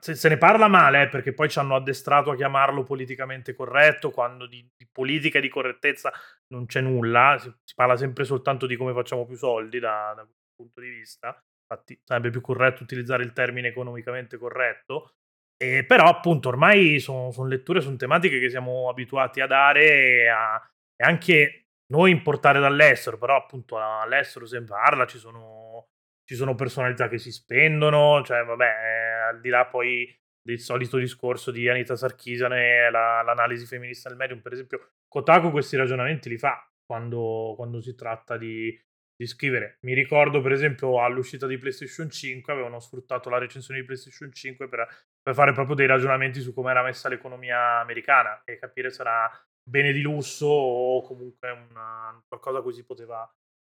se, 0.00 0.14
se, 0.14 0.28
ne 0.28 0.38
parla 0.38 0.68
male 0.68 1.02
eh, 1.02 1.08
perché 1.08 1.32
poi 1.32 1.48
ci 1.48 1.58
hanno 1.58 1.74
addestrato 1.74 2.30
a 2.30 2.36
chiamarlo 2.36 2.82
politicamente 2.82 3.54
corretto 3.54 4.10
quando 4.10 4.46
di, 4.46 4.66
di 4.76 4.88
politica 4.90 5.38
e 5.38 5.40
di 5.40 5.48
correttezza 5.48 6.12
non 6.48 6.66
c'è 6.66 6.80
nulla, 6.80 7.36
si, 7.38 7.52
si, 7.62 7.74
parla 7.74 7.96
sempre 7.96 8.24
soltanto 8.24 8.66
di 8.66 8.76
come 8.76 8.92
facciamo 8.92 9.26
più 9.26 9.36
soldi 9.36 9.78
da, 9.78 10.12
da 10.16 10.22
questo 10.22 10.52
punto 10.56 10.80
di 10.80 10.88
vista, 10.88 11.38
infatti 11.68 12.00
sarebbe 12.04 12.30
più 12.30 12.40
corretto 12.40 12.82
utilizzare 12.82 13.22
il 13.22 13.32
termine 13.32 13.68
economicamente 13.68 14.38
corretto, 14.38 15.14
e 15.56 15.84
però 15.84 16.08
appunto 16.08 16.48
ormai 16.48 16.98
sono, 16.98 17.30
sono 17.30 17.48
letture, 17.48 17.80
sono 17.80 17.96
tematiche 17.96 18.40
che 18.40 18.50
siamo 18.50 18.88
abituati 18.88 19.40
a 19.40 19.46
dare 19.46 20.22
e, 20.22 20.28
a, 20.28 20.56
e 20.96 21.04
anche 21.04 21.66
noi 21.92 22.10
importare 22.10 22.60
dall'estero, 22.60 23.18
però 23.18 23.36
appunto 23.36 23.78
all'estero 23.78 24.46
se 24.46 24.58
ne 24.58 24.64
parla, 24.64 25.06
ci 25.06 25.18
sono 25.18 25.88
ci 26.24 26.34
sono 26.34 26.54
personalità 26.54 27.08
che 27.08 27.18
si 27.18 27.30
spendono, 27.30 28.22
cioè 28.24 28.44
vabbè, 28.44 28.64
eh, 28.64 29.03
al 29.34 29.40
di 29.40 29.48
là 29.48 29.66
poi 29.66 30.12
del 30.42 30.60
solito 30.60 30.98
discorso 30.98 31.50
di 31.50 31.68
Anita 31.68 31.96
Sarkisian 31.96 32.52
e 32.52 32.90
la, 32.90 33.22
l'analisi 33.22 33.64
femminista 33.66 34.08
del 34.08 34.18
medium, 34.18 34.40
per 34.40 34.52
esempio, 34.52 34.90
Kotaku 35.08 35.50
questi 35.50 35.76
ragionamenti 35.76 36.28
li 36.28 36.38
fa 36.38 36.68
quando, 36.84 37.54
quando 37.56 37.80
si 37.80 37.94
tratta 37.94 38.36
di, 38.36 38.78
di, 39.16 39.26
scrivere. 39.26 39.78
Mi 39.82 39.94
ricordo 39.94 40.42
per 40.42 40.52
esempio 40.52 41.02
all'uscita 41.02 41.46
di 41.46 41.56
PlayStation 41.56 42.10
5 42.10 42.52
avevano 42.52 42.78
sfruttato 42.78 43.30
la 43.30 43.38
recensione 43.38 43.80
di 43.80 43.86
PlayStation 43.86 44.30
5 44.32 44.68
per, 44.68 44.86
per 45.22 45.34
fare 45.34 45.52
proprio 45.52 45.76
dei 45.76 45.86
ragionamenti 45.86 46.40
su 46.40 46.52
come 46.52 46.72
era 46.72 46.82
messa 46.82 47.08
l'economia 47.08 47.78
americana 47.78 48.42
e 48.44 48.58
capire 48.58 48.90
se 48.90 49.00
era 49.00 49.30
bene 49.62 49.92
di 49.92 50.02
lusso 50.02 50.46
o 50.46 51.00
comunque 51.02 51.50
una, 51.50 52.22
qualcosa 52.28 52.58
a 52.58 52.62
cui 52.62 52.74
si 52.74 52.84
poteva 52.84 53.26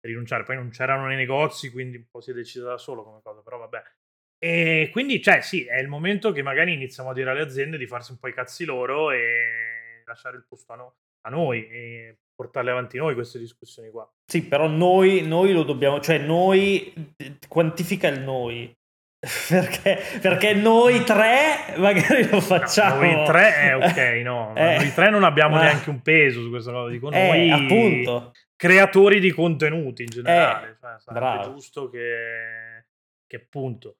rinunciare. 0.00 0.42
Poi 0.42 0.56
non 0.56 0.70
c'erano 0.70 1.06
nei 1.06 1.16
negozi, 1.16 1.70
quindi 1.70 1.96
un 1.96 2.08
po' 2.10 2.20
si 2.20 2.32
è 2.32 2.34
deciso 2.34 2.66
da 2.66 2.78
solo 2.78 3.04
come 3.04 3.20
cosa, 3.22 3.42
però 3.42 3.58
vabbè. 3.58 3.82
E 4.38 4.88
quindi, 4.92 5.20
cioè, 5.20 5.40
sì, 5.40 5.64
è 5.64 5.78
il 5.78 5.88
momento 5.88 6.30
che 6.30 6.42
magari 6.42 6.72
iniziamo 6.72 7.10
a 7.10 7.12
dire 7.12 7.30
alle 7.30 7.40
aziende 7.40 7.76
di 7.76 7.86
farsi 7.86 8.12
un 8.12 8.18
po' 8.18 8.28
i 8.28 8.34
cazzi 8.34 8.64
loro 8.64 9.10
e 9.10 10.02
lasciare 10.06 10.36
il 10.36 10.44
posto 10.48 10.72
a, 10.72 10.76
no- 10.76 10.94
a 11.22 11.30
noi 11.30 11.68
e 11.68 12.18
portarle 12.34 12.70
avanti 12.70 12.98
noi 12.98 13.14
queste 13.14 13.40
discussioni 13.40 13.90
qua. 13.90 14.08
Sì, 14.24 14.44
però 14.44 14.68
noi, 14.68 15.22
noi 15.26 15.52
lo 15.52 15.64
dobbiamo, 15.64 16.00
cioè 16.00 16.18
noi 16.18 17.16
quantifica 17.48 18.06
il 18.08 18.20
noi. 18.20 18.72
Perché, 19.48 19.98
perché 20.22 20.54
noi 20.54 21.02
tre 21.02 21.74
magari 21.76 22.28
lo 22.28 22.40
facciamo. 22.40 23.02
No, 23.02 23.10
noi 23.10 23.26
tre 23.26 23.52
è 23.52 23.74
ok, 23.74 24.22
no. 24.22 24.54
eh, 24.54 24.76
noi 24.76 24.92
tre 24.92 25.10
non 25.10 25.24
abbiamo 25.24 25.56
ma... 25.56 25.62
neanche 25.62 25.90
un 25.90 26.02
peso 26.02 26.40
su 26.40 26.50
questa 26.50 26.70
cosa. 26.70 26.88
Dico, 26.88 27.10
eh, 27.10 27.26
noi 27.26 27.50
appunto 27.50 28.32
creatori 28.54 29.18
di 29.18 29.32
contenuti 29.32 30.02
in 30.02 30.08
generale. 30.08 30.68
Eh, 30.68 30.76
cioè, 30.80 30.94
sarebbe 30.98 31.52
giusto 31.52 31.90
che, 31.90 32.84
che 33.26 33.36
appunto 33.36 33.96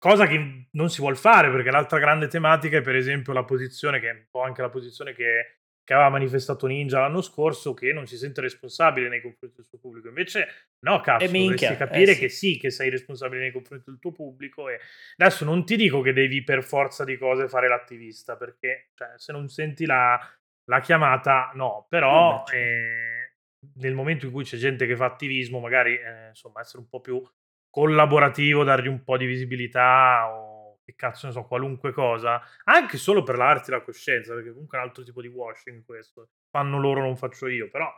cosa 0.00 0.26
che 0.26 0.68
non 0.70 0.88
si 0.88 1.00
vuole 1.02 1.14
fare 1.14 1.50
perché 1.50 1.70
l'altra 1.70 1.98
grande 1.98 2.26
tematica 2.26 2.78
è 2.78 2.82
per 2.82 2.96
esempio 2.96 3.34
la 3.34 3.44
posizione 3.44 4.00
che 4.00 4.08
è 4.08 4.12
un 4.12 4.24
po' 4.30 4.40
anche 4.40 4.62
la 4.62 4.70
posizione 4.70 5.12
che, 5.12 5.58
che, 5.84 5.92
aveva 5.92 6.08
manifestato 6.08 6.66
Ninja 6.66 7.00
l'anno 7.00 7.20
scorso 7.20 7.74
che 7.74 7.92
non 7.92 8.06
si 8.06 8.16
sente 8.16 8.40
responsabile 8.40 9.10
nei 9.10 9.20
confronti 9.20 9.56
del 9.56 9.66
suo 9.66 9.78
pubblico. 9.78 10.08
Invece 10.08 10.68
no 10.86 11.00
cazzo 11.00 11.26
dovresti 11.30 11.76
capire 11.76 12.12
eh, 12.12 12.14
sì. 12.14 12.20
che 12.20 12.28
sì 12.30 12.56
che 12.56 12.70
sei 12.70 12.88
responsabile 12.88 13.42
nei 13.42 13.52
confronti 13.52 13.90
del 13.90 13.98
tuo 14.00 14.12
pubblico 14.12 14.70
e 14.70 14.80
adesso 15.18 15.44
non 15.44 15.66
ti 15.66 15.76
dico 15.76 16.00
che 16.00 16.14
devi 16.14 16.42
per 16.42 16.64
forza 16.64 17.04
di 17.04 17.18
cose 17.18 17.46
fare 17.46 17.68
l'attivista 17.68 18.36
perché 18.36 18.88
cioè, 18.94 19.12
se 19.16 19.32
non 19.32 19.48
senti 19.48 19.84
la, 19.84 20.18
la 20.64 20.80
chiamata 20.80 21.50
no. 21.54 21.86
Però 21.90 22.44
eh, 22.50 23.34
nel 23.74 23.94
momento 23.94 24.24
in 24.24 24.32
cui 24.32 24.44
c'è 24.44 24.56
gente 24.56 24.86
che 24.86 24.96
fa 24.96 25.04
attivismo, 25.04 25.60
magari 25.60 25.96
eh, 25.96 26.28
insomma 26.28 26.60
essere 26.60 26.78
un 26.78 26.88
po' 26.88 27.02
più 27.02 27.22
collaborativo, 27.70 28.64
dargli 28.64 28.88
un 28.88 29.02
po' 29.02 29.16
di 29.16 29.26
visibilità 29.26 30.28
o 30.28 30.80
che 30.84 30.94
cazzo 30.96 31.26
ne 31.26 31.32
so, 31.32 31.44
qualunque 31.44 31.92
cosa, 31.92 32.42
anche 32.64 32.96
solo 32.98 33.22
per 33.22 33.36
lavarti 33.36 33.70
la 33.70 33.82
coscienza, 33.82 34.34
perché 34.34 34.50
comunque 34.50 34.76
è 34.78 34.80
un 34.80 34.88
altro 34.88 35.04
tipo 35.04 35.22
di 35.22 35.28
washing 35.28 35.84
questo. 35.84 36.30
Fanno 36.50 36.78
loro, 36.78 37.00
non 37.00 37.16
faccio 37.16 37.46
io, 37.46 37.68
però 37.70 37.88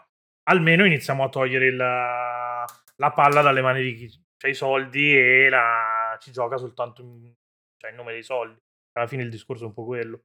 almeno 0.44 0.85
iniziamo 0.85 1.24
a 1.24 1.28
togliere 1.28 1.66
il, 1.66 1.76
la 1.76 3.11
palla 3.14 3.42
dalle 3.42 3.62
mani 3.62 3.82
di 3.82 3.94
chi 3.94 4.20
ha 4.40 4.48
i 4.48 4.54
soldi 4.54 5.16
e 5.16 5.48
la, 5.48 6.16
ci 6.20 6.32
gioca 6.32 6.56
soltanto 6.56 7.02
in, 7.02 7.32
cioè, 7.76 7.90
in 7.90 7.96
nome 7.96 8.12
dei 8.12 8.22
soldi. 8.22 8.61
Alla 8.92 9.06
fine 9.06 9.22
il 9.22 9.30
discorso 9.30 9.64
è 9.64 9.66
un 9.66 9.74
po' 9.74 9.85
quello. 9.85 10.24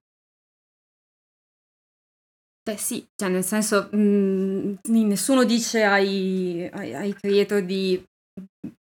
Beh 2.67 2.75
sì, 2.75 3.07
cioè 3.15 3.29
nel 3.29 3.45
senso 3.45 3.87
mh, 3.93 3.97
mhmm, 3.97 5.07
nessuno 5.07 5.45
dice 5.45 5.83
ai, 5.83 6.69
ai, 6.73 6.93
ai 6.93 7.13
creator 7.13 7.61
di 7.61 8.03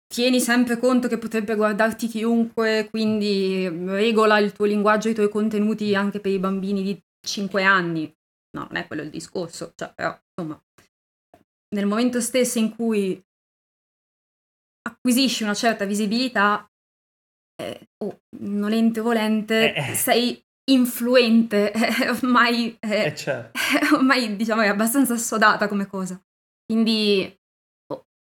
tieni 0.08 0.40
sempre 0.40 0.78
conto 0.78 1.06
che 1.06 1.18
potrebbe 1.18 1.54
guardarti 1.54 2.08
chiunque, 2.08 2.88
quindi 2.90 3.68
regola 3.68 4.38
il 4.38 4.52
tuo 4.52 4.64
linguaggio, 4.64 5.08
i 5.08 5.14
tuoi 5.14 5.28
contenuti 5.28 5.94
anche 5.94 6.18
per 6.18 6.32
i 6.32 6.38
bambini 6.38 6.82
di 6.82 6.98
5 7.26 7.62
anni. 7.62 8.12
No, 8.56 8.66
non 8.70 8.76
è 8.76 8.86
quello 8.86 9.02
il 9.02 9.10
discorso, 9.10 9.72
cioè, 9.76 9.92
però 9.94 10.18
insomma, 10.34 10.60
nel 11.74 11.86
momento 11.86 12.20
stesso 12.20 12.58
in 12.58 12.74
cui 12.74 13.22
acquisisci 14.88 15.42
una 15.42 15.54
certa 15.54 15.84
visibilità, 15.84 16.66
eh, 17.62 17.88
oh, 18.02 18.20
nolente 18.38 19.00
o 19.00 19.02
volente, 19.02 19.74
eh, 19.74 19.90
eh. 19.90 19.94
sei 19.94 20.42
influente, 20.70 21.72
ormai, 22.08 22.76
eh, 22.80 23.04
eh 23.04 23.14
certo. 23.14 23.58
ormai 23.94 24.36
diciamo 24.36 24.62
è 24.62 24.68
abbastanza 24.68 25.14
assodata 25.14 25.68
come 25.68 25.86
cosa. 25.86 26.18
Quindi 26.64 27.34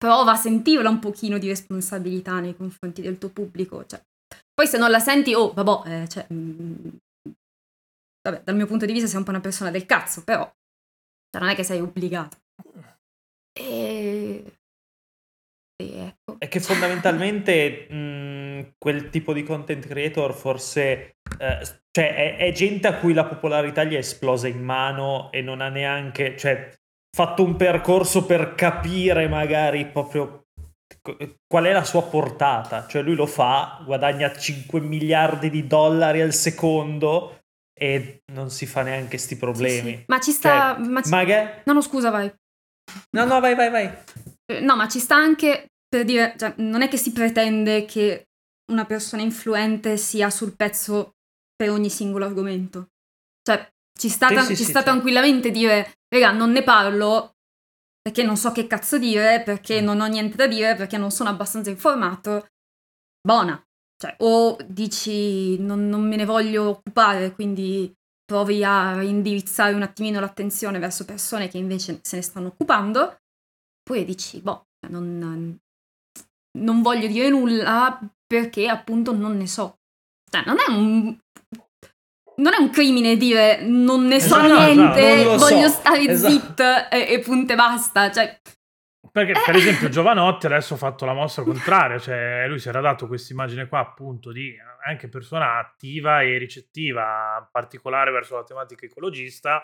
prova 0.05 0.33
a 0.33 0.37
sentirla 0.37 0.91
un 0.91 0.99
pochino 0.99 1.39
di 1.39 1.49
responsabilità 1.49 2.39
nei 2.39 2.55
confronti 2.55 3.01
del 3.01 3.17
tuo 3.17 3.31
pubblico. 3.31 3.87
Cioè. 3.87 3.99
Poi 4.53 4.67
se 4.67 4.77
non 4.77 4.91
la 4.91 4.99
senti, 4.99 5.33
oh, 5.33 5.55
vabbè, 5.55 6.03
eh, 6.03 6.09
cioè, 6.09 6.27
mh, 6.29 6.37
mm, 6.37 6.89
vabbè, 8.21 8.43
dal 8.45 8.55
mio 8.55 8.67
punto 8.67 8.85
di 8.85 8.93
vista 8.93 9.09
sei 9.09 9.17
un 9.17 9.25
po' 9.25 9.31
una 9.31 9.41
persona 9.41 9.71
del 9.71 9.87
cazzo, 9.87 10.23
però 10.23 10.45
cioè, 10.45 11.41
non 11.41 11.49
è 11.49 11.55
che 11.55 11.63
sei 11.63 11.81
obbligato. 11.81 12.37
E... 13.59 14.59
e 15.83 15.99
ecco. 15.99 16.37
È 16.37 16.49
che 16.49 16.61
fondamentalmente 16.61 17.87
mh, 17.89 17.97
mm, 17.97 18.61
quel 18.77 19.09
tipo 19.09 19.33
di 19.33 19.43
content 19.43 19.87
creator 19.87 20.35
forse 20.35 21.17
eh, 21.39 21.65
cioè, 21.91 22.15
è, 22.15 22.37
è, 22.37 22.53
gente 22.53 22.89
a 22.89 22.99
cui 22.99 23.15
la 23.15 23.25
popolarità 23.25 23.85
gli 23.85 23.95
è 23.95 23.99
esplosa 23.99 24.49
in 24.49 24.63
mano 24.63 25.33
e 25.33 25.41
non 25.41 25.63
ha 25.63 25.71
neanche, 25.71 26.37
cioè, 26.37 26.75
fatto 27.15 27.45
un 27.45 27.55
percorso 27.55 28.27
per 28.27 28.57
capire 28.57 29.29
magari 29.29 29.87
proprio 29.87 30.47
qual 31.47 31.65
è 31.65 31.73
la 31.73 31.85
sua 31.85 32.03
portata. 32.03 32.89
Cioè, 32.89 33.03
lui 33.03 33.15
lo 33.15 33.27
fa, 33.27 33.81
guadagna 33.85 34.33
5 34.33 34.81
miliardi 34.81 35.49
di 35.49 35.69
dollari 35.69 36.21
al 36.21 36.33
secondo 36.33 37.43
e 37.73 38.23
non 38.33 38.51
si 38.51 38.67
fa 38.67 38.83
neanche 38.83 39.17
sti 39.17 39.37
problemi. 39.37 39.91
Sì, 39.91 39.97
sì. 39.97 40.05
Ma 40.09 40.19
ci 40.19 40.33
sta... 40.33 40.75
Cioè, 40.77 40.89
ma 40.89 41.03
ci... 41.03 41.11
Magari... 41.11 41.63
No, 41.67 41.73
no, 41.75 41.81
scusa, 41.83 42.11
vai. 42.11 42.35
No, 43.11 43.25
no, 43.25 43.39
vai, 43.39 43.55
vai, 43.55 43.71
vai. 43.71 43.91
Eh, 44.47 44.59
no, 44.61 44.75
ma 44.75 44.89
ci 44.89 44.99
sta 44.99 45.15
anche 45.15 45.69
per 45.87 46.05
dire, 46.05 46.35
cioè, 46.37 46.55
non 46.57 46.83
è 46.83 46.89
che 46.89 46.97
si 46.97 47.13
pretende 47.13 47.85
che 47.85 48.25
una 48.73 48.87
persona 48.87 49.23
influente 49.23 49.97
sia 49.99 50.31
sul 50.31 50.57
pezzo 50.57 51.13
per 51.55 51.71
ogni 51.71 51.91
singolo 51.91 52.25
argomento. 52.25 52.89
Cioè, 53.41 53.73
ci 53.97 54.09
sta, 54.09 54.29
sì, 54.29 54.35
ta- 54.35 54.43
sì, 54.43 54.57
ci 54.57 54.65
sta 54.65 54.83
tranquillamente 54.83 55.51
dire, 55.51 55.95
raga, 56.09 56.33
non 56.33 56.51
ne 56.51 56.63
parlo 56.63 57.35
perché 58.05 58.23
non 58.23 58.37
so 58.37 58.53
che 58.53 58.67
cazzo 58.67 58.99
dire, 58.99 59.43
perché 59.43 59.81
mm. 59.81 59.85
non 59.85 60.01
ho 60.01 60.07
niente 60.07 60.37
da 60.37 60.47
dire, 60.47 60.75
perché 60.75 60.99
non 60.99 61.11
sono 61.11 61.31
abbastanza 61.31 61.71
informato. 61.71 62.49
Buona. 63.27 63.63
Cioè, 63.97 64.17
o 64.19 64.59
dici 64.67 65.57
non, 65.59 65.89
non 65.89 66.07
me 66.07 66.17
ne 66.17 66.27
voglio 66.27 66.69
occupare, 66.69 67.33
quindi 67.33 67.91
provi 68.25 68.63
a 68.65 69.03
indirizzare 69.03 69.75
un 69.75 69.83
attimino 69.83 70.21
l'attenzione 70.21 70.79
verso 70.79 71.05
persone 71.05 71.49
che 71.49 71.59
invece 71.59 72.01
se 72.03 72.17
ne 72.17 72.23
stanno 72.23 72.49
occupando, 72.49 73.17
oppure 73.81 74.05
dici, 74.05 74.41
boh, 74.41 74.67
non, 74.89 75.59
non 76.59 76.83
voglio 76.83 77.07
dire 77.07 77.31
nulla 77.31 77.99
perché 78.27 78.69
appunto 78.69 79.15
non 79.15 79.37
ne 79.37 79.47
so. 79.47 79.77
Cioè, 80.31 80.45
non 80.45 80.57
è 80.59 80.71
un 80.71 81.17
non 82.37 82.53
è 82.53 82.59
un 82.59 82.71
crimine 82.71 83.17
dire 83.17 83.61
non 83.63 84.07
ne 84.07 84.21
so 84.21 84.37
esatto, 84.37 84.73
niente, 84.73 85.21
esatto, 85.21 85.39
voglio 85.39 85.69
so. 85.69 85.75
stare 85.75 86.05
esatto. 86.05 86.33
zitto 86.33 86.91
e, 86.91 87.13
e 87.13 87.19
punte 87.21 87.55
basta. 87.55 88.11
Cioè, 88.11 88.41
perché 89.15 89.35
per 89.45 89.55
esempio 89.55 89.89
Giovanotti 89.89 90.47
adesso 90.47 90.75
ha 90.75 90.77
fatto 90.77 91.05
la 91.05 91.13
mossa 91.13 91.43
contraria, 91.43 91.99
cioè 91.99 92.47
lui 92.49 92.59
si 92.59 92.69
era 92.69 92.81
dato 92.81 93.07
questa 93.07 93.33
immagine 93.33 93.69
qua 93.69 93.79
appunto 93.79 94.33
di 94.33 94.57
anche 94.85 95.09
persona 95.09 95.59
attiva 95.59 96.23
e 96.23 96.37
ricettiva, 96.37 97.37
in 97.39 97.49
particolare 97.51 98.11
verso 98.11 98.35
la 98.35 98.43
tematica 98.43 98.87
ecologista, 98.87 99.63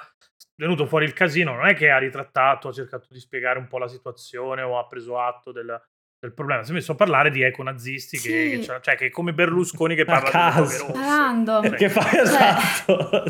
venuto 0.54 0.86
fuori 0.86 1.04
il 1.04 1.12
casino, 1.12 1.54
non 1.54 1.66
è 1.66 1.74
che 1.74 1.90
ha 1.90 1.98
ritrattato, 1.98 2.68
ha 2.68 2.72
cercato 2.72 3.08
di 3.10 3.18
spiegare 3.18 3.58
un 3.58 3.66
po' 3.66 3.78
la 3.78 3.88
situazione 3.88 4.62
o 4.62 4.78
ha 4.78 4.86
preso 4.86 5.18
atto 5.18 5.50
del, 5.50 5.82
del 6.20 6.34
problema. 6.34 6.62
Si 6.62 6.70
è 6.70 6.74
messo 6.74 6.92
a 6.92 6.94
parlare 6.96 7.30
di 7.30 7.42
econazisti, 7.42 8.18
sì. 8.18 8.28
che, 8.28 8.58
che 8.58 8.80
cioè, 8.82 8.96
che 8.96 9.06
è 9.06 9.10
come 9.10 9.32
Berlusconi 9.32 9.94
che 9.94 10.04
parla 10.04 10.28
caso. 10.28 10.86
di 10.86 10.92
Parlando. 10.92 11.60
Che 11.60 11.88
fa 11.88 12.02
cioè. 12.02 12.20
esatto. 12.20 13.24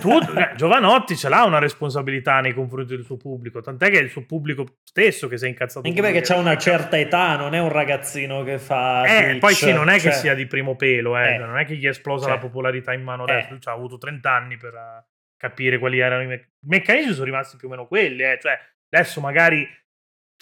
tu, 0.00 0.18
eh, 0.36 0.52
Giovanotti 0.54 1.16
ce 1.16 1.28
l'ha 1.28 1.42
una 1.44 1.58
responsabilità 1.58 2.40
nei 2.40 2.54
confronti 2.54 2.94
del 2.94 3.04
suo 3.04 3.16
pubblico, 3.16 3.60
tant'è 3.60 3.90
che 3.90 3.98
è 3.98 4.02
il 4.02 4.10
suo 4.10 4.24
pubblico 4.24 4.78
stesso 4.84 5.26
che 5.26 5.36
si 5.36 5.46
è 5.46 5.48
incazzato. 5.48 5.88
Anche 5.88 6.00
perché 6.00 6.32
ha 6.32 6.36
una 6.36 6.56
certa 6.56 6.96
età, 6.96 7.36
non 7.36 7.54
è 7.54 7.58
un 7.58 7.70
ragazzino 7.70 8.44
che 8.44 8.58
fa... 8.58 9.04
Eh, 9.04 9.22
Twitch, 9.22 9.38
poi 9.40 9.54
sì, 9.54 9.72
non 9.72 9.88
è 9.88 9.98
cioè... 9.98 10.12
che 10.12 10.16
sia 10.16 10.34
di 10.34 10.46
primo 10.46 10.76
pelo, 10.76 11.18
eh, 11.18 11.34
eh. 11.34 11.38
non 11.38 11.58
è 11.58 11.64
che 11.64 11.74
gli 11.74 11.86
è 11.86 11.88
esplosa 11.88 12.26
cioè. 12.26 12.34
la 12.34 12.38
popolarità 12.38 12.92
in 12.92 13.02
mano 13.02 13.24
adesso, 13.24 13.48
lui 13.50 13.58
ha 13.64 13.72
avuto 13.72 13.98
30 13.98 14.30
anni 14.30 14.56
per 14.56 14.74
uh, 14.74 15.04
capire 15.36 15.78
quali 15.78 15.98
erano 15.98 16.22
i, 16.22 16.26
me- 16.26 16.50
i 16.60 16.68
meccanismi, 16.68 17.14
sono 17.14 17.24
rimasti 17.24 17.56
più 17.56 17.66
o 17.66 17.70
meno 17.72 17.88
quelli, 17.88 18.22
eh. 18.22 18.38
cioè 18.40 18.56
adesso 18.90 19.20
magari 19.20 19.66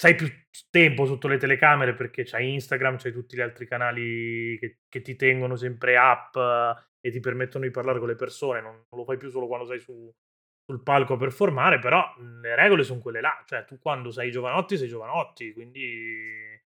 sai 0.01 0.15
più 0.15 0.33
tempo 0.71 1.07
sotto 1.07 1.27
le 1.27 1.39
telecamere 1.39 1.93
perché 1.93 2.23
c'hai 2.23 2.53
Instagram, 2.53 2.99
c'hai 2.99 3.11
tutti 3.11 3.35
gli 3.37 3.41
altri 3.41 3.67
canali 3.67 4.57
che, 4.61 4.79
che 4.89 5.03
ti 5.03 5.17
tengono 5.17 5.57
sempre 5.57 5.97
up 5.97 6.37
e 7.01 7.11
ti 7.11 7.19
permettono 7.19 7.65
di 7.65 7.73
parlare 7.73 7.99
con 7.99 8.07
le 8.07 8.15
persone, 8.15 8.61
non, 8.61 8.75
non 8.75 8.87
lo 9.01 9.05
fai 9.05 9.17
più 9.17 9.29
solo 9.29 9.49
quando 9.49 9.67
sei 9.67 9.81
su, 9.81 10.09
sul 10.65 10.83
palco 10.85 11.15
a 11.15 11.17
performare, 11.17 11.81
però 11.81 12.15
le 12.41 12.55
regole 12.55 12.85
sono 12.85 13.01
quelle 13.01 13.21
là, 13.21 13.43
cioè 13.45 13.65
tu 13.65 13.81
quando 13.81 14.13
sei 14.13 14.31
giovanotti 14.31 14.77
sei 14.77 14.87
giovanotti, 14.87 15.53
quindi 15.53 16.63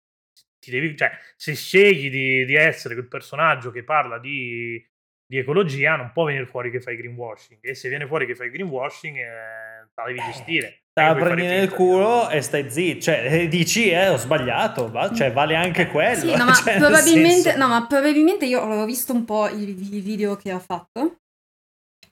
ti 0.60 0.70
devi, 0.70 0.94
cioè, 0.98 1.12
se 1.38 1.56
scegli 1.56 2.10
di, 2.10 2.44
di 2.44 2.56
essere 2.56 2.96
quel 2.96 3.08
personaggio 3.08 3.72
che 3.72 3.86
parla 3.86 4.20
di, 4.20 4.86
di, 5.26 5.38
ecologia 5.38 5.96
non 5.96 6.12
può 6.12 6.26
venire 6.26 6.46
fuori 6.46 6.70
che 6.70 6.82
fai 6.82 6.98
greenwashing 6.98 7.60
e 7.62 7.76
se 7.76 7.88
viene 7.88 8.08
fuori 8.08 8.26
che 8.26 8.36
fai 8.36 8.50
greenwashing 8.50 9.15
eh, 9.15 9.89
la 9.96 10.06
devi 10.06 10.20
gestire 10.20 10.81
Te 10.94 11.02
la 11.02 11.16
prendi 11.16 11.44
nel 11.44 11.70
culo 11.70 12.30
e 12.30 12.42
stai 12.42 12.70
zitto, 12.70 13.04
cioè 13.04 13.28
eh, 13.32 13.48
dici 13.48 13.90
eh 13.90 14.10
ho 14.10 14.18
sbagliato, 14.18 14.92
va? 14.92 15.14
cioè 15.14 15.32
vale 15.32 15.56
anche 15.56 15.88
quello. 15.88 16.20
Sì, 16.20 16.36
no, 16.36 16.44
ma, 16.44 16.54
cioè, 16.56 16.78
probabilmente, 16.78 17.56
no, 17.56 17.68
ma 17.68 17.86
probabilmente 17.88 18.46
io 18.46 18.60
ho 18.60 18.86
visto 18.86 19.14
un 19.14 19.24
po' 19.24 19.48
i, 19.48 19.70
i 19.70 20.00
video 20.02 20.36
che 20.36 20.52
ha 20.52 20.60
fatto 20.60 21.16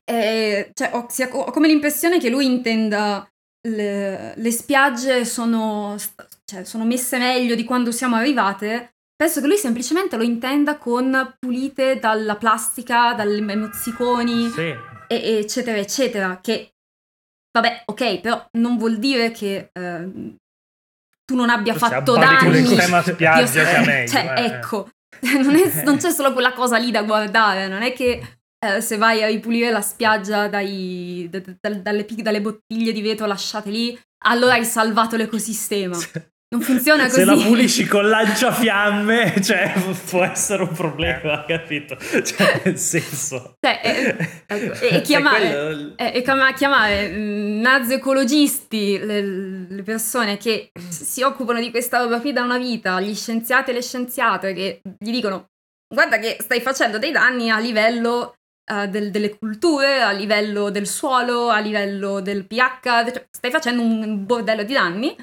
e 0.10 0.72
cioè, 0.74 0.90
ho, 0.94 1.08
ho, 1.32 1.52
come 1.52 1.68
l'impressione 1.68 2.20
che 2.20 2.30
lui 2.30 2.46
intenda 2.46 3.30
le, 3.68 4.34
le 4.36 4.52
spiagge 4.52 5.24
sono, 5.24 5.96
cioè, 6.46 6.64
sono 6.64 6.84
messe 6.84 7.20
meglio 7.20 7.54
di 7.54 7.64
quando 7.64 7.92
siamo 7.92 8.16
arrivate. 8.16 8.94
Penso 9.16 9.40
che 9.42 9.48
lui 9.48 9.58
semplicemente 9.58 10.18
lo 10.18 10.24
intenda 10.24 10.78
con 10.78 11.36
pulite 11.38 12.00
dalla 12.00 12.38
plastica, 12.38 13.14
dalle 13.14 13.42
mozziconi, 13.56 14.50
sì. 14.50 14.74
eccetera, 15.08 15.78
eccetera, 15.78 16.40
che 16.42 16.72
Vabbè, 17.60 17.84
ok, 17.86 18.20
però 18.22 18.46
non 18.54 18.78
vuol 18.78 18.98
dire 18.98 19.32
che 19.32 19.70
eh, 19.72 20.10
tu 21.26 21.36
non 21.36 21.50
abbia 21.50 21.74
Forse 21.74 21.96
fatto 21.96 22.14
danni. 22.14 22.66
Spiaggia 22.66 23.46
sia 23.46 23.82
meglio. 23.86 24.08
Cioè, 24.08 24.34
eh. 24.38 24.46
ecco, 24.46 24.90
non, 25.44 25.56
è, 25.56 25.84
non, 25.84 25.98
c'è 25.98 26.12
solo 26.12 26.34
quella 26.34 26.54
cosa 26.54 26.78
lì 26.78 26.92
da 26.92 27.04
guardare, 27.04 27.68
non 27.68 27.82
è 27.82 27.94
che 27.94 28.38
eh, 28.66 28.82
se 28.82 28.98
vai 28.98 29.22
a 29.24 29.28
ripulire 29.28 29.72
la 29.72 29.82
spiaggia 29.82 30.48
dai, 30.48 31.28
da, 31.30 31.40
da, 31.40 31.74
dalle, 31.76 32.06
dalle, 32.06 32.42
bottiglie 32.42 32.92
di 32.92 33.02
vetro 33.02 33.26
lasciate 33.26 33.70
lì, 33.70 34.00
allora 34.26 34.54
hai 34.54 34.66
salvato 34.66 35.16
l'ecosistema. 35.16 35.98
Non 36.52 36.64
funziona 36.64 37.04
così. 37.04 37.20
Se 37.20 37.26
la 37.26 37.36
pulisci 37.36 37.86
con 37.86 38.10
lanciafiamme, 38.10 39.36
cioè, 39.44 39.72
può 40.10 40.24
essere 40.24 40.64
un 40.64 40.72
problema, 40.72 41.46
eh. 41.46 41.46
capito? 41.58 41.96
Cioè, 41.96 42.62
nel 42.66 42.78
senso... 42.80 43.56
Cioè, 43.60 43.80
e, 43.84 44.42
ecco, 44.48 44.80
e 44.84 45.02
chiamare, 45.06 45.50
quello... 45.52 45.94
e, 45.96 46.54
chiamare 46.56 47.10
mm, 47.10 47.62
nazi 47.62 47.94
ecologisti 47.94 48.98
le, 48.98 49.22
le, 49.70 49.84
persone 49.84 50.38
che 50.38 50.72
si 50.90 51.22
occupano 51.22 51.60
di 51.60 51.70
questa 51.70 52.00
roba 52.00 52.20
qui 52.20 52.34
da 52.34 52.42
una 52.42 52.58
vita, 52.58 53.00
gli 53.00 53.14
scienziati 53.14 53.70
e 53.70 53.74
le 53.74 53.84
scienziate 53.84 54.54
che 54.54 54.82
gli 54.98 55.12
dicono 55.12 55.50
guarda 55.88 56.18
che 56.18 56.38
stai 56.40 56.62
facendo 56.62 56.98
dei 56.98 57.12
danni 57.12 57.52
a 57.52 57.60
livello 57.60 58.38
uh, 58.72 58.88
del, 58.88 59.12
delle 59.12 59.38
culture, 59.38 60.02
a 60.02 60.12
livello 60.12 60.72
del 60.72 60.88
suolo, 60.88 61.50
a 61.50 61.60
livello 61.60 62.22
del 62.22 62.48
pH, 62.48 62.80
cioè, 62.82 63.28
stai 63.30 63.52
facendo 63.52 63.84
un 63.84 64.26
bordello 64.26 64.64
di 64.64 64.74
danni 64.74 65.16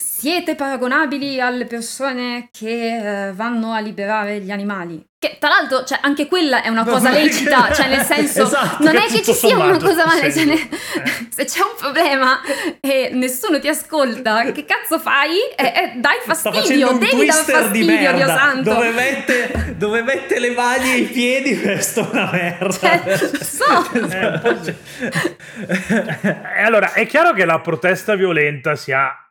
siete 0.00 0.54
paragonabili 0.54 1.40
alle 1.40 1.64
persone 1.66 2.50
che 2.52 3.28
eh, 3.28 3.32
vanno 3.32 3.72
a 3.72 3.80
liberare 3.80 4.38
gli 4.40 4.52
animali. 4.52 5.04
Che 5.18 5.36
tra 5.40 5.48
l'altro, 5.48 5.82
cioè, 5.84 5.98
anche 6.02 6.28
quella 6.28 6.62
è 6.62 6.68
una 6.68 6.84
cosa 6.84 7.10
lecita, 7.10 7.72
cioè 7.72 7.88
nel 7.88 8.02
senso, 8.06 8.44
esatto, 8.44 8.84
non 8.84 8.94
è 8.94 9.06
che 9.06 9.20
ci 9.22 9.32
sia 9.32 9.56
una 9.56 9.76
cosa 9.76 10.06
male, 10.06 10.32
cioè, 10.32 10.46
eh. 10.46 10.68
se 11.34 11.44
c'è 11.44 11.60
un 11.60 11.74
problema 11.76 12.40
e 12.80 13.10
nessuno 13.12 13.58
ti 13.58 13.66
ascolta, 13.66 14.52
che 14.52 14.64
cazzo 14.64 15.00
fai? 15.00 15.38
Eh, 15.56 15.64
eh, 15.64 15.92
dai 15.96 16.18
fastidio, 16.24 16.92
devi 16.92 17.26
dar 17.26 17.44
fastidio, 17.44 18.12
Dio 18.12 18.26
santo. 18.26 18.74
Dove 18.74 18.90
mette, 18.90 19.74
dove 19.76 20.02
mette 20.02 20.38
le 20.38 20.50
mani 20.52 20.92
e 20.92 20.96
i 20.98 21.06
piedi, 21.06 21.60
questo 21.60 22.00
è 22.00 22.08
una 22.12 22.30
merda. 22.30 22.70
Cioè, 22.72 23.16
so. 23.40 24.86
Eh, 25.68 26.62
allora, 26.62 26.92
è 26.92 27.06
chiaro 27.06 27.32
che 27.32 27.44
la 27.44 27.58
protesta 27.60 28.14
violenta 28.14 28.76
sia 28.76 29.27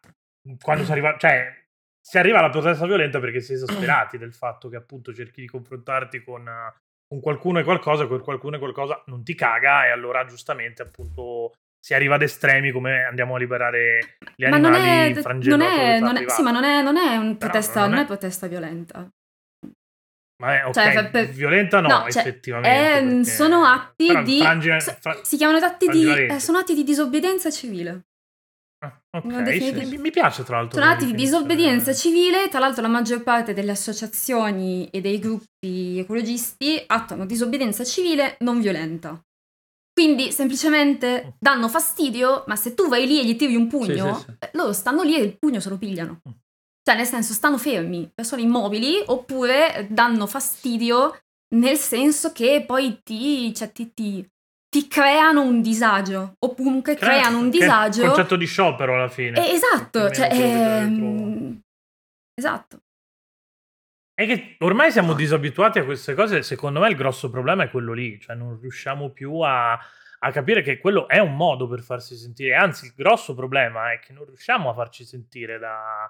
quando 0.62 0.84
si 0.84 0.92
arriva, 0.92 1.18
cioè, 1.18 1.52
si 2.00 2.18
arriva 2.18 2.40
alla 2.40 2.50
protesta 2.50 2.86
violenta 2.86 3.20
perché 3.20 3.42
si 3.42 3.52
è 3.52 3.56
esasperati 3.56 4.18
del 4.18 4.34
fatto 4.34 4.70
che 4.70 4.78
appunto 4.78 5.14
cerchi 5.14 5.42
di 5.42 5.48
confrontarti 5.48 6.24
con, 6.24 6.50
con 7.08 7.20
qualcuno 7.20 7.60
e 7.60 7.64
qualcosa, 7.64 8.08
quel 8.08 8.22
qualcuno 8.22 8.56
e 8.56 8.60
qualcosa 8.60 9.04
non 9.08 9.24
ti 9.24 9.36
caga 9.36 9.86
e 9.86 9.90
allora 9.90 10.26
giustamente 10.26 10.82
appunto 10.82 11.54
si 11.80 11.94
arriva 11.94 12.16
ad 12.16 12.22
estremi 12.22 12.72
come 12.72 13.04
andiamo 13.06 13.36
a 13.36 13.38
liberare 13.38 14.18
gli 14.36 14.46
ma 14.46 14.56
animali 14.56 15.14
non 15.14 15.22
è, 15.22 15.40
non 15.40 15.62
è, 15.62 16.00
non 16.00 16.18
è, 16.18 16.30
sì, 16.30 16.42
ma 16.42 16.52
non 16.52 16.64
è, 16.64 16.82
non 16.82 16.98
è 16.98 17.16
un 17.18 17.38
protesta, 17.38 17.82
non, 17.82 17.92
non, 17.92 18.00
è... 18.00 18.06
protesta 18.06 18.48
violenta. 18.48 19.08
Ma 20.40 20.60
è 20.60 20.66
okay, 20.66 20.94
cioè, 20.94 21.10
per... 21.10 21.28
violenta 21.30 21.80
no, 21.80 21.88
no 21.88 22.12
cioè, 22.12 22.22
effettivamente. 22.22 23.22
È, 23.22 23.24
sono 23.24 23.64
atti 23.64 24.22
di... 24.24 24.40
Frangi, 24.40 24.70
fra... 25.00 25.20
Si 25.24 25.36
chiamano 25.38 25.66
atti 25.66 25.88
di... 25.88 26.26
Eh, 26.26 26.40
sono 26.40 26.60
atti 26.60 26.76
di 26.76 26.84
disobbedienza 26.84 27.50
civile. 27.50 28.02
Ah, 29.18 29.40
ok, 29.40 29.86
sì, 29.86 29.98
mi 29.98 30.12
piace 30.12 30.44
tra 30.44 30.58
l'altro. 30.58 30.80
Sono 30.80 30.92
atti 30.92 31.06
di 31.06 31.14
disobbedienza 31.14 31.94
civile, 31.94 32.50
tra 32.50 32.60
l'altro 32.60 32.82
la 32.82 32.88
maggior 32.88 33.24
parte 33.24 33.54
delle 33.54 33.72
associazioni 33.72 34.88
e 34.90 35.02
dei 35.02 35.20
gruppi 35.20 36.00
ecologisti 36.00 36.82
attuano 36.86 37.26
disobbedienza 37.26 37.84
civile 37.84 38.38
non 38.40 38.60
violenta. 38.60 39.20
Quindi 39.94 40.32
semplicemente 40.32 41.24
mm. 41.26 41.30
danno 41.40 41.68
fastidio, 41.70 42.44
ma 42.48 42.56
se 42.56 42.74
tu 42.76 42.88
vai 42.88 43.08
lì 43.08 43.20
e 43.20 43.26
gli 43.26 43.36
tiri 43.36 43.56
un 43.56 43.68
pugno, 43.68 44.16
sì, 44.16 44.24
sì. 44.26 44.36
Eh, 44.40 44.50
loro 44.54 44.72
stanno 44.72 45.02
lì 45.02 45.16
e 45.16 45.22
il 45.22 45.38
pugno 45.38 45.60
se 45.60 45.70
lo 45.70 45.78
pigliano. 45.78 46.22
Mm. 46.28 46.32
Cioè, 46.84 46.96
nel 46.96 47.06
senso, 47.06 47.34
stanno 47.34 47.58
fermi, 47.58 48.10
sono 48.22 48.42
immobili, 48.42 49.02
oppure 49.08 49.88
danno 49.90 50.28
fastidio 50.28 51.18
nel 51.56 51.78
senso 51.78 52.32
che 52.32 52.64
poi 52.66 53.00
ti, 53.04 53.54
cioè, 53.54 53.72
ti, 53.72 53.92
ti 53.94 54.30
ti 54.78 54.88
creano 54.88 55.42
un 55.42 55.62
disagio 55.62 56.36
o 56.38 56.54
comunque 56.54 56.96
Cre- 56.96 57.08
creano 57.08 57.40
un 57.40 57.50
disagio. 57.50 58.04
È 58.04 58.08
concetto 58.08 58.36
di 58.36 58.46
sciopero 58.46 58.94
alla 58.94 59.08
fine. 59.08 59.44
Eh, 59.44 59.54
esatto, 59.54 60.12
cioè, 60.12 60.30
ehm... 60.32 61.60
esatto. 62.36 62.82
È 64.14 64.26
che 64.28 64.56
ormai 64.60 64.92
siamo 64.92 65.14
disabituati 65.14 65.80
a 65.80 65.84
queste 65.84 66.14
cose, 66.14 66.44
secondo 66.44 66.80
me 66.80 66.90
il 66.90 66.96
grosso 66.96 67.32
problema 67.32 67.64
è 67.64 67.72
quello 67.72 67.94
lì, 67.94 68.20
cioè 68.20 68.36
non 68.36 68.60
riusciamo 68.60 69.10
più 69.10 69.40
a, 69.40 69.74
a 69.74 70.32
capire 70.32 70.62
che 70.62 70.78
quello 70.78 71.08
è 71.08 71.18
un 71.18 71.36
modo 71.36 71.68
per 71.68 71.82
farsi 71.82 72.16
sentire, 72.16 72.56
anzi 72.56 72.86
il 72.86 72.94
grosso 72.96 73.34
problema 73.34 73.92
è 73.94 74.00
che 74.00 74.14
non 74.14 74.26
riusciamo 74.26 74.70
a 74.70 74.74
farci 74.76 75.06
sentire 75.06 75.58
da... 75.58 76.08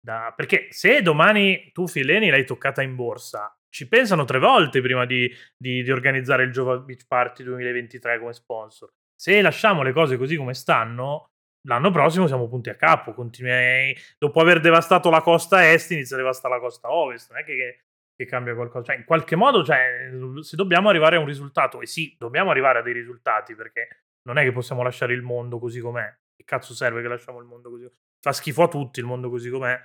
da... 0.00 0.32
Perché 0.34 0.68
se 0.70 1.02
domani 1.02 1.70
tu 1.72 1.86
Fileni 1.86 2.30
l'hai 2.30 2.46
toccata 2.46 2.80
in 2.80 2.94
borsa 2.94 3.54
ci 3.76 3.88
pensano 3.88 4.24
tre 4.24 4.38
volte 4.38 4.80
prima 4.80 5.04
di, 5.04 5.30
di, 5.54 5.82
di 5.82 5.90
organizzare 5.90 6.44
il 6.44 6.50
Jova 6.50 6.78
Beach 6.78 7.06
Party 7.06 7.44
2023 7.44 8.18
come 8.18 8.32
sponsor. 8.32 8.90
Se 9.14 9.42
lasciamo 9.42 9.82
le 9.82 9.92
cose 9.92 10.16
così 10.16 10.34
come 10.34 10.54
stanno, 10.54 11.32
l'anno 11.68 11.90
prossimo 11.90 12.26
siamo 12.26 12.48
punti 12.48 12.70
a 12.70 12.74
capo. 12.74 13.12
Continui... 13.12 13.94
Dopo 14.16 14.40
aver 14.40 14.60
devastato 14.60 15.10
la 15.10 15.20
costa 15.20 15.70
est, 15.70 15.90
inizia 15.90 16.16
a 16.16 16.20
devastare 16.20 16.54
la 16.54 16.60
costa 16.60 16.90
ovest. 16.90 17.30
Non 17.30 17.40
è 17.40 17.44
che, 17.44 17.84
che 18.16 18.24
cambia 18.24 18.54
qualcosa. 18.54 18.86
Cioè, 18.86 18.96
in 18.96 19.04
qualche 19.04 19.36
modo, 19.36 19.62
cioè, 19.62 20.10
se 20.40 20.56
dobbiamo 20.56 20.88
arrivare 20.88 21.16
a 21.16 21.18
un 21.18 21.26
risultato, 21.26 21.82
e 21.82 21.86
sì, 21.86 22.16
dobbiamo 22.18 22.48
arrivare 22.48 22.78
a 22.78 22.82
dei 22.82 22.94
risultati 22.94 23.54
perché 23.54 24.04
non 24.22 24.38
è 24.38 24.42
che 24.42 24.52
possiamo 24.52 24.82
lasciare 24.82 25.12
il 25.12 25.20
mondo 25.20 25.58
così 25.58 25.80
com'è. 25.80 26.10
Che 26.34 26.44
cazzo 26.46 26.72
serve 26.72 27.02
che 27.02 27.08
lasciamo 27.08 27.40
il 27.40 27.46
mondo 27.46 27.68
così? 27.68 27.86
Fa 28.20 28.32
schifo 28.32 28.62
a 28.62 28.68
tutti 28.68 29.00
il 29.00 29.06
mondo 29.06 29.28
così 29.28 29.50
com'è 29.50 29.78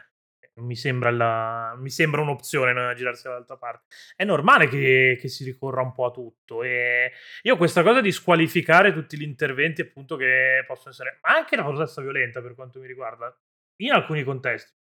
mi 0.55 0.75
sembra, 0.75 1.09
la, 1.11 1.75
mi 1.77 1.89
sembra 1.89 2.21
un'opzione 2.21 2.73
non 2.73 2.93
girarsi 2.95 3.23
dall'altra 3.23 3.57
parte. 3.57 3.95
È 4.15 4.23
normale 4.23 4.67
che, 4.67 5.17
che, 5.19 5.27
si 5.27 5.43
ricorra 5.43 5.81
un 5.81 5.93
po' 5.93 6.05
a 6.05 6.11
tutto. 6.11 6.63
E 6.63 7.11
io 7.43 7.57
questa 7.57 7.83
cosa 7.83 8.01
di 8.01 8.11
squalificare 8.11 8.93
tutti 8.93 9.17
gli 9.17 9.23
interventi, 9.23 9.81
appunto, 9.81 10.15
che 10.15 10.63
possono 10.67 10.89
essere, 10.91 11.19
ma 11.21 11.35
anche 11.35 11.55
la 11.55 11.63
protesta 11.63 12.01
violenta 12.01 12.41
per 12.41 12.55
quanto 12.55 12.79
mi 12.79 12.87
riguarda, 12.87 13.35
in 13.77 13.91
alcuni 13.91 14.23
contesti, 14.23 14.73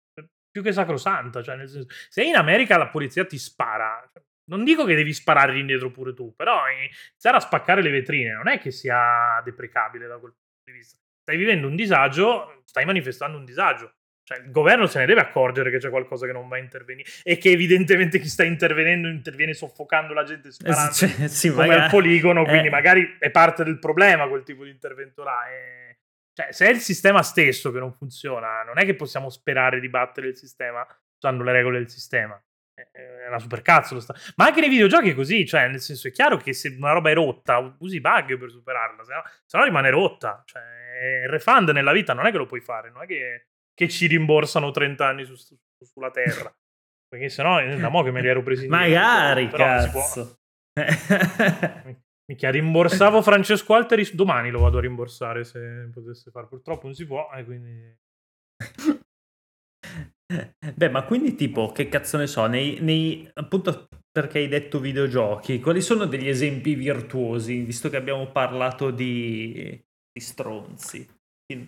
più 0.50 0.62
che 0.62 0.72
sacrosanta. 0.72 1.42
Cioè, 1.42 1.56
nel 1.56 1.68
senso, 1.68 1.88
se 2.08 2.22
in 2.22 2.34
America 2.34 2.76
la 2.76 2.88
polizia 2.88 3.24
ti 3.24 3.38
spara, 3.38 4.10
non 4.50 4.64
dico 4.64 4.84
che 4.84 4.96
devi 4.96 5.12
sparare 5.12 5.58
indietro 5.58 5.90
pure 5.90 6.12
tu, 6.12 6.34
però 6.34 6.62
iniziare 6.68 7.36
a 7.36 7.40
spaccare 7.40 7.82
le 7.82 7.90
vetrine 7.90 8.32
non 8.32 8.48
è 8.48 8.58
che 8.58 8.72
sia 8.72 9.40
deprecabile 9.44 10.08
da 10.08 10.18
quel 10.18 10.32
punto 10.32 10.62
di 10.64 10.72
vista. 10.72 10.98
Stai 11.22 11.36
vivendo 11.36 11.68
un 11.68 11.76
disagio, 11.76 12.62
stai 12.64 12.84
manifestando 12.84 13.38
un 13.38 13.44
disagio. 13.44 13.94
Cioè, 14.30 14.44
il 14.44 14.52
governo 14.52 14.86
se 14.86 15.00
ne 15.00 15.06
deve 15.06 15.22
accorgere 15.22 15.72
che 15.72 15.78
c'è 15.78 15.90
qualcosa 15.90 16.24
che 16.24 16.30
non 16.32 16.46
va 16.46 16.54
a 16.54 16.60
intervenire 16.60 17.10
e 17.24 17.36
che 17.36 17.50
evidentemente 17.50 18.20
chi 18.20 18.28
sta 18.28 18.44
intervenendo 18.44 19.08
interviene 19.08 19.54
soffocando 19.54 20.14
la 20.14 20.22
gente 20.22 20.52
sparando 20.52 20.92
cioè, 20.92 21.26
sì, 21.26 21.50
come 21.50 21.66
magari, 21.66 21.82
al 21.82 21.90
poligono, 21.90 22.44
quindi 22.44 22.68
eh. 22.68 22.70
magari 22.70 23.16
è 23.18 23.30
parte 23.32 23.64
del 23.64 23.80
problema 23.80 24.28
quel 24.28 24.44
tipo 24.44 24.62
di 24.62 24.70
intervento 24.70 25.24
là. 25.24 25.50
E... 25.50 25.98
Cioè, 26.32 26.52
se 26.52 26.66
è 26.66 26.70
il 26.70 26.78
sistema 26.78 27.24
stesso 27.24 27.72
che 27.72 27.80
non 27.80 27.92
funziona, 27.92 28.62
non 28.62 28.78
è 28.78 28.84
che 28.84 28.94
possiamo 28.94 29.30
sperare 29.30 29.80
di 29.80 29.88
battere 29.88 30.28
il 30.28 30.36
sistema 30.36 30.86
usando 31.16 31.42
le 31.42 31.52
regole 31.52 31.78
del 31.78 31.90
sistema 31.90 32.40
è 32.92 33.26
una 33.28 33.38
supercazzo. 33.38 33.98
Sta... 34.00 34.14
Ma 34.36 34.46
anche 34.46 34.60
nei 34.60 34.68
videogiochi 34.68 35.10
è 35.10 35.14
così, 35.14 35.44
cioè, 35.46 35.68
nel 35.68 35.80
senso 35.80 36.08
è 36.08 36.10
chiaro 36.10 36.36
che 36.36 36.52
se 36.52 36.74
una 36.78 36.92
roba 36.92 37.10
è 37.10 37.14
rotta, 37.14 37.76
usi 37.80 38.00
bug 38.00 38.38
per 38.38 38.50
superarla, 38.50 39.02
se 39.04 39.12
no, 39.12 39.22
se 39.44 39.58
no 39.58 39.64
rimane 39.64 39.90
rotta. 39.90 40.42
Cioè, 40.46 40.62
il 41.24 41.28
refund 41.28 41.70
nella 41.70 41.92
vita 41.92 42.12
non 42.12 42.26
è 42.26 42.30
che 42.30 42.38
lo 42.38 42.46
puoi 42.46 42.60
fare, 42.60 42.90
non 42.90 43.02
è 43.02 43.06
che, 43.06 43.48
che 43.80 43.88
ci 43.88 44.06
rimborsano 44.06 44.70
30 44.70 45.06
anni 45.06 45.24
su, 45.24 45.34
su, 45.36 45.56
sulla 45.80 46.10
Terra. 46.10 46.54
Perché 47.08 47.30
se 47.30 47.42
no, 47.42 47.58
da 47.76 47.88
mo' 47.88 48.02
che 48.02 48.10
me 48.10 48.20
li 48.20 48.28
ero 48.28 48.42
presi 48.42 48.64
in 48.64 48.70
Magari, 48.70 49.48
però 49.48 49.64
cazzo. 49.64 50.38
Mica 52.30 52.50
rimborsavo 52.50 53.22
Francesco 53.22 53.74
Alteri, 53.74 54.08
domani 54.12 54.50
lo 54.50 54.60
vado 54.60 54.78
a 54.78 54.82
rimborsare 54.82 55.44
se 55.44 55.88
potesse 55.90 56.30
fare. 56.30 56.46
Purtroppo 56.46 56.86
non 56.86 56.94
si 56.94 57.06
può, 57.06 57.28
e 57.34 57.44
quindi... 57.44 57.96
Beh, 60.74 60.90
ma 60.90 61.02
quindi 61.04 61.34
tipo, 61.34 61.72
che 61.72 61.88
cazzo 61.88 62.18
ne 62.18 62.28
so, 62.28 62.46
nei, 62.46 62.78
nei, 62.80 63.28
appunto 63.34 63.88
perché 64.12 64.38
hai 64.38 64.46
detto 64.46 64.78
videogiochi, 64.78 65.58
quali 65.58 65.80
sono 65.80 66.04
degli 66.04 66.28
esempi 66.28 66.74
virtuosi, 66.74 67.62
visto 67.62 67.88
che 67.88 67.96
abbiamo 67.96 68.30
parlato 68.30 68.92
di, 68.92 69.82
di 70.12 70.20
stronzi? 70.20 71.19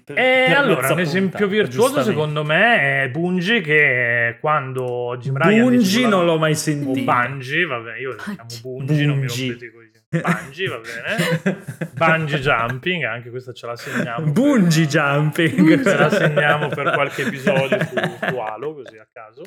Per, 0.04 0.16
e 0.16 0.44
per 0.46 0.56
allora, 0.56 0.92
un 0.92 1.00
esempio 1.00 1.48
virtuoso 1.48 2.02
secondo 2.02 2.44
me 2.44 3.02
è 3.02 3.08
Bungie 3.10 3.60
che 3.60 4.36
quando 4.40 5.16
Jim 5.18 5.36
Ryan 5.36 5.64
Bungie 5.64 6.06
non 6.06 6.24
l'ho 6.24 6.38
mai 6.38 6.54
sentito. 6.54 7.10
O 7.10 7.14
Bungie, 7.14 7.66
vabbè, 7.66 7.98
io 7.98 8.10
lo 8.10 8.16
chiamo 8.16 8.46
Bungie, 8.60 8.86
Bungie. 8.86 9.06
non 9.06 9.18
mi 9.18 9.26
rompete 9.26 9.72
così. 9.72 9.90
Bungie, 10.12 10.68
va 10.68 10.80
bene. 10.80 11.64
Bungee 11.94 12.38
jumping, 12.38 13.02
anche 13.04 13.30
questa 13.30 13.52
ce 13.52 13.66
la 13.66 13.76
segniamo. 13.76 14.30
Bungie 14.30 14.82
per... 14.82 14.90
jumping. 14.90 15.82
Ce 15.82 15.96
la 15.96 16.10
segniamo 16.10 16.68
per 16.68 16.92
qualche 16.92 17.22
episodio 17.22 17.82
su, 17.84 17.94
su 18.28 18.36
Halo, 18.36 18.74
così 18.74 18.98
a 18.98 19.08
caso. 19.10 19.42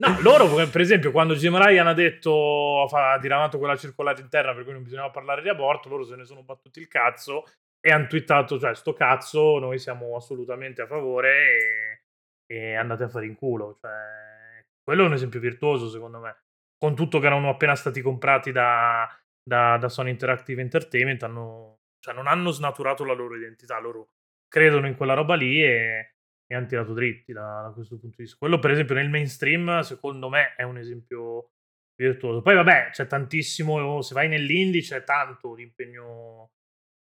No, 0.00 0.16
loro, 0.20 0.46
per 0.66 0.80
esempio, 0.80 1.10
quando 1.12 1.34
Jim 1.34 1.56
Ryan 1.56 1.88
ha 1.88 1.92
detto, 1.92 2.84
ha 2.84 3.18
diramato 3.18 3.58
quella 3.58 3.76
circolare 3.76 4.20
interna 4.20 4.54
per 4.54 4.64
cui 4.64 4.72
non 4.72 4.82
bisognava 4.82 5.10
parlare 5.10 5.42
di 5.42 5.48
aborto, 5.48 5.88
loro 5.88 6.04
se 6.04 6.16
ne 6.16 6.24
sono 6.24 6.42
battuti 6.42 6.80
il 6.80 6.88
cazzo 6.88 7.44
e 7.80 7.90
hanno 7.90 8.06
twittato, 8.06 8.58
cioè, 8.58 8.74
sto 8.74 8.92
cazzo, 8.92 9.58
noi 9.58 9.78
siamo 9.78 10.16
assolutamente 10.16 10.82
a 10.82 10.86
favore 10.86 12.02
e, 12.46 12.54
e 12.54 12.74
andate 12.74 13.04
a 13.04 13.08
fare 13.08 13.26
in 13.26 13.34
culo. 13.34 13.76
Cioè, 13.80 14.64
quello 14.82 15.04
è 15.04 15.06
un 15.06 15.12
esempio 15.12 15.40
virtuoso, 15.40 15.88
secondo 15.88 16.18
me. 16.18 16.36
Con 16.76 16.94
tutto 16.94 17.18
che 17.18 17.26
erano 17.26 17.48
appena 17.48 17.74
stati 17.74 18.00
comprati 18.00 18.52
da, 18.52 19.08
da, 19.42 19.76
da 19.78 19.88
Sony 19.88 20.10
Interactive 20.10 20.60
Entertainment, 20.60 21.22
hanno, 21.22 21.80
cioè, 22.00 22.14
non 22.14 22.26
hanno 22.26 22.50
snaturato 22.50 23.04
la 23.04 23.14
loro 23.14 23.36
identità, 23.36 23.78
loro 23.78 24.10
credono 24.48 24.86
in 24.86 24.96
quella 24.96 25.14
roba 25.14 25.34
lì 25.34 25.62
e, 25.62 26.14
e 26.46 26.54
hanno 26.54 26.66
tirato 26.66 26.94
dritti 26.94 27.32
da, 27.32 27.62
da, 27.66 27.72
questo 27.72 27.98
punto 27.98 28.16
di 28.16 28.22
vista. 28.22 28.38
Quello, 28.38 28.58
per 28.58 28.70
esempio, 28.70 28.94
nel 28.94 29.10
mainstream, 29.10 29.80
secondo 29.80 30.28
me, 30.28 30.54
è 30.56 30.62
un 30.62 30.78
esempio 30.78 31.52
virtuoso. 31.94 32.42
Poi, 32.42 32.54
vabbè, 32.54 32.90
c'è 32.90 33.06
tantissimo, 33.06 34.00
se 34.02 34.14
vai 34.14 34.28
nell'indie 34.28 34.80
c'è 34.80 35.04
tanto 35.04 35.54
l'impegno 35.54 36.52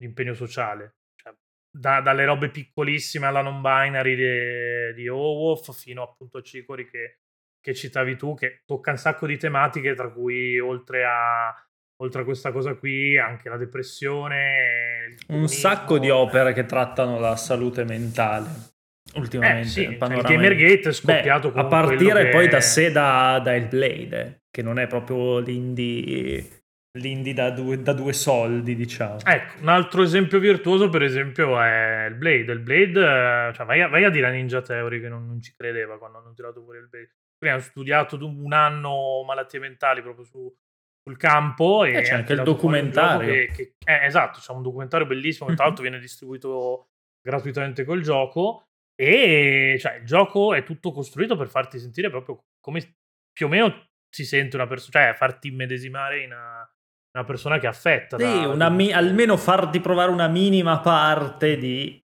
l'impegno 0.03 0.35
sociale. 0.35 0.97
Cioè, 1.15 1.33
da, 1.71 2.01
dalle 2.01 2.25
robe 2.25 2.51
piccolissime 2.51 3.27
alla 3.27 3.41
non 3.41 3.62
binary 3.62 4.15
di, 4.15 4.95
di 4.95 5.09
Owolf 5.09 5.73
fino 5.79 6.03
appunto 6.03 6.38
a 6.38 6.43
Cicori 6.43 6.88
che, 6.88 7.21
che 7.61 7.75
citavi 7.75 8.17
tu, 8.17 8.35
che 8.35 8.62
tocca 8.67 8.91
un 8.91 8.99
sacco 8.99 9.27
di 9.27 9.38
tematiche, 9.38 9.95
tra 9.95 10.11
cui 10.11 10.59
oltre 10.59 11.05
a, 11.05 11.55
oltre 12.03 12.23
a 12.23 12.25
questa 12.25 12.53
cosa 12.53 12.75
qui, 12.75 13.17
anche 13.17 13.49
la 13.49 13.57
depressione. 13.57 15.15
Un 15.29 15.49
sacco 15.49 15.99
di 15.99 16.11
opere 16.11 16.53
che 16.53 16.67
trattano 16.67 17.19
la 17.19 17.37
salute 17.37 17.85
mentale. 17.85 18.71
Ultimamente, 19.15 19.67
eh, 19.67 19.71
sì, 19.71 19.99
cioè 19.99 20.15
il 20.15 20.23
Gamergate 20.23 20.88
è 20.88 20.93
scoppiato 20.93 21.51
Beh, 21.51 21.61
a 21.61 21.65
partire 21.67 22.29
poi 22.29 22.49
da 22.49 22.61
sé 22.61 22.91
da, 22.91 23.41
da 23.43 23.55
Hellblade, 23.55 24.45
che 24.51 24.62
non 24.62 24.79
è 24.79 24.87
proprio 24.87 25.38
l'indie 25.41 26.62
l'indie 26.98 27.33
da 27.33 27.50
due, 27.50 27.81
da 27.81 27.92
due, 27.92 28.12
soldi, 28.12 28.74
diciamo. 28.74 29.18
Ecco, 29.24 29.61
un 29.62 29.68
altro 29.68 30.02
esempio 30.02 30.38
virtuoso, 30.38 30.88
per 30.88 31.02
esempio, 31.02 31.61
è 31.61 32.07
il 32.09 32.14
Blade. 32.14 32.52
Il 32.52 32.61
Blade, 32.61 33.48
eh, 33.48 33.52
cioè, 33.55 33.66
vai, 33.66 33.81
a, 33.81 33.88
vai 33.88 34.05
a 34.05 34.11
dire 34.11 34.26
a 34.26 34.31
Ninja 34.31 34.61
Theory 34.61 35.00
che 35.00 35.09
non, 35.09 35.26
non, 35.26 35.40
ci 35.40 35.55
credeva 35.57 35.98
quando 35.98 36.18
hanno 36.18 36.33
tirato 36.35 36.62
fuori 36.62 36.78
il 36.78 36.88
Blade. 36.88 37.11
Quindi 37.38 37.57
hanno 37.57 37.66
studiato 37.66 38.16
un 38.24 38.52
anno 38.52 39.22
malattie 39.26 39.59
mentali 39.59 40.02
proprio 40.02 40.24
su, 40.24 40.55
sul 41.02 41.16
campo. 41.16 41.85
E, 41.85 41.94
e 41.94 42.02
c'è 42.02 42.14
anche 42.14 42.35
il 42.35 42.42
documentario. 42.42 43.33
Che, 43.33 43.46
che, 43.52 43.74
eh, 43.85 44.05
esatto, 44.05 44.38
c'è 44.40 44.52
un 44.52 44.62
documentario 44.62 45.07
bellissimo 45.07 45.48
che 45.48 45.55
tra 45.55 45.64
l'altro 45.64 45.83
viene 45.83 45.98
distribuito 45.98 46.88
gratuitamente 47.22 47.85
col 47.85 48.02
gioco. 48.02 48.66
E 48.94 49.76
cioè, 49.81 49.94
il 49.94 50.05
gioco 50.05 50.52
è 50.52 50.62
tutto 50.62 50.92
costruito 50.92 51.37
per 51.37 51.48
farti 51.48 51.78
sentire 51.78 52.11
proprio 52.11 52.44
come 52.61 52.96
più 53.33 53.46
o 53.46 53.48
meno 53.48 53.88
si 54.14 54.26
sente 54.26 54.57
una 54.57 54.66
persona, 54.66 55.07
cioè 55.07 55.14
farti 55.14 55.48
immedesimare 55.48 56.20
in 56.20 56.33
una, 56.33 56.70
una 57.12 57.25
persona 57.25 57.59
che 57.59 57.66
è 57.66 57.68
affetta. 57.68 58.18
Sì, 58.18 58.57
da... 58.57 58.70
mi- 58.70 58.92
almeno 58.92 59.37
farti 59.37 59.81
provare 59.81 60.11
una 60.11 60.29
minima 60.29 60.81
parte 60.81 61.57
di 61.57 62.03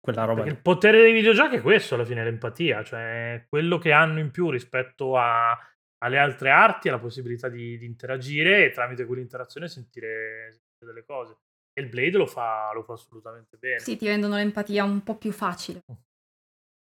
quella 0.00 0.24
roba. 0.24 0.42
Perché 0.42 0.56
il 0.56 0.62
potere 0.62 1.02
dei 1.02 1.12
videogiochi 1.12 1.56
è 1.56 1.60
questo 1.60 1.94
alla 1.94 2.04
fine, 2.04 2.24
l'empatia, 2.24 2.82
cioè 2.82 3.44
quello 3.48 3.78
che 3.78 3.92
hanno 3.92 4.20
in 4.20 4.30
più 4.30 4.50
rispetto 4.50 5.16
a, 5.16 5.58
alle 5.98 6.18
altre 6.18 6.50
arti, 6.50 6.88
è 6.88 6.90
la 6.90 6.98
possibilità 6.98 7.48
di, 7.48 7.76
di, 7.76 7.84
interagire 7.84 8.64
e 8.64 8.70
tramite 8.70 9.04
quell'interazione 9.04 9.68
sentire, 9.68 10.52
sentire 10.52 10.92
delle 10.92 11.04
cose. 11.04 11.36
E 11.72 11.82
il 11.82 11.88
Blade 11.88 12.16
lo 12.16 12.26
fa, 12.26 12.70
lo 12.72 12.82
fa, 12.82 12.94
assolutamente 12.94 13.58
bene. 13.58 13.80
Sì, 13.80 13.96
ti 13.96 14.06
rendono 14.06 14.36
l'empatia 14.36 14.84
un 14.84 15.02
po' 15.02 15.16
più 15.16 15.32
facile. 15.32 15.82
Mm. 15.90 15.94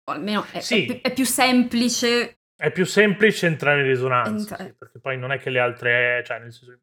O 0.09 0.13
almeno 0.13 0.47
è, 0.53 0.61
sì. 0.61 0.85
è, 0.85 0.87
più, 0.87 1.01
è 1.01 1.13
più 1.13 1.25
semplice 1.25 2.39
è 2.61 2.73
più 2.73 2.85
semplice 2.85 3.47
entrare 3.47 3.83
in 3.83 3.87
risonanza, 3.87 4.31
Entra- 4.59 4.65
sì, 4.65 4.75
perché 4.75 4.99
poi 4.99 5.17
non 5.17 5.31
è 5.31 5.39
che 5.39 5.49
le 5.49 5.61
altre, 5.61 6.25
cioè 6.27 6.41
nel 6.41 6.53
senso, 6.53 6.77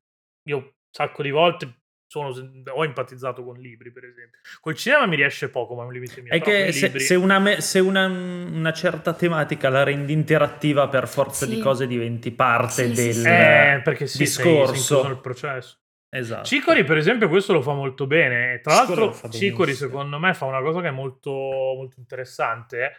io 0.47 0.57
un 0.57 0.71
sacco 0.89 1.21
di 1.21 1.31
volte 1.31 1.79
sono, 2.07 2.33
ho 2.73 2.85
empatizzato 2.85 3.43
con 3.43 3.57
libri, 3.57 3.91
per 3.91 4.05
esempio. 4.05 4.39
Col 4.61 4.75
cinema 4.75 5.05
mi 5.05 5.15
riesce 5.15 5.49
poco, 5.49 5.75
ma 5.75 5.83
è 5.83 5.85
un 5.85 5.93
limite 5.93 6.21
mio. 6.21 6.31
È 6.31 6.39
che 6.39 6.71
se, 6.71 6.87
libri... 6.87 6.99
se, 7.01 7.15
una, 7.15 7.59
se 7.59 7.79
una, 7.79 8.05
una, 8.05 8.73
certa 8.73 9.13
tematica 9.13 9.69
la 9.69 9.83
rendi 9.83 10.13
interattiva, 10.13 10.87
per 10.87 11.07
forza 11.07 11.45
sì. 11.45 11.55
di 11.55 11.61
cose 11.61 11.87
diventi 11.87 12.31
parte 12.31 12.93
sì, 12.93 13.03
del 13.03 13.13
sì, 13.13 13.27
eh, 13.27 13.81
perché 13.83 14.07
sì, 14.07 14.19
discorso. 14.19 15.01
Sei, 15.01 15.11
sei 15.11 15.21
processo. 15.21 15.79
Esatto. 16.09 16.45
Cicori, 16.45 16.85
per 16.85 16.97
esempio, 16.97 17.27
questo 17.27 17.51
lo 17.51 17.61
fa 17.61 17.73
molto 17.73 18.07
bene. 18.07 18.61
Tra 18.61 18.81
Cicori 18.81 18.99
l'altro, 19.01 19.29
Cicori, 19.29 19.73
secondo 19.73 20.17
me, 20.17 20.33
fa 20.33 20.45
una 20.45 20.61
cosa 20.61 20.79
che 20.79 20.87
è 20.87 20.91
molto, 20.91 21.31
molto 21.31 21.99
interessante. 21.99 22.85
Eh? 22.85 22.91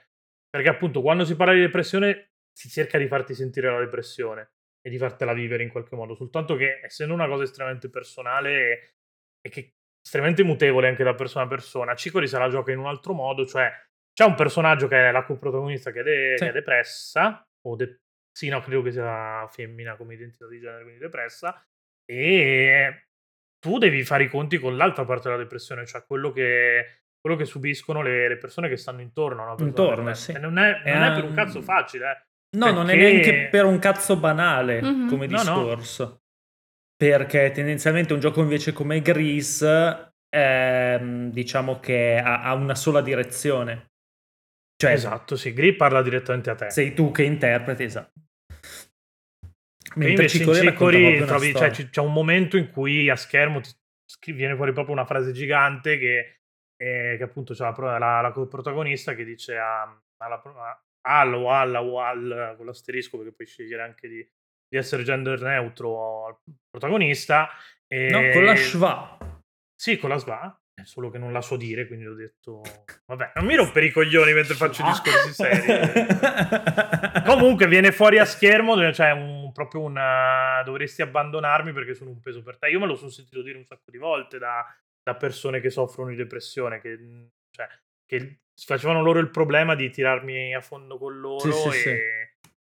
Perché, 0.50 0.68
appunto, 0.68 1.00
quando 1.00 1.24
si 1.24 1.36
parla 1.36 1.54
di 1.54 1.60
depressione, 1.60 2.32
si 2.52 2.68
cerca 2.68 2.98
di 2.98 3.06
farti 3.06 3.34
sentire 3.34 3.70
la 3.70 3.78
depressione 3.78 4.50
e 4.86 4.88
di 4.88 4.98
fartela 4.98 5.32
vivere 5.32 5.64
in 5.64 5.68
qualche 5.68 5.96
modo. 5.96 6.14
Soltanto 6.14 6.54
che, 6.54 6.78
essendo 6.84 7.12
una 7.12 7.26
cosa 7.26 7.42
estremamente 7.42 7.90
personale 7.90 8.94
e 9.40 9.50
che 9.50 9.72
estremamente 10.00 10.44
mutevole 10.44 10.86
anche 10.86 11.02
da 11.02 11.16
persona 11.16 11.44
a 11.44 11.48
persona, 11.48 11.96
Cicori 11.96 12.28
se 12.28 12.38
la 12.38 12.48
gioca 12.48 12.70
in 12.70 12.78
un 12.78 12.86
altro 12.86 13.12
modo, 13.12 13.44
cioè 13.44 13.68
c'è 14.12 14.24
un 14.24 14.36
personaggio 14.36 14.86
che 14.86 15.08
è 15.08 15.10
la 15.10 15.24
coprotagonista 15.24 15.90
che 15.90 16.00
è, 16.00 16.02
de- 16.04 16.34
sì. 16.36 16.44
che 16.44 16.50
è 16.50 16.52
depressa, 16.52 17.44
o 17.66 17.74
de- 17.74 17.98
sì, 18.30 18.48
no, 18.48 18.60
credo 18.60 18.82
che 18.82 18.92
sia 18.92 19.48
femmina 19.48 19.96
come 19.96 20.14
identità 20.14 20.46
di 20.46 20.60
genere, 20.60 20.82
quindi 20.82 21.00
depressa, 21.00 21.60
e 22.08 23.06
tu 23.58 23.78
devi 23.78 24.04
fare 24.04 24.22
i 24.22 24.28
conti 24.28 24.58
con 24.58 24.76
l'altra 24.76 25.04
parte 25.04 25.28
della 25.28 25.42
depressione, 25.42 25.84
cioè 25.84 26.04
quello 26.06 26.30
che, 26.30 27.00
quello 27.20 27.34
che 27.34 27.44
subiscono 27.44 28.02
le, 28.02 28.28
le, 28.28 28.36
persone 28.36 28.68
che 28.68 28.76
stanno 28.76 29.00
intorno. 29.00 29.56
Intorno, 29.58 30.14
sì. 30.14 30.30
E 30.30 30.38
non 30.38 30.58
è, 30.58 30.80
non 30.84 31.02
è, 31.02 31.12
per 31.12 31.24
un 31.24 31.34
cazzo 31.34 31.60
facile, 31.60 32.10
eh. 32.12 32.26
No, 32.56 32.64
perché... 32.64 32.78
non 32.80 32.90
è 32.90 32.96
neanche 32.96 33.48
per 33.50 33.64
un 33.66 33.78
cazzo 33.78 34.16
banale 34.16 34.82
mm-hmm. 34.82 35.08
come 35.08 35.26
discorso. 35.26 36.04
No, 36.04 36.10
no. 36.10 36.20
Perché 36.96 37.50
tendenzialmente 37.50 38.14
un 38.14 38.20
gioco 38.20 38.40
invece 38.40 38.72
come 38.72 39.02
Gris, 39.02 39.62
ehm, 40.30 41.30
diciamo 41.30 41.78
che 41.78 42.16
ha, 42.16 42.42
ha, 42.42 42.54
una 42.54 42.74
sola 42.74 43.02
direzione. 43.02 43.90
Cioè, 44.74 44.92
esatto, 44.92 45.36
sì, 45.36 45.52
Gri 45.52 45.74
parla 45.76 46.02
direttamente 46.02 46.50
a 46.50 46.54
te. 46.54 46.70
Sei 46.70 46.94
tu 46.94 47.10
che 47.10 47.22
interpreti, 47.24 47.82
esatto. 47.82 48.12
Mentre 49.96 50.24
invece 50.24 50.38
Cicori 50.38 50.58
in 50.58 50.70
Cicori 50.72 51.24
trovi, 51.24 51.54
cioè, 51.54 51.70
c'è 51.70 52.00
un 52.00 52.12
momento 52.12 52.56
in 52.56 52.70
cui 52.70 53.08
a 53.08 53.16
schermo 53.16 53.60
ti 53.60 54.32
viene 54.32 54.54
fuori 54.56 54.72
proprio 54.72 54.94
una 54.94 55.06
frase 55.06 55.32
gigante 55.32 55.98
che, 55.98 56.40
eh, 56.76 57.14
che 57.16 57.22
appunto 57.22 57.54
c'è 57.54 57.64
la, 57.64 57.98
la, 57.98 58.20
la 58.20 58.30
protagonista 58.32 59.14
che 59.14 59.24
dice 59.24 59.56
a, 59.56 59.82
alla, 60.18 60.40
al 61.06 61.34
o 61.34 61.50
alla 61.50 61.82
o 61.82 62.00
al 62.00 62.54
con 62.56 62.66
l'asterisco 62.66 63.16
perché 63.16 63.32
puoi 63.32 63.46
scegliere 63.46 63.82
anche 63.82 64.08
di, 64.08 64.28
di 64.68 64.76
essere 64.76 65.02
gender 65.02 65.40
neutro 65.40 66.26
al 66.26 66.36
protagonista. 66.68 67.48
E... 67.86 68.08
No, 68.10 68.30
con 68.32 68.44
la 68.44 68.56
schwa. 68.56 69.18
Sì, 69.74 69.98
con 69.98 70.10
la 70.10 70.18
schwa 70.18 70.60
solo 70.84 71.10
che 71.10 71.18
non 71.18 71.32
la 71.32 71.40
so 71.40 71.56
dire, 71.56 71.86
quindi 71.86 72.06
ho 72.06 72.14
detto, 72.14 72.62
vabbè, 73.06 73.32
non 73.36 73.46
mi 73.46 73.54
rompere 73.54 73.86
i 73.86 73.90
coglioni 73.90 74.32
mentre 74.32 74.54
faccio 74.54 74.82
ah. 74.84 74.90
discorsi 74.90 75.32
seri. 75.32 76.06
Comunque 77.24 77.66
viene 77.66 77.92
fuori 77.92 78.18
a 78.18 78.24
schermo, 78.24 78.92
cioè 78.92 79.10
un, 79.10 79.50
proprio 79.52 79.82
una... 79.82 80.62
dovresti 80.64 81.02
abbandonarmi 81.02 81.72
perché 81.72 81.94
sono 81.94 82.10
un 82.10 82.20
peso 82.20 82.42
per 82.42 82.58
te. 82.58 82.68
Io 82.68 82.78
me 82.78 82.86
lo 82.86 82.94
sono 82.94 83.10
sentito 83.10 83.42
dire 83.42 83.58
un 83.58 83.64
sacco 83.64 83.90
di 83.90 83.98
volte 83.98 84.38
da, 84.38 84.64
da 85.02 85.16
persone 85.16 85.60
che 85.60 85.70
soffrono 85.70 86.10
di 86.10 86.16
depressione, 86.16 86.80
che, 86.80 86.98
cioè, 87.50 87.66
che 88.06 88.40
facevano 88.54 89.02
loro 89.02 89.18
il 89.18 89.30
problema 89.30 89.74
di 89.74 89.90
tirarmi 89.90 90.54
a 90.54 90.60
fondo 90.60 90.96
con 90.96 91.18
loro 91.18 91.38
sì, 91.40 91.52
sì, 91.52 91.68
e... 91.68 91.72
Sì. 91.82 91.94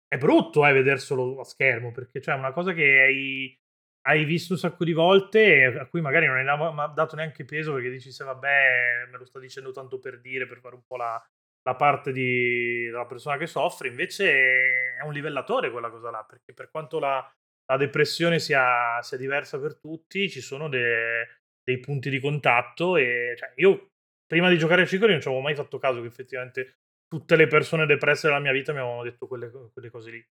È 0.07 0.17
brutto 0.17 0.65
eh, 0.65 0.71
vederselo 0.71 1.39
a 1.39 1.43
schermo 1.43 1.91
perché 1.91 2.21
cioè, 2.21 2.35
è 2.35 2.37
una 2.37 2.53
cosa 2.53 2.73
che 2.73 2.83
hai 3.01 3.59
hai 4.07 4.23
visto 4.23 4.53
un 4.53 4.59
sacco 4.59 4.83
di 4.83 4.93
volte 4.93 5.65
a 5.65 5.87
cui 5.87 5.99
magari 5.99 6.27
non 6.27 6.37
hai 6.37 6.93
dato 6.93 7.15
neanche 7.15 7.43
peso 7.43 7.73
perché 7.73 7.89
dici 7.89 8.11
se 8.11 8.23
vabbè 8.23 9.07
me 9.11 9.17
lo 9.17 9.25
sto 9.25 9.39
dicendo 9.39 9.71
tanto 9.71 9.99
per 9.99 10.21
dire, 10.21 10.45
per 10.45 10.59
fare 10.59 10.75
un 10.75 10.83
po' 10.85 10.95
la, 10.95 11.21
la 11.63 11.75
parte 11.75 12.11
di, 12.11 12.85
della 12.85 13.07
persona 13.07 13.37
che 13.37 13.47
soffre, 13.47 13.87
invece 13.87 14.95
è 14.95 15.03
un 15.03 15.11
livellatore 15.11 15.71
quella 15.71 15.89
cosa 15.89 16.11
là, 16.11 16.23
perché 16.23 16.53
per 16.53 16.69
quanto 16.69 16.99
la, 16.99 17.27
la 17.65 17.77
depressione 17.77 18.39
sia, 18.39 19.01
sia, 19.01 19.17
diversa 19.17 19.59
per 19.59 19.77
tutti, 19.77 20.29
ci 20.29 20.41
sono 20.41 20.69
de, 20.69 21.39
dei 21.63 21.79
punti 21.79 22.11
di 22.11 22.19
contatto 22.19 22.97
e 22.97 23.33
cioè, 23.35 23.53
io 23.55 23.93
prima 24.25 24.49
di 24.49 24.57
giocare 24.57 24.83
a 24.83 24.85
Cicoli 24.85 25.11
non 25.11 25.21
ci 25.21 25.27
avevo 25.27 25.43
mai 25.43 25.55
fatto 25.55 25.77
caso 25.77 26.01
che 26.01 26.07
effettivamente 26.07 26.77
tutte 27.07 27.35
le 27.35 27.47
persone 27.47 27.85
depresse 27.85 28.27
della 28.27 28.39
mia 28.39 28.51
vita 28.51 28.73
mi 28.73 28.79
avevano 28.79 29.03
detto 29.03 29.27
quelle, 29.27 29.51
quelle 29.71 29.89
cose 29.89 30.11
lì. 30.11 30.25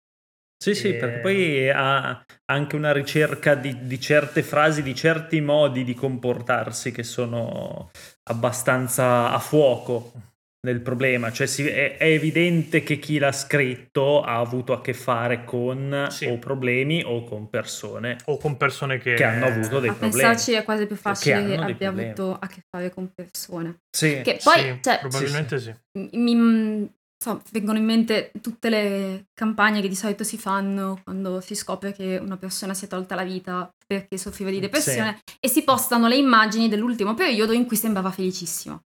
Sì, 0.62 0.74
sì, 0.74 0.94
perché 0.94 1.20
poi 1.20 1.70
ha 1.70 2.22
anche 2.44 2.76
una 2.76 2.92
ricerca 2.92 3.54
di, 3.54 3.86
di, 3.86 3.98
certe 3.98 4.42
frasi, 4.42 4.82
di 4.82 4.94
certi 4.94 5.40
modi 5.40 5.84
di 5.84 5.94
comportarsi 5.94 6.92
che 6.92 7.02
sono 7.02 7.90
abbastanza 8.24 9.32
a 9.32 9.38
fuoco 9.38 10.29
nel 10.62 10.80
problema. 10.80 11.32
Cioè 11.32 11.46
si, 11.46 11.66
è, 11.66 11.96
è, 11.96 12.06
evidente 12.06 12.82
che 12.82 12.98
chi 12.98 13.18
l'ha 13.18 13.32
scritto 13.32 14.22
ha 14.22 14.38
avuto 14.38 14.72
a 14.72 14.80
che 14.80 14.94
fare 14.94 15.44
con 15.44 16.08
sì. 16.10 16.26
o 16.26 16.38
problemi 16.38 17.02
o 17.04 17.24
con 17.24 17.48
persone. 17.48 18.18
O 18.26 18.36
con 18.36 18.56
persone 18.56 18.98
che, 18.98 19.14
che 19.14 19.24
hanno 19.24 19.46
avuto 19.46 19.80
dei 19.80 19.90
a 19.90 19.94
problemi. 19.94 20.22
pensarci 20.22 20.52
è 20.52 20.64
quasi 20.64 20.86
più 20.86 20.96
facile 20.96 21.44
che, 21.44 21.74
che 21.76 21.86
abbia 21.86 21.88
avuto 21.88 22.36
a 22.38 22.46
che 22.46 22.62
fare 22.68 22.90
con 22.90 23.10
persone. 23.14 23.80
Sì, 23.90 24.20
che 24.22 24.38
poi, 24.42 24.60
sì 24.60 24.78
cioè, 24.82 24.98
probabilmente 25.00 25.58
sì. 25.58 25.74
Mi, 26.16 26.32
insomma, 26.32 27.42
vengono 27.52 27.78
in 27.78 27.84
mente 27.84 28.30
tutte 28.40 28.68
le 28.68 29.26
campagne 29.34 29.80
che 29.80 29.88
di 29.88 29.96
solito 29.96 30.24
si 30.24 30.38
fanno 30.38 31.00
quando 31.04 31.40
si 31.40 31.54
scopre 31.54 31.92
che 31.92 32.18
una 32.20 32.36
persona 32.36 32.74
si 32.74 32.86
è 32.86 32.88
tolta 32.88 33.14
la 33.14 33.24
vita 33.24 33.70
perché 33.86 34.16
soffriva 34.18 34.50
di 34.50 34.58
mm, 34.58 34.60
depressione 34.60 35.20
sì. 35.24 35.34
e 35.40 35.48
si 35.48 35.62
postano 35.62 36.06
le 36.06 36.16
immagini 36.16 36.68
dell'ultimo 36.68 37.14
periodo 37.14 37.52
in 37.52 37.66
cui 37.66 37.76
sembrava 37.76 38.10
felicissimo. 38.10 38.82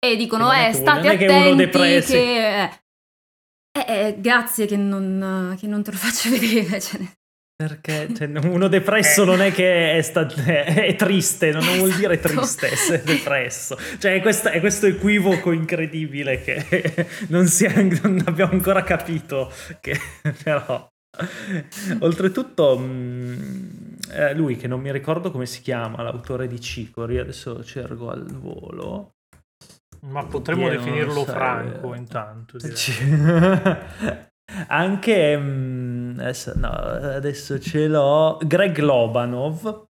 E 0.00 0.16
dicono, 0.16 0.52
eh, 0.52 0.72
state 0.72 1.08
attenti 1.08 1.68
che... 1.68 2.02
che 2.06 2.70
eh, 3.72 3.84
eh, 3.86 4.16
grazie 4.18 4.66
che 4.66 4.76
non, 4.76 5.56
che 5.58 5.66
non, 5.66 5.82
te 5.82 5.90
lo 5.90 5.96
faccio 5.96 6.30
vedere. 6.36 6.80
Cioè, 6.80 7.00
perché 7.58 8.14
cioè, 8.14 8.28
uno 8.46 8.68
depresso 8.68 9.24
non 9.24 9.40
è 9.40 9.50
che 9.50 9.96
è, 9.96 10.02
sta- 10.02 10.28
è 10.28 10.94
triste, 10.94 11.50
non 11.50 11.64
vuol 11.78 11.92
dire 11.92 12.14
esatto. 12.14 12.36
triste 12.36 12.70
essere 12.70 13.02
depresso. 13.02 13.76
Cioè 13.98 14.14
è, 14.14 14.20
questa, 14.20 14.52
è 14.52 14.60
questo 14.60 14.86
equivoco 14.86 15.50
incredibile 15.50 16.40
che 16.40 17.08
non, 17.30 17.46
si 17.48 17.66
non 17.66 18.22
abbiamo 18.26 18.52
ancora 18.52 18.84
capito. 18.84 19.52
Che, 19.80 19.98
però, 20.44 20.88
oltretutto, 21.98 22.78
mh, 22.78 23.96
eh, 24.12 24.34
lui 24.34 24.56
che 24.56 24.68
non 24.68 24.80
mi 24.80 24.92
ricordo 24.92 25.32
come 25.32 25.46
si 25.46 25.60
chiama, 25.60 26.02
l'autore 26.02 26.46
di 26.46 26.60
Cicori, 26.60 27.18
adesso 27.18 27.64
cerco 27.64 28.10
al 28.10 28.24
volo. 28.24 29.14
Ma 30.00 30.24
potremmo 30.24 30.68
definirlo 30.68 31.24
Franco 31.24 31.94
intanto. 31.94 32.58
Anche 34.68 35.36
mm, 35.36 36.18
adesso, 36.20 36.52
no, 36.56 36.70
adesso 36.70 37.60
ce 37.60 37.86
l'ho 37.86 38.38
Greg 38.42 38.78
Lobanov 38.78 39.88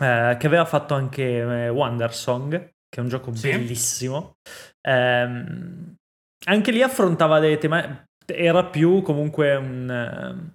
eh, 0.00 0.36
che 0.38 0.46
aveva 0.46 0.64
fatto 0.64 0.94
anche 0.94 1.22
eh, 1.22 1.68
Wonder 1.68 2.14
Song, 2.14 2.50
che 2.50 2.98
è 2.98 3.00
un 3.00 3.08
gioco 3.08 3.34
sì. 3.34 3.50
bellissimo. 3.50 4.36
Eh, 4.80 5.28
anche 6.46 6.70
lì 6.70 6.82
affrontava 6.82 7.38
dei 7.38 7.58
temi 7.58 8.04
era 8.26 8.64
più 8.64 9.02
comunque 9.02 9.56
un, 9.56 10.52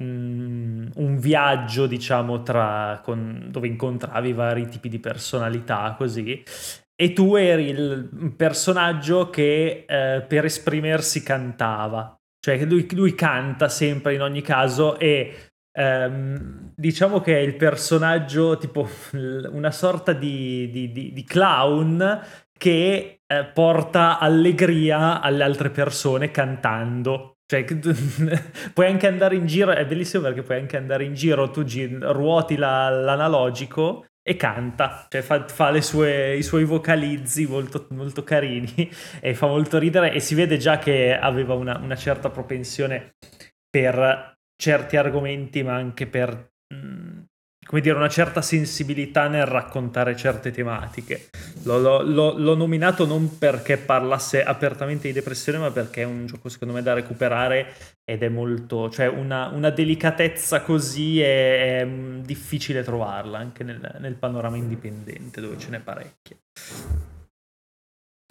un, 0.00 0.90
un 0.94 1.18
viaggio, 1.18 1.86
diciamo, 1.86 2.42
tra, 2.42 3.00
con, 3.02 3.48
dove 3.50 3.66
incontravi 3.66 4.32
vari 4.32 4.68
tipi 4.68 4.88
di 4.88 5.00
personalità, 5.00 5.94
così. 5.98 6.42
E 6.96 7.12
tu 7.12 7.34
eri 7.34 7.68
il 7.68 8.34
personaggio 8.36 9.30
che 9.30 9.84
eh, 9.86 10.22
per 10.22 10.44
esprimersi 10.44 11.22
cantava. 11.22 12.16
Cioè 12.38 12.64
lui, 12.64 12.86
lui 12.94 13.14
canta 13.14 13.68
sempre 13.68 14.14
in 14.14 14.22
ogni 14.22 14.42
caso 14.42 14.98
e 14.98 15.50
Um, 15.76 16.72
diciamo 16.76 17.20
che 17.20 17.36
è 17.36 17.40
il 17.40 17.56
personaggio 17.56 18.56
tipo 18.58 18.88
una 19.50 19.72
sorta 19.72 20.12
di, 20.12 20.70
di, 20.70 20.92
di, 20.92 21.12
di 21.12 21.24
clown 21.24 22.20
che 22.56 23.22
eh, 23.26 23.44
porta 23.46 24.18
allegria 24.18 25.20
alle 25.20 25.42
altre 25.42 25.70
persone 25.70 26.30
cantando. 26.30 27.38
Cioè, 27.46 27.64
puoi 28.72 28.86
anche 28.86 29.06
andare 29.06 29.34
in 29.34 29.46
giro, 29.46 29.72
è 29.72 29.84
bellissimo 29.84 30.22
perché 30.22 30.42
puoi 30.42 30.58
anche 30.58 30.76
andare 30.76 31.04
in 31.04 31.14
giro, 31.14 31.50
tu 31.50 31.64
ruoti 32.00 32.56
la, 32.56 32.88
l'analogico 32.88 34.06
e 34.26 34.36
canta, 34.36 35.06
cioè 35.10 35.20
fa, 35.20 35.46
fa 35.46 35.78
sue, 35.82 36.34
i 36.36 36.42
suoi 36.42 36.64
vocalizzi 36.64 37.46
molto, 37.46 37.86
molto, 37.90 38.24
carini 38.24 38.90
e 39.20 39.34
fa 39.34 39.46
molto 39.46 39.78
ridere. 39.78 40.12
E 40.12 40.20
si 40.20 40.34
vede 40.34 40.56
già 40.56 40.78
che 40.78 41.14
aveva 41.14 41.52
una, 41.52 41.76
una 41.76 41.94
certa 41.94 42.30
propensione 42.30 43.16
per 43.68 44.32
certi 44.56 44.96
argomenti 44.96 45.62
ma 45.62 45.74
anche 45.74 46.06
per 46.06 46.52
mh, 46.68 46.76
mm, 46.76 47.13
come 47.74 47.86
dire, 47.86 47.96
una 47.96 48.08
certa 48.08 48.40
sensibilità 48.40 49.26
nel 49.26 49.46
raccontare 49.46 50.14
certe 50.14 50.52
tematiche. 50.52 51.28
L'ho, 51.64 52.02
l'ho, 52.02 52.38
l'ho, 52.38 52.54
nominato 52.54 53.04
non 53.04 53.36
perché 53.36 53.78
parlasse 53.78 54.44
apertamente 54.44 55.08
di 55.08 55.12
depressione, 55.12 55.58
ma 55.58 55.72
perché 55.72 56.02
è 56.02 56.04
un 56.04 56.24
gioco 56.26 56.48
secondo 56.48 56.72
me 56.72 56.82
da 56.82 56.92
recuperare 56.92 57.74
ed 58.04 58.22
è 58.22 58.28
molto, 58.28 58.88
cioè 58.90 59.08
una, 59.08 59.48
una 59.48 59.70
delicatezza 59.70 60.62
così 60.62 61.20
è, 61.20 61.80
è, 61.80 61.86
difficile 62.20 62.84
trovarla 62.84 63.38
anche 63.38 63.64
nel, 63.64 63.96
nel 63.98 64.14
panorama 64.14 64.56
indipendente 64.56 65.40
dove 65.40 65.58
ce 65.58 65.70
n'è 65.70 65.80
parecchie. 65.80 66.38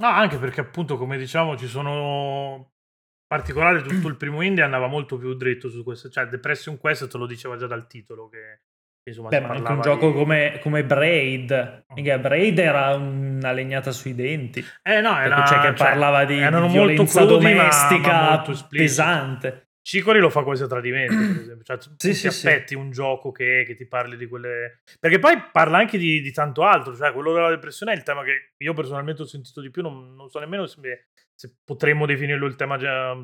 No, 0.02 0.08
anche 0.08 0.38
perché 0.38 0.62
appunto, 0.62 0.98
come 0.98 1.18
diciamo, 1.18 1.58
ci 1.58 1.68
sono 1.68 2.56
in 2.56 3.28
particolare 3.28 3.82
tutto 3.82 4.08
il 4.08 4.16
primo 4.16 4.42
indie 4.42 4.64
andava 4.64 4.88
molto 4.88 5.18
più 5.18 5.34
dritto 5.34 5.70
su 5.70 5.84
questo, 5.84 6.10
cioè 6.10 6.28
Depression 6.28 6.78
Quest 6.78 7.10
te 7.10 7.18
lo 7.18 7.26
diceva 7.26 7.58
già 7.58 7.68
dal 7.68 7.88
titolo 7.88 8.30
che 8.30 8.62
Beh, 9.04 9.42
ma 9.42 9.50
anche 9.50 9.72
un 9.72 9.82
gioco 9.82 10.08
di... 10.08 10.14
come, 10.14 10.60
come, 10.62 10.86
Braid. 10.86 11.86
Mica, 11.94 12.18
Braid 12.20 12.58
era 12.58 12.96
una 12.96 13.52
legnata 13.52 13.92
sui 13.92 14.16
denti. 14.16 14.64
Eh 14.82 15.02
no, 15.02 15.20
era, 15.20 15.44
cioè 15.44 15.60
che 15.60 15.76
cioè, 15.76 15.88
parlava 15.88 16.24
di, 16.24 16.36
di 16.36 16.68
violenza 16.70 17.26
crudi, 17.26 17.34
domestica 17.34 18.12
ma, 18.12 18.44
ma 18.48 18.68
pesante. 18.70 19.68
Cicori 19.82 20.20
lo 20.20 20.30
fa 20.30 20.44
quasi 20.44 20.64
a 20.64 20.68
tradimento, 20.68 21.14
per 21.14 21.42
esempio. 21.42 21.64
Cioè, 21.66 21.78
sì, 21.98 22.14
sì, 22.14 22.28
aspetti 22.28 22.68
sì. 22.70 22.76
un 22.76 22.92
gioco 22.92 23.34
che, 23.34 23.66
che, 23.68 23.76
ti 23.76 23.86
parli 23.86 24.16
di 24.16 24.28
quelle... 24.28 24.82
Perché 24.98 25.20
poi 25.20 25.36
parla 25.52 25.78
anche 25.78 25.98
di, 25.98 26.22
di, 26.22 26.32
tanto 26.32 26.64
altro, 26.64 26.96
cioè 26.96 27.12
quello 27.12 27.34
della 27.34 27.50
depressione 27.50 27.92
è 27.92 27.96
il 27.98 28.04
tema 28.04 28.24
che 28.24 28.54
io 28.56 28.74
personalmente 28.74 29.24
ho 29.24 29.26
sentito 29.26 29.60
di 29.60 29.70
più, 29.70 29.82
non, 29.82 30.16
non 30.16 30.30
so 30.30 30.40
nemmeno 30.40 30.66
se, 30.66 31.08
se, 31.36 31.58
potremmo 31.66 32.06
definirlo 32.06 32.46
il 32.46 32.56
tema 32.56 32.78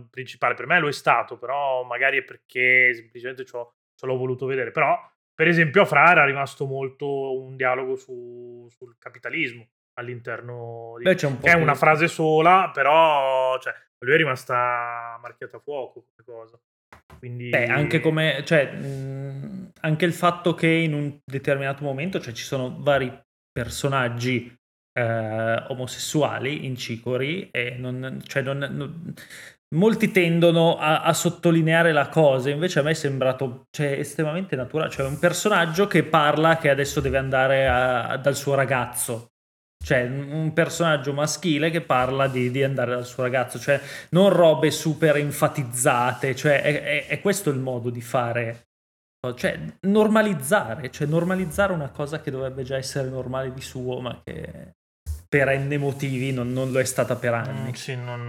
principale. 0.09 0.55
Per 0.55 0.67
me 0.67 0.79
lo 0.79 0.89
è 0.89 0.91
stato, 0.91 1.37
però 1.37 1.83
magari 1.85 2.17
è 2.17 2.23
perché 2.23 2.93
semplicemente 2.93 3.45
ce 3.45 3.55
l'ho 3.55 4.17
voluto 4.17 4.45
vedere. 4.45 4.71
Però 4.71 4.99
per 5.39 5.47
esempio 5.47 5.83
a 5.83 5.85
Fra 5.85 6.11
era 6.11 6.25
rimasto 6.25 6.65
molto 6.65 7.39
un 7.39 7.55
dialogo 7.55 7.95
su, 7.95 8.67
sul 8.75 8.97
capitalismo 8.99 9.69
all'interno 9.93 10.95
di... 10.97 11.05
Beh, 11.05 11.15
c'è 11.15 11.27
un 11.27 11.37
po 11.37 11.45
che 11.45 11.51
è 11.51 11.55
una 11.55 11.75
frase 11.75 12.09
sola, 12.09 12.69
però 12.73 13.57
cioè, 13.57 13.73
lui 13.99 14.15
è 14.15 14.17
rimasta 14.17 15.17
marchiata 15.21 15.55
a 15.55 15.59
fuoco 15.61 16.03
come 16.03 16.25
cosa. 16.25 16.59
Quindi... 17.17 17.47
Beh, 17.47 17.67
anche 17.67 18.01
come, 18.01 18.43
cioè, 18.43 18.69
mh, 18.69 19.71
anche 19.79 20.03
il 20.03 20.11
fatto 20.11 20.53
che 20.55 20.67
in 20.67 20.93
un 20.93 21.19
determinato 21.23 21.85
momento 21.85 22.19
cioè, 22.19 22.33
ci 22.33 22.43
sono 22.43 22.75
vari 22.77 23.09
personaggi 23.49 24.53
eh, 24.91 25.63
omosessuali 25.69 26.65
incicori 26.65 27.47
e 27.51 27.77
non, 27.77 28.21
cioè 28.25 28.41
non, 28.41 28.57
non, 28.57 29.13
molti 29.75 30.11
tendono 30.11 30.77
a, 30.77 31.01
a, 31.01 31.13
sottolineare 31.13 31.91
la 31.91 32.09
cosa, 32.09 32.49
invece 32.49 32.79
a 32.79 32.83
me 32.83 32.91
è 32.91 32.95
sembrato 32.95 33.67
cioè, 33.69 33.91
estremamente 33.99 34.55
naturale, 34.55 34.89
cioè 34.89 35.05
un 35.05 35.19
personaggio 35.19 35.87
che 35.87 36.03
parla 36.03 36.57
che 36.57 36.69
adesso 36.69 36.99
deve 36.99 37.17
andare 37.17 37.67
a, 37.67 38.07
a, 38.07 38.17
dal 38.17 38.35
suo 38.35 38.55
ragazzo. 38.55 39.31
Cioè, 39.81 40.03
un 40.03 40.51
personaggio 40.53 41.13
maschile 41.13 41.69
che 41.69 41.79
parla 41.79 42.27
di, 42.27 42.51
di, 42.51 42.63
andare 42.63 42.91
dal 42.91 43.05
suo 43.05 43.23
ragazzo, 43.23 43.57
cioè 43.59 43.79
non 44.09 44.29
robe 44.29 44.71
super 44.71 45.15
enfatizzate, 45.15 46.35
cioè 46.35 46.61
è, 46.61 46.83
è, 46.83 47.07
è 47.07 47.21
questo 47.21 47.49
il 47.49 47.59
modo 47.59 47.89
di 47.89 48.01
fare 48.01 48.69
cioè 49.35 49.59
normalizzare, 49.81 50.89
cioè 50.91 51.07
normalizzare 51.07 51.73
una 51.73 51.89
cosa 51.89 52.21
che 52.21 52.31
dovrebbe 52.31 52.63
già 52.63 52.77
essere 52.77 53.09
normale 53.09 53.53
di 53.53 53.61
suo, 53.61 53.99
ma 53.99 54.21
che 54.23 54.75
per 55.27 55.57
n 55.59 55.75
motivi 55.75 56.31
non, 56.31 56.51
non 56.53 56.71
lo 56.71 56.79
è 56.79 56.85
stata 56.85 57.15
per 57.15 57.33
anni. 57.33 57.69
Mm, 57.69 57.73
sì, 57.73 57.95
non, 57.95 58.27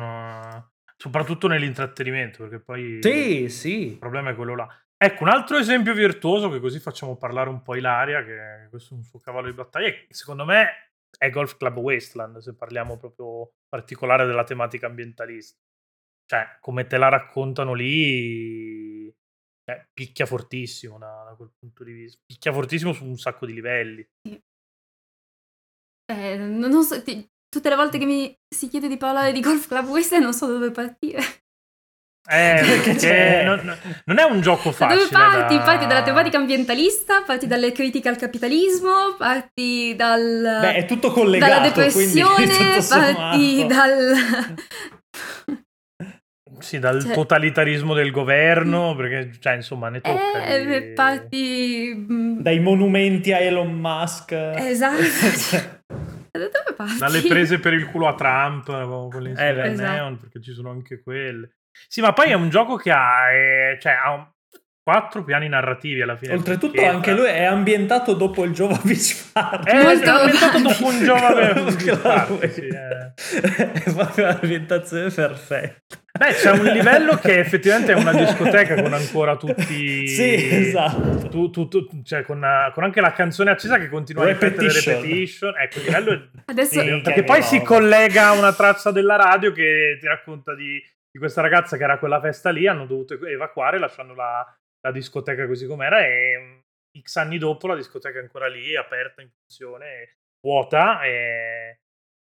soprattutto 1.00 1.46
nell'intrattenimento, 1.46 2.42
perché 2.42 2.60
poi 2.60 2.98
sì, 3.00 3.48
sì. 3.48 3.86
il 3.92 3.98
problema 3.98 4.30
è 4.30 4.34
quello 4.34 4.54
là. 4.54 4.68
Ecco, 5.02 5.22
un 5.22 5.30
altro 5.30 5.56
esempio 5.56 5.94
virtuoso, 5.94 6.50
che 6.50 6.60
così 6.60 6.78
facciamo 6.78 7.16
parlare 7.16 7.48
un 7.48 7.62
po' 7.62 7.74
Ilaria, 7.74 8.22
che 8.22 8.66
questo 8.68 8.92
è 8.92 8.96
un 8.98 9.02
suo 9.02 9.18
cavallo 9.18 9.46
di 9.46 9.54
battaglia, 9.54 9.90
secondo 10.10 10.44
me 10.44 10.92
è 11.16 11.30
Golf 11.30 11.56
Club 11.56 11.78
Wasteland, 11.78 12.36
se 12.38 12.54
parliamo 12.54 12.98
proprio 12.98 13.50
particolare 13.66 14.26
della 14.26 14.44
tematica 14.44 14.88
ambientalista. 14.88 15.58
Cioè, 16.26 16.58
come 16.60 16.86
te 16.86 16.98
la 16.98 17.08
raccontano 17.08 17.72
lì, 17.72 19.08
eh, 19.08 19.88
picchia 19.90 20.26
fortissimo 20.26 20.98
da, 20.98 21.24
da, 21.30 21.34
quel 21.34 21.50
punto 21.58 21.82
di 21.82 21.92
vista. 21.92 22.20
Picchia 22.26 22.52
fortissimo 22.52 22.92
su 22.92 23.06
un 23.06 23.16
sacco 23.16 23.46
di 23.46 23.54
livelli. 23.54 24.06
Eh, 26.12 26.36
non 26.36 26.84
so, 26.84 27.02
ti, 27.02 27.26
tutte 27.50 27.68
le 27.68 27.76
volte 27.76 27.98
che 27.98 28.06
mi 28.06 28.34
si 28.48 28.68
chiede 28.68 28.88
di 28.88 28.96
parlare 28.96 29.32
di 29.32 29.40
Golf 29.40 29.66
Club 29.66 29.88
Western 29.88 30.22
non 30.22 30.32
so 30.32 30.46
dove 30.46 30.70
partire. 30.70 31.22
Eh, 32.28 32.62
perché 32.84 33.42
non, 33.44 33.76
non, 34.04 34.18
è 34.18 34.22
un 34.22 34.40
gioco 34.40 34.70
facile. 34.70 35.08
Da 35.10 35.18
dove 35.18 35.34
parti? 35.34 35.56
Da... 35.56 35.62
Parti 35.62 35.86
dalla 35.86 36.02
tematica 36.02 36.36
ambientalista, 36.38 37.22
parti 37.22 37.46
dalle 37.46 37.72
critiche 37.72 38.08
al 38.08 38.16
capitalismo, 38.16 39.16
parti 39.18 39.94
dal... 39.96 40.58
Beh, 40.60 40.74
è 40.74 40.84
tutto 40.84 41.10
collegato. 41.10 41.52
Dalla 41.52 41.66
depressione, 41.68 42.78
parti 42.88 43.66
dal... 43.66 44.14
Sì, 46.60 46.78
dal 46.78 47.00
cioè, 47.00 47.14
totalitarismo 47.14 47.94
del 47.94 48.10
governo, 48.10 48.94
perché, 48.94 49.30
cioè, 49.40 49.54
insomma, 49.54 49.88
ne 49.88 50.02
tocca. 50.02 50.44
Eh, 50.44 50.88
di... 50.88 50.92
parti... 50.92 51.94
Mm, 51.96 52.40
Dai 52.40 52.60
monumenti 52.60 53.32
a 53.32 53.38
Elon 53.38 53.72
Musk. 53.72 54.32
Esatto. 54.32 55.79
Dove 56.32 56.74
parti? 56.76 56.98
Dalle 56.98 57.22
prese 57.22 57.58
per 57.58 57.72
il 57.72 57.86
culo 57.86 58.08
a 58.08 58.14
Trump, 58.14 58.66
con 59.10 59.22
le 59.22 59.30
eh, 59.30 59.70
esatto. 59.72 59.90
Neon, 59.90 60.18
perché 60.18 60.40
ci 60.40 60.52
sono 60.52 60.70
anche 60.70 61.00
quelle. 61.02 61.56
Sì, 61.88 62.00
ma 62.00 62.12
poi 62.12 62.30
è 62.30 62.34
un 62.34 62.48
gioco 62.48 62.76
che 62.76 62.90
ha, 62.90 63.30
eh, 63.32 63.78
cioè, 63.80 63.92
ha 63.92 64.10
un, 64.12 64.26
quattro 64.90 65.22
piani 65.22 65.48
narrativi 65.48 66.02
alla 66.02 66.16
fine. 66.16 66.32
Oltretutto 66.32 66.84
anche 66.84 67.12
lui 67.12 67.26
è 67.26 67.44
ambientato 67.44 68.14
dopo 68.14 68.42
il 68.42 68.50
Jovovich 68.50 69.30
Party. 69.32 69.70
È, 69.70 69.82
Molto... 69.82 70.04
è 70.04 70.08
ambientato 70.08 70.58
dopo 70.66 70.86
un 70.86 70.98
Jovovich 70.98 72.00
Party, 72.00 72.48
sì, 72.48 72.66
è... 72.66 73.12
è 73.84 73.92
proprio 73.92 74.24
l'ambientazione 74.26 75.10
perfetta. 75.10 75.96
Beh, 76.18 76.32
c'è 76.32 76.50
un 76.50 76.64
livello 76.64 77.14
che 77.14 77.38
effettivamente 77.38 77.92
è 77.92 77.94
una 77.94 78.12
discoteca 78.12 78.82
con 78.82 78.92
ancora 78.92 79.36
tutti... 79.36 80.08
Sì, 80.10 80.48
esatto. 80.50 81.28
Tu, 81.28 81.50
tu, 81.50 81.68
tu, 81.68 81.86
cioè 82.02 82.22
con, 82.22 82.44
con, 82.74 82.82
anche 82.82 83.00
la 83.00 83.12
canzone 83.12 83.52
accesa 83.52 83.78
che 83.78 83.88
continua 83.88 84.24
repetition. 84.24 84.66
a 84.66 84.68
ripetere 84.68 84.96
repetition. 84.96 85.54
Ecco, 85.56 85.78
il 85.78 85.84
livello 85.84 86.12
è... 86.12 86.20
Adesso... 86.46 86.80
Sì, 86.80 87.00
perché 87.00 87.22
poi 87.22 87.42
si 87.42 87.62
collega 87.62 88.26
a 88.26 88.32
una 88.32 88.52
traccia 88.52 88.90
della 88.90 89.14
radio 89.14 89.52
che 89.52 89.98
ti 90.00 90.06
racconta 90.08 90.52
di, 90.56 90.82
di 91.12 91.18
questa 91.20 91.42
ragazza 91.42 91.76
che 91.76 91.84
era 91.84 91.92
a 91.92 91.98
quella 91.98 92.20
festa 92.20 92.50
lì, 92.50 92.66
hanno 92.66 92.86
dovuto 92.86 93.14
evacuare 93.24 93.78
lasciando 93.78 94.14
la, 94.14 94.44
la 94.80 94.92
discoteca 94.92 95.46
così 95.46 95.66
com'era 95.66 96.04
e 96.04 96.38
mm, 96.38 97.00
x 97.02 97.16
anni 97.16 97.38
dopo 97.38 97.66
la 97.66 97.76
discoteca 97.76 98.18
è 98.18 98.22
ancora 98.22 98.48
lì, 98.48 98.76
aperta, 98.76 99.22
in 99.22 99.30
funzione, 99.30 100.16
vuota 100.40 101.02
e... 101.04 101.80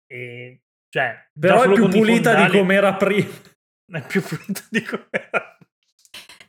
e 0.07 0.61
cioè, 0.89 1.29
Però 1.39 1.63
è 1.63 1.73
più 1.73 1.89
pulita 1.89 2.33
fondali, 2.33 2.51
di 2.51 2.59
com'era 2.59 2.95
prima. 2.95 3.57
È 3.91 4.07
più 4.07 4.21
pulita 4.21 4.63
di 4.69 4.83
com'era 4.83 5.58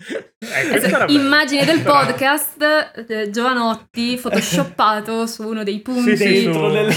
Eh, 0.01 1.05
immagine 1.07 1.65
del 1.65 1.81
podcast 1.83 2.95
eh, 3.09 3.29
Giovanotti 3.29 4.15
photoshoppato 4.15 5.27
su 5.27 5.45
uno 5.45 5.63
dei 5.63 5.81
punti. 5.81 6.15
sì, 6.15 6.25
sì, 6.25 6.43
dentro 6.45 6.69
nel, 6.69 6.95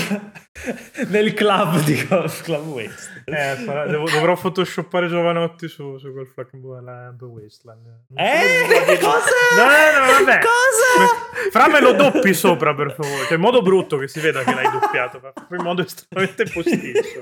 nel, 1.08 1.34
club 1.34 1.82
di 1.82 2.06
Golf 2.06 2.42
Club 2.42 2.64
Waste. 2.68 3.24
Eh, 3.24 3.56
devo, 3.88 4.08
dovrò 4.08 4.36
photoshoppare 4.36 5.08
Giovanotti 5.08 5.66
su, 5.66 5.98
su 5.98 6.12
Golf 6.12 6.32
Club 6.32 7.20
Wasteland. 7.22 7.86
Eh? 8.14 8.98
cosa? 9.00 9.34
no 9.56 9.64
no 9.64 10.06
no 10.06 10.12
vabbè. 10.24 10.38
Cosa? 10.38 11.50
fra 11.50 11.68
me 11.68 11.80
lo 11.80 11.94
doppi 11.94 12.32
sopra 12.32 12.72
per 12.72 12.94
favore. 12.94 13.24
Cioè 13.24 13.34
in 13.34 13.40
modo 13.40 13.62
brutto 13.62 13.96
che 13.96 14.06
si 14.06 14.20
veda 14.20 14.44
che 14.44 14.54
l'hai 14.54 14.70
doppiato 14.70 15.20
in 15.50 15.62
modo 15.62 15.82
estremamente 15.82 16.44
posticcio 16.44 17.18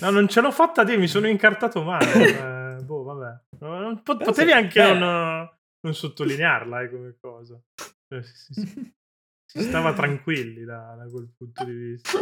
No, 0.00 0.10
non 0.10 0.28
ce 0.28 0.40
l'ho 0.40 0.50
fatta 0.50 0.84
te, 0.84 0.96
mi 0.96 1.08
sono 1.08 1.26
incartato 1.26 1.82
male. 1.82 2.76
eh, 2.78 2.82
boh, 2.82 3.02
vabbè. 3.02 4.02
Potevi 4.02 4.52
anche 4.52 4.94
non, 4.94 5.50
non, 5.80 5.94
sottolinearla 5.94 6.82
eh, 6.82 6.90
come 6.90 7.16
cosa. 7.20 7.58
Cioè, 8.08 8.22
si, 8.22 8.54
si, 8.54 8.94
si, 9.44 9.62
stava 9.62 9.92
tranquilli 9.92 10.64
da, 10.64 10.94
da, 10.96 11.08
quel 11.10 11.32
punto 11.36 11.64
di 11.64 11.72
vista. 11.72 12.18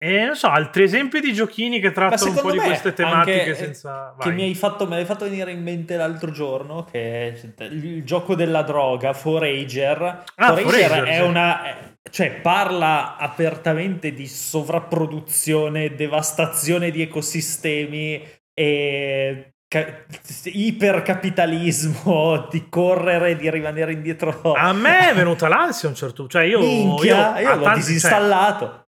E 0.00 0.24
non 0.24 0.36
so, 0.36 0.46
altri 0.46 0.84
esempi 0.84 1.18
di 1.18 1.32
giochini 1.32 1.80
che 1.80 1.90
trattano 1.90 2.30
un 2.30 2.36
po' 2.40 2.52
di 2.52 2.58
queste 2.58 2.92
tematiche 2.92 3.54
senza... 3.54 4.14
Vai. 4.16 4.28
Che 4.28 4.32
mi 4.32 4.42
hai 4.44 4.54
fatto, 4.54 4.86
me 4.86 4.94
l'hai 4.94 5.04
fatto 5.04 5.24
venire 5.24 5.50
in 5.50 5.60
mente 5.60 5.96
l'altro 5.96 6.30
giorno, 6.30 6.84
che 6.84 7.32
è 7.32 7.64
il 7.64 8.04
gioco 8.04 8.36
della 8.36 8.62
droga, 8.62 9.12
Forager. 9.12 10.24
Ah, 10.36 10.54
Forager, 10.54 10.88
Forager 10.88 11.04
è 11.04 11.16
sì. 11.16 11.22
una 11.22 11.87
cioè 12.10 12.40
parla 12.40 13.16
apertamente 13.16 14.12
di 14.12 14.26
sovrapproduzione, 14.26 15.94
devastazione 15.94 16.90
di 16.90 17.02
ecosistemi 17.02 18.22
e 18.54 19.52
ca- 19.68 20.04
ipercapitalismo, 20.44 22.48
di 22.50 22.68
correre, 22.68 23.36
di 23.36 23.50
rimanere 23.50 23.92
indietro. 23.92 24.52
A 24.52 24.72
me 24.72 25.10
è 25.10 25.14
venuta 25.14 25.48
l'ansia 25.48 25.88
un 25.88 25.94
certo 25.94 26.22
punto, 26.22 26.38
cioè 26.38 26.46
io, 26.46 26.60
Minchia, 26.60 27.38
io, 27.38 27.48
io 27.48 27.54
l'ho 27.56 27.62
tanti, 27.62 27.80
disinstallato. 27.80 28.66
Cioè, 28.66 28.86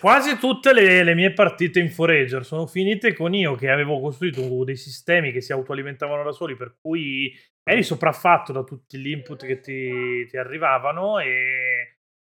quasi 0.00 0.38
tutte 0.38 0.72
le, 0.72 1.02
le, 1.02 1.14
mie 1.14 1.32
partite 1.32 1.80
in 1.80 1.90
Forager 1.90 2.44
sono 2.44 2.66
finite 2.66 3.14
con 3.14 3.34
io 3.34 3.54
che 3.54 3.70
avevo 3.70 4.00
costruito 4.00 4.64
dei 4.64 4.76
sistemi 4.76 5.32
che 5.32 5.40
si 5.40 5.52
autoalimentavano 5.52 6.22
da 6.22 6.32
soli, 6.32 6.56
per 6.56 6.76
cui 6.80 7.34
eri 7.64 7.82
sopraffatto 7.82 8.52
da 8.52 8.64
tutti 8.64 8.98
gli 8.98 9.10
input 9.10 9.46
che 9.46 9.60
ti, 9.60 10.26
ti 10.26 10.36
arrivavano 10.36 11.20
e 11.20 11.71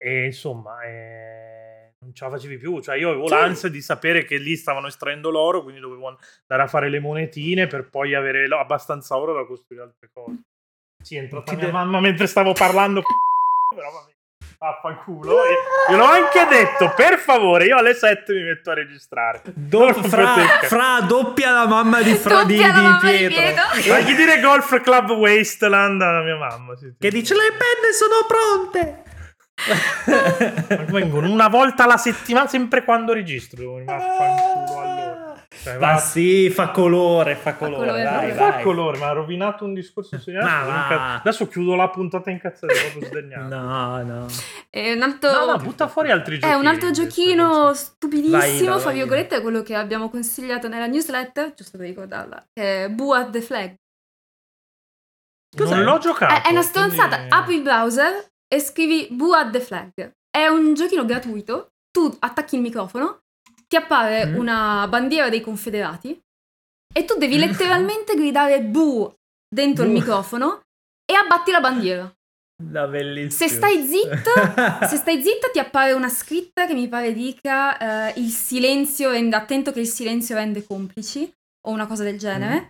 e 0.05 0.25
insomma, 0.25 0.83
eh, 0.83 1.95
non 2.01 2.13
ce 2.13 2.25
la 2.25 2.31
facevi 2.31 2.59
più. 2.59 2.81
Cioè, 2.81 2.97
io 2.97 3.11
avevo 3.11 3.29
sì. 3.29 3.35
l'ansia 3.35 3.69
di 3.69 3.81
sapere 3.81 4.25
che 4.25 4.37
lì 4.37 4.57
stavano 4.57 4.89
estraendo 4.89 5.31
l'oro, 5.31 5.63
quindi 5.63 5.81
dovevo 5.81 6.09
andare 6.09 6.63
a 6.63 6.67
fare 6.67 6.89
le 6.89 6.99
monetine 6.99 7.69
per 7.69 7.89
poi 7.89 8.15
avere 8.15 8.45
abbastanza 8.47 9.17
oro 9.17 9.33
da 9.33 9.47
costruire 9.47 9.85
altre 9.85 10.11
cose. 10.13 10.41
Sì, 11.01 11.17
è 11.17 11.21
entrata 11.21 11.55
mia 11.55 11.67
de- 11.67 11.73
mamma 11.73 12.01
mentre 12.01 12.27
stavo 12.27 12.53
parlando. 12.53 13.03
Però 13.75 13.91
vabbè. 13.91 14.11
Vaffanculo. 14.59 15.39
Io 15.91 15.97
l'ho 15.97 16.05
anche 16.05 16.47
detto, 16.49 16.93
per 16.95 17.19
favore, 17.19 17.65
io 17.65 17.77
alle 17.77 17.95
7 17.95 18.33
mi 18.33 18.43
metto 18.43 18.71
a 18.71 18.75
registrare. 18.75 19.43
Do- 19.45 19.93
fra, 19.93 20.37
fra, 20.63 21.01
doppia 21.01 21.51
la 21.51 21.67
mamma 21.67 22.01
di, 22.01 22.15
fra, 22.15 22.45
di, 22.45 22.55
di, 22.55 22.63
di 22.63 22.71
Pietro. 23.01 23.43
Pietro. 23.73 23.93
Fagli 23.93 24.15
dire 24.15 24.41
Golf 24.41 24.81
Club 24.81 25.11
Wasteland 25.11 26.01
alla 26.01 26.23
mia 26.23 26.37
mamma. 26.37 26.77
Sì, 26.77 26.95
che 26.97 27.11
dice 27.11 27.35
le 27.35 27.51
penne 27.51 27.93
sono 27.93 28.27
pronte. 28.27 29.03
Vengono 30.89 31.31
una 31.31 31.49
volta 31.49 31.85
alla 31.85 31.97
settimana, 31.97 32.47
sempre 32.47 32.85
quando 32.85 33.13
registro. 33.13 33.83
Vaffanculo 33.85 34.81
allora. 34.81 35.21
Cioè, 35.63 35.77
ma 35.77 35.99
sì, 35.99 36.51
fa 36.51 36.71
colore, 36.71 37.37
fa 37.37 37.55
colore. 37.55 37.87
Fa 37.87 37.93
colore, 37.93 38.03
dai, 38.03 38.33
fa 38.33 38.59
colore 38.63 38.99
ma 38.99 39.09
ha 39.11 39.13
rovinato 39.13 39.65
un 39.65 39.75
discorso 39.75 40.19
segnato. 40.19 41.21
Adesso 41.21 41.47
chiudo 41.47 41.77
la 41.77 41.89
puntata 41.89 42.31
in 42.31 42.41
cazzata 42.41 42.73
proprio 42.73 43.07
sdegnato. 43.07 43.55
No, 43.55 44.03
no. 44.03 44.27
È 44.71 44.93
un 44.93 45.03
altro... 45.03 45.31
No, 45.31 45.53
no, 45.53 45.57
butta 45.59 45.87
fuori 45.89 46.11
altri 46.11 46.39
giochi. 46.39 46.53
È 46.53 46.57
un 46.57 46.67
altro 46.67 46.91
giochino 46.91 47.75
stupidissimo, 47.75 48.79
fra 48.79 48.91
virgolette, 48.91 49.37
è 49.37 49.41
quello 49.43 49.63
che 49.63 49.77
abbiamo 49.77 50.09
consigliato 50.09 50.69
nella 50.69 50.87
newsletter, 50.87 51.53
giusto 51.55 51.77
per 51.77 51.87
ricordarla, 51.87 52.45
che 52.53 52.85
è 52.85 52.89
Boo 52.89 53.13
at 53.13 53.31
the 53.31 53.41
Flag. 53.43 53.75
Cos'è? 55.55 55.75
Non 55.77 55.85
l'ho 55.85 55.99
giocato. 55.99 56.33
È, 56.33 56.49
è 56.49 56.51
una 56.51 56.63
stronzata. 56.63 57.17
Quindi... 57.17 57.35
Apri 57.35 57.55
il 57.57 57.63
browser, 57.63 58.32
e 58.53 58.61
scrivi 58.61 59.09
Boo 59.11 59.33
at 59.33 59.51
the 59.51 59.61
Flag. 59.61 60.13
È 60.31 60.47
un 60.47 60.75
giochino 60.75 61.07
gratuito, 61.07 61.69
tu 61.91 62.15
attacchi 62.19 62.57
il 62.57 62.61
microfono, 62.61 63.21
ti 63.67 63.77
appare 63.77 64.27
mm. 64.27 64.37
una 64.37 64.87
bandiera 64.89 65.31
dei 65.31 65.41
confederati 65.41 66.21
e 66.95 67.05
tu 67.07 67.17
devi 67.17 67.39
letteralmente 67.41 68.15
gridare 68.15 68.61
Boo 68.61 69.15
dentro 69.49 69.85
Boo. 69.85 69.93
il 69.93 69.99
microfono 69.99 70.61
e 71.11 71.15
abbatti 71.15 71.51
la 71.51 71.61
bandiera. 71.61 72.15
Da 72.63 72.87
bellissimo. 72.87 73.49
Se 73.49 73.55
stai 73.55 73.87
zitto, 73.87 74.31
se 74.87 74.97
stai 74.97 75.23
zitto 75.23 75.51
ti 75.51 75.59
appare 75.59 75.93
una 75.93 76.11
scritta 76.11 76.67
che 76.67 76.75
mi 76.75 76.89
pare 76.89 77.15
dica 77.15 78.13
uh, 78.15 78.21
il 78.21 78.29
silenzio 78.29 79.11
rende, 79.11 79.35
attento 79.35 79.73
che 79.73 79.81
il 79.81 79.89
silenzio 79.89 80.37
rende 80.37 80.65
complici 80.67 81.33
o 81.67 81.71
una 81.71 81.87
cosa 81.87 82.05
del 82.05 82.19
genere. 82.19 82.61
Mm. 82.61 82.69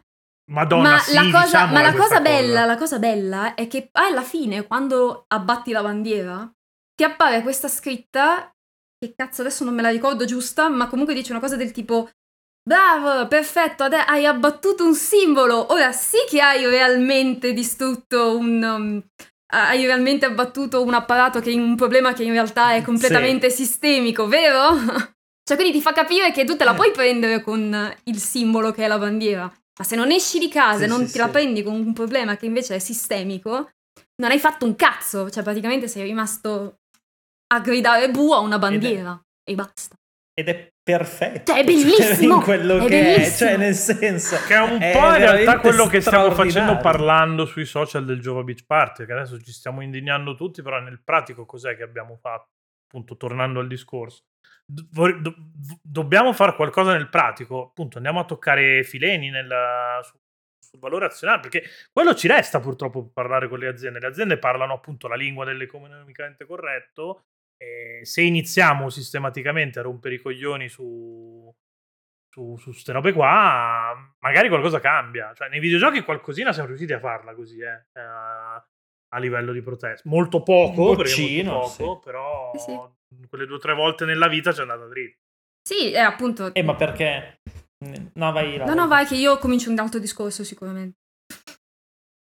Madonna, 0.52 0.90
ma 0.90 0.98
sì, 0.98 1.14
la 1.14 1.22
cosa, 1.22 1.44
diciamo 1.44 1.72
ma 1.72 1.82
la 1.82 1.92
cosa 1.92 2.02
cosa. 2.02 2.20
bella, 2.20 2.64
la 2.64 2.76
cosa 2.76 2.98
bella 2.98 3.54
è 3.54 3.66
che 3.66 3.88
alla 3.92 4.22
fine, 4.22 4.66
quando 4.66 5.24
abbatti 5.28 5.72
la 5.72 5.82
bandiera, 5.82 6.50
ti 6.94 7.04
appare 7.04 7.42
questa 7.42 7.68
scritta, 7.68 8.54
che 8.98 9.14
cazzo 9.16 9.40
adesso 9.40 9.64
non 9.64 9.74
me 9.74 9.82
la 9.82 9.90
ricordo 9.90 10.24
giusta, 10.26 10.68
ma 10.68 10.88
comunque 10.88 11.14
dice 11.14 11.32
una 11.32 11.40
cosa 11.40 11.56
del 11.56 11.72
tipo 11.72 12.10
Bravo, 12.64 13.26
perfetto, 13.26 13.82
ade- 13.82 14.04
hai 14.06 14.24
abbattuto 14.24 14.84
un 14.84 14.94
simbolo, 14.94 15.72
ora 15.72 15.90
sì 15.90 16.18
che 16.28 16.40
hai 16.40 16.64
realmente 16.64 17.52
distrutto 17.52 18.36
un... 18.36 18.62
Um, 18.62 19.02
hai 19.54 19.84
realmente 19.84 20.24
abbattuto 20.24 20.82
un 20.82 20.94
apparato 20.94 21.40
che 21.40 21.50
è 21.50 21.54
un 21.54 21.76
problema 21.76 22.14
che 22.14 22.22
in 22.22 22.32
realtà 22.32 22.72
è 22.72 22.80
completamente 22.80 23.50
sì. 23.50 23.64
sistemico, 23.64 24.26
vero? 24.26 24.70
cioè 25.44 25.56
quindi 25.58 25.72
ti 25.72 25.82
fa 25.82 25.92
capire 25.92 26.32
che 26.32 26.44
tu 26.44 26.56
te 26.56 26.64
la 26.64 26.72
puoi 26.72 26.90
prendere 26.90 27.42
con 27.42 27.94
il 28.04 28.16
simbolo 28.16 28.70
che 28.70 28.84
è 28.84 28.88
la 28.88 28.98
bandiera, 28.98 29.52
ma 29.78 29.84
se 29.84 29.96
non 29.96 30.10
esci 30.10 30.38
di 30.38 30.48
casa 30.48 30.78
sì, 30.78 30.84
e 30.84 30.86
non 30.86 31.06
sì, 31.06 31.12
ti 31.12 31.18
la 31.18 31.28
prendi 31.28 31.62
con 31.62 31.74
un 31.74 31.92
problema 31.92 32.36
che 32.36 32.46
invece 32.46 32.76
è 32.76 32.78
sistemico, 32.78 33.70
non 34.16 34.30
hai 34.30 34.38
fatto 34.38 34.64
un 34.64 34.76
cazzo, 34.76 35.30
cioè 35.30 35.42
praticamente 35.42 35.88
sei 35.88 36.04
rimasto 36.04 36.80
a 37.52 37.60
gridare 37.60 38.10
bu 38.10 38.32
a 38.32 38.38
una 38.38 38.58
bandiera 38.58 39.20
e 39.42 39.54
basta. 39.54 39.96
Ed 40.34 40.48
è 40.48 40.72
perfetto. 40.82 41.52
Cioè, 41.52 41.60
è 41.60 41.64
bellissimo. 41.66 42.36
in 42.36 42.40
quello 42.40 42.76
è 42.78 42.88
che 42.88 43.02
bellissimo. 43.02 43.24
è, 43.24 43.30
cioè 43.30 43.56
nel 43.56 43.74
senso 43.74 44.36
che 44.46 44.54
è 44.54 44.60
un 44.60 44.80
è 44.80 44.92
po' 44.92 45.08
in 45.08 45.16
realtà 45.16 45.60
quello 45.60 45.86
che 45.86 46.00
stiamo 46.00 46.30
facendo 46.32 46.76
parlando 46.78 47.44
sui 47.44 47.64
social 47.66 48.04
del 48.04 48.20
Jova 48.20 48.42
Beach 48.42 48.64
Party, 48.64 49.04
che 49.04 49.12
adesso 49.12 49.38
ci 49.40 49.52
stiamo 49.52 49.82
indignando 49.82 50.34
tutti, 50.34 50.62
però 50.62 50.80
nel 50.80 51.02
pratico 51.02 51.44
cos'è 51.44 51.76
che 51.76 51.82
abbiamo 51.82 52.16
fatto? 52.16 52.50
Appunto, 52.86 53.16
tornando 53.16 53.60
al 53.60 53.68
discorso. 53.68 54.22
Do- 54.72 55.20
do- 55.20 55.34
dobbiamo 55.82 56.32
fare 56.32 56.54
qualcosa 56.54 56.92
nel 56.92 57.10
pratico, 57.10 57.68
appunto, 57.68 57.98
andiamo 57.98 58.20
a 58.20 58.24
toccare 58.24 58.84
fileni 58.84 59.28
nel, 59.28 60.00
su, 60.02 60.18
sul 60.58 60.78
valore 60.78 61.04
azionale, 61.06 61.40
perché 61.40 61.64
quello 61.92 62.14
ci 62.14 62.26
resta 62.26 62.58
purtroppo 62.58 63.10
parlare 63.12 63.48
con 63.48 63.58
le 63.58 63.68
aziende. 63.68 64.00
Le 64.00 64.06
aziende 64.06 64.38
parlano 64.38 64.72
appunto 64.72 65.08
la 65.08 65.14
lingua 65.14 65.44
dell'economicamente 65.44 66.46
corretto, 66.46 67.24
e 67.56 68.00
se 68.04 68.22
iniziamo 68.22 68.88
sistematicamente 68.88 69.78
a 69.78 69.82
rompere 69.82 70.14
i 70.14 70.18
coglioni 70.18 70.68
su, 70.68 71.54
su, 72.28 72.56
su 72.56 72.70
queste 72.70 72.92
robe 72.92 73.12
qua, 73.12 73.94
magari 74.20 74.48
qualcosa 74.48 74.80
cambia. 74.80 75.32
Cioè, 75.34 75.48
nei 75.48 75.60
videogiochi 75.60 76.00
qualcosina 76.00 76.52
siamo 76.52 76.68
riusciti 76.68 76.94
a 76.94 76.98
farla 76.98 77.34
così, 77.34 77.60
eh, 77.60 78.00
a, 78.00 78.54
a 78.54 79.18
livello 79.18 79.52
di 79.52 79.60
protesta. 79.60 80.08
Molto 80.08 80.42
poco, 80.42 80.94
boccino, 80.94 81.52
molto 81.52 81.84
poco, 81.84 81.94
sì. 81.98 82.04
però 82.04 82.50
Sì. 82.56 83.00
Quelle 83.28 83.46
due 83.46 83.56
o 83.56 83.60
tre 83.60 83.74
volte 83.74 84.04
nella 84.04 84.28
vita 84.28 84.52
ci 84.52 84.58
è 84.58 84.62
andata 84.62 84.86
dritta. 84.86 85.18
Sì, 85.62 85.92
è 85.92 85.98
appunto... 85.98 86.52
Eh, 86.54 86.62
ma 86.62 86.74
perché? 86.74 87.36
No, 88.14 88.32
vai 88.32 88.56
là. 88.56 88.64
No, 88.64 88.74
no, 88.74 88.88
vai 88.88 89.06
che 89.06 89.16
io 89.16 89.38
comincio 89.38 89.70
un 89.70 89.78
altro 89.78 89.98
discorso 89.98 90.44
sicuramente. 90.44 90.98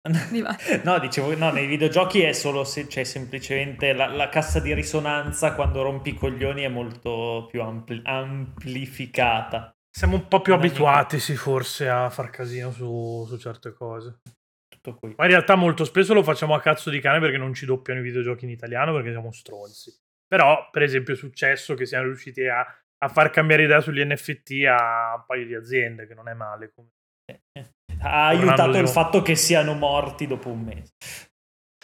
No, 0.84 0.98
dicevo, 1.00 1.36
no, 1.36 1.52
nei 1.52 1.68
videogiochi 1.68 2.22
è 2.22 2.34
solo 2.34 2.64
se 2.64 2.88
c'è 2.88 3.04
semplicemente 3.04 3.94
la, 3.94 4.08
la 4.08 4.30
cassa 4.30 4.60
di 4.60 4.74
risonanza 4.74 5.54
quando 5.54 5.84
rompi 5.84 6.10
i 6.10 6.14
coglioni 6.16 6.64
è 6.64 6.68
molto 6.70 7.46
più 7.50 7.62
ampli- 7.62 8.02
amplificata. 8.04 9.72
Siamo 9.96 10.16
un 10.16 10.28
po' 10.28 10.42
più 10.42 10.54
Non 10.54 10.64
abituati, 10.64 11.20
sì, 11.20 11.36
forse 11.36 11.88
a 11.88 12.10
far 12.10 12.32
casino 12.32 12.72
su, 12.72 13.26
su 13.28 13.38
certe 13.38 13.74
cose. 13.74 14.22
Tutto 14.68 14.96
qui. 14.96 15.14
Ma 15.18 15.26
in 15.26 15.32
realtà 15.32 15.56
molto 15.56 15.84
spesso 15.84 16.14
lo 16.14 16.24
facciamo 16.24 16.56
a 16.56 16.62
cazzo 16.62 16.90
di 16.90 17.00
cane 17.00 17.20
perché 17.20 17.38
non 17.38 17.54
ci 17.54 17.66
doppiano 17.66 18.00
i 18.00 18.04
videogiochi 18.04 18.46
in 18.46 18.52
italiano 18.52 18.94
perché 18.94 19.12
siamo 19.12 19.32
stronzi. 19.32 19.94
Però, 20.32 20.70
per 20.72 20.84
esempio, 20.84 21.14
è 21.14 21.18
successo 21.18 21.74
che 21.74 21.86
siamo 21.86 22.06
riusciti 22.06 22.48
a, 22.48 22.62
a 22.62 23.08
far 23.10 23.32
cambiare 23.32 23.64
idea 23.64 23.82
sugli 23.82 24.02
NFT 24.02 24.64
a 24.66 25.16
un 25.18 25.24
paio 25.28 25.46
di 25.46 25.54
aziende, 25.54 26.08
che 26.08 26.14
non 26.14 26.30
è 26.30 26.34
male. 26.34 26.74
Ha 28.04 28.28
aiutato 28.28 28.80
il 28.80 28.88
fatto 28.88 29.22
che 29.22 29.36
siano 29.36 29.74
morti 29.74 30.26
dopo 30.26 30.50
un 30.50 30.62
mese. 30.62 30.94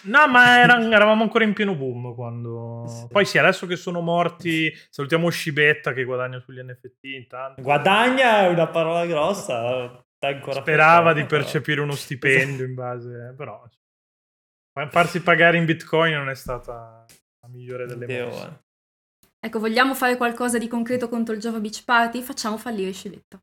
No, 0.06 0.28
ma 0.28 0.62
eran- 0.62 0.92
eravamo 0.92 1.22
ancora 1.22 1.44
in 1.44 1.54
pieno 1.54 1.76
boom 1.76 2.16
quando... 2.16 2.86
Sì. 2.88 3.08
Poi 3.08 3.24
sì, 3.24 3.38
adesso 3.38 3.68
che 3.68 3.76
sono 3.76 4.00
morti, 4.00 4.74
salutiamo 4.90 5.30
Scibetta 5.30 5.94
che 5.94 6.06
guadagna 6.06 6.40
sugli 6.40 6.60
NFT 6.60 7.04
intanto. 7.04 7.62
Guadagna 7.62 8.40
è 8.40 8.48
una 8.48 8.66
parola 8.66 9.06
grossa. 9.06 10.04
Sperava 10.50 11.14
di 11.14 11.26
percepire 11.26 11.82
uno 11.82 11.92
stipendio 11.92 12.66
in 12.66 12.74
base... 12.74 13.36
Però... 13.38 13.62
fa- 14.72 14.90
Farsi 14.90 15.22
pagare 15.22 15.58
in 15.58 15.66
bitcoin 15.66 16.16
non 16.16 16.30
è 16.30 16.36
stata 16.36 17.06
la 17.48 17.54
migliore 17.58 17.86
delle 17.86 18.06
Dio, 18.06 18.28
mosse. 18.28 18.46
eh. 18.46 18.66
Ecco, 19.40 19.60
vogliamo 19.60 19.94
fare 19.96 20.18
qualcosa 20.18 20.58
di 20.58 20.68
concreto 20.68 21.08
contro 21.10 21.34
il 21.34 21.40
Java 21.40 21.60
Beach 21.60 21.84
Party? 21.84 22.22
Facciamo 22.22 22.58
fallire 22.58 22.92
Scivetta. 22.92 23.40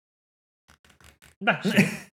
Beh, 1.38 1.59
sì. 1.62 2.12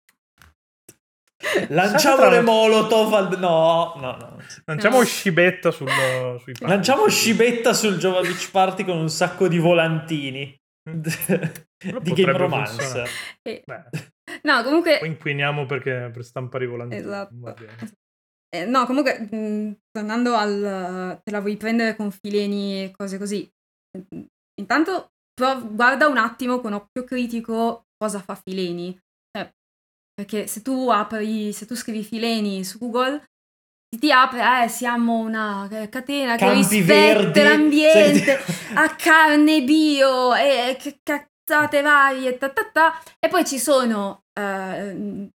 Lanciamo 1.70 2.28
le 2.28 2.42
molotov 2.42 3.14
al... 3.14 3.38
No, 3.38 3.94
no, 3.96 4.16
no. 4.16 4.36
Lanciamo 4.66 4.98
No. 4.98 5.04
scibetta 5.04 5.70
sul, 5.70 5.88
sui 6.42 6.52
pali. 6.52 6.70
Lanciamo 6.70 7.08
scibetta 7.08 7.72
sul 7.72 7.96
Jova 7.96 8.20
Beach 8.20 8.50
Party 8.50 8.84
con 8.84 8.98
un 8.98 9.08
sacco 9.08 9.48
di 9.48 9.58
volantini. 9.58 10.54
di 10.82 11.10
potrebbe 11.80 12.12
Game 12.12 12.32
Romance. 12.36 13.04
E- 13.42 13.62
Beh, 13.64 13.84
No, 14.42 14.62
comunque... 14.62 14.98
poi 14.98 15.08
inquiniamo 15.08 15.66
perché 15.66 16.10
per 16.12 16.24
stampare 16.24 16.64
i 16.64 16.68
volantini. 16.68 17.00
Esatto. 17.00 17.34
Eh, 18.52 18.66
no, 18.66 18.84
comunque, 18.86 19.18
mh, 19.30 19.76
tornando 19.90 20.34
al... 20.34 21.20
te 21.22 21.30
la 21.30 21.40
vuoi 21.40 21.56
prendere 21.56 21.94
con 21.96 22.10
fileni 22.10 22.82
e 22.84 22.92
cose 22.96 23.16
così. 23.18 23.48
Mm, 23.96 24.22
Intanto, 24.60 25.12
prov- 25.32 25.72
guarda 25.74 26.08
un 26.08 26.18
attimo 26.18 26.60
con 26.60 26.72
occhio 26.72 27.04
critico 27.04 27.86
cosa 27.96 28.20
fa 28.20 28.34
fileni. 28.34 28.92
Cioè, 29.30 29.50
perché 30.12 30.46
se 30.46 30.62
tu 30.62 30.88
apri, 30.90 31.52
se 31.52 31.64
tu 31.66 31.74
scrivi 31.74 32.02
fileni 32.02 32.64
su 32.64 32.78
Google, 32.78 33.24
ti, 33.88 33.98
ti 34.00 34.12
apre, 34.12 34.64
eh, 34.64 34.68
siamo 34.68 35.18
una 35.18 35.66
eh, 35.70 35.88
catena 35.88 36.36
che 36.36 36.44
Campi 36.44 36.76
rispetta 36.78 36.92
verdi. 36.92 37.42
l'ambiente, 37.42 38.38
Senti- 38.44 38.74
a 38.74 38.94
carne 38.96 39.62
bio 39.62 40.34
e 40.34 40.76
che 40.78 41.00
cazzate 41.02 41.80
varie, 41.82 42.36
ta 42.36 42.50
ta 42.50 42.68
ta. 42.70 43.02
E 43.18 43.28
poi 43.28 43.44
ci 43.46 43.58
sono 43.58 44.24
eh, 44.38 45.28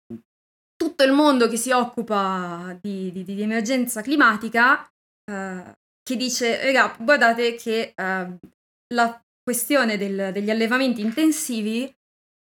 tutto 0.75 1.03
il 1.03 1.11
mondo 1.11 1.47
che 1.47 1.57
si 1.57 1.71
occupa 1.71 2.77
di, 2.81 3.11
di- 3.11 3.23
di 3.23 3.41
emergenza 3.41 4.01
climatica 4.01 4.87
eh, 5.31 5.63
che 6.03 6.15
dice, 6.17 6.61
raga, 6.63 6.95
guardate 6.99 7.55
che 7.55 7.93
eh, 7.95 8.37
la 8.93 9.21
questione 9.43 9.97
del- 9.97 10.31
degli 10.31 10.49
allevamenti 10.49 11.01
intensivi 11.01 11.91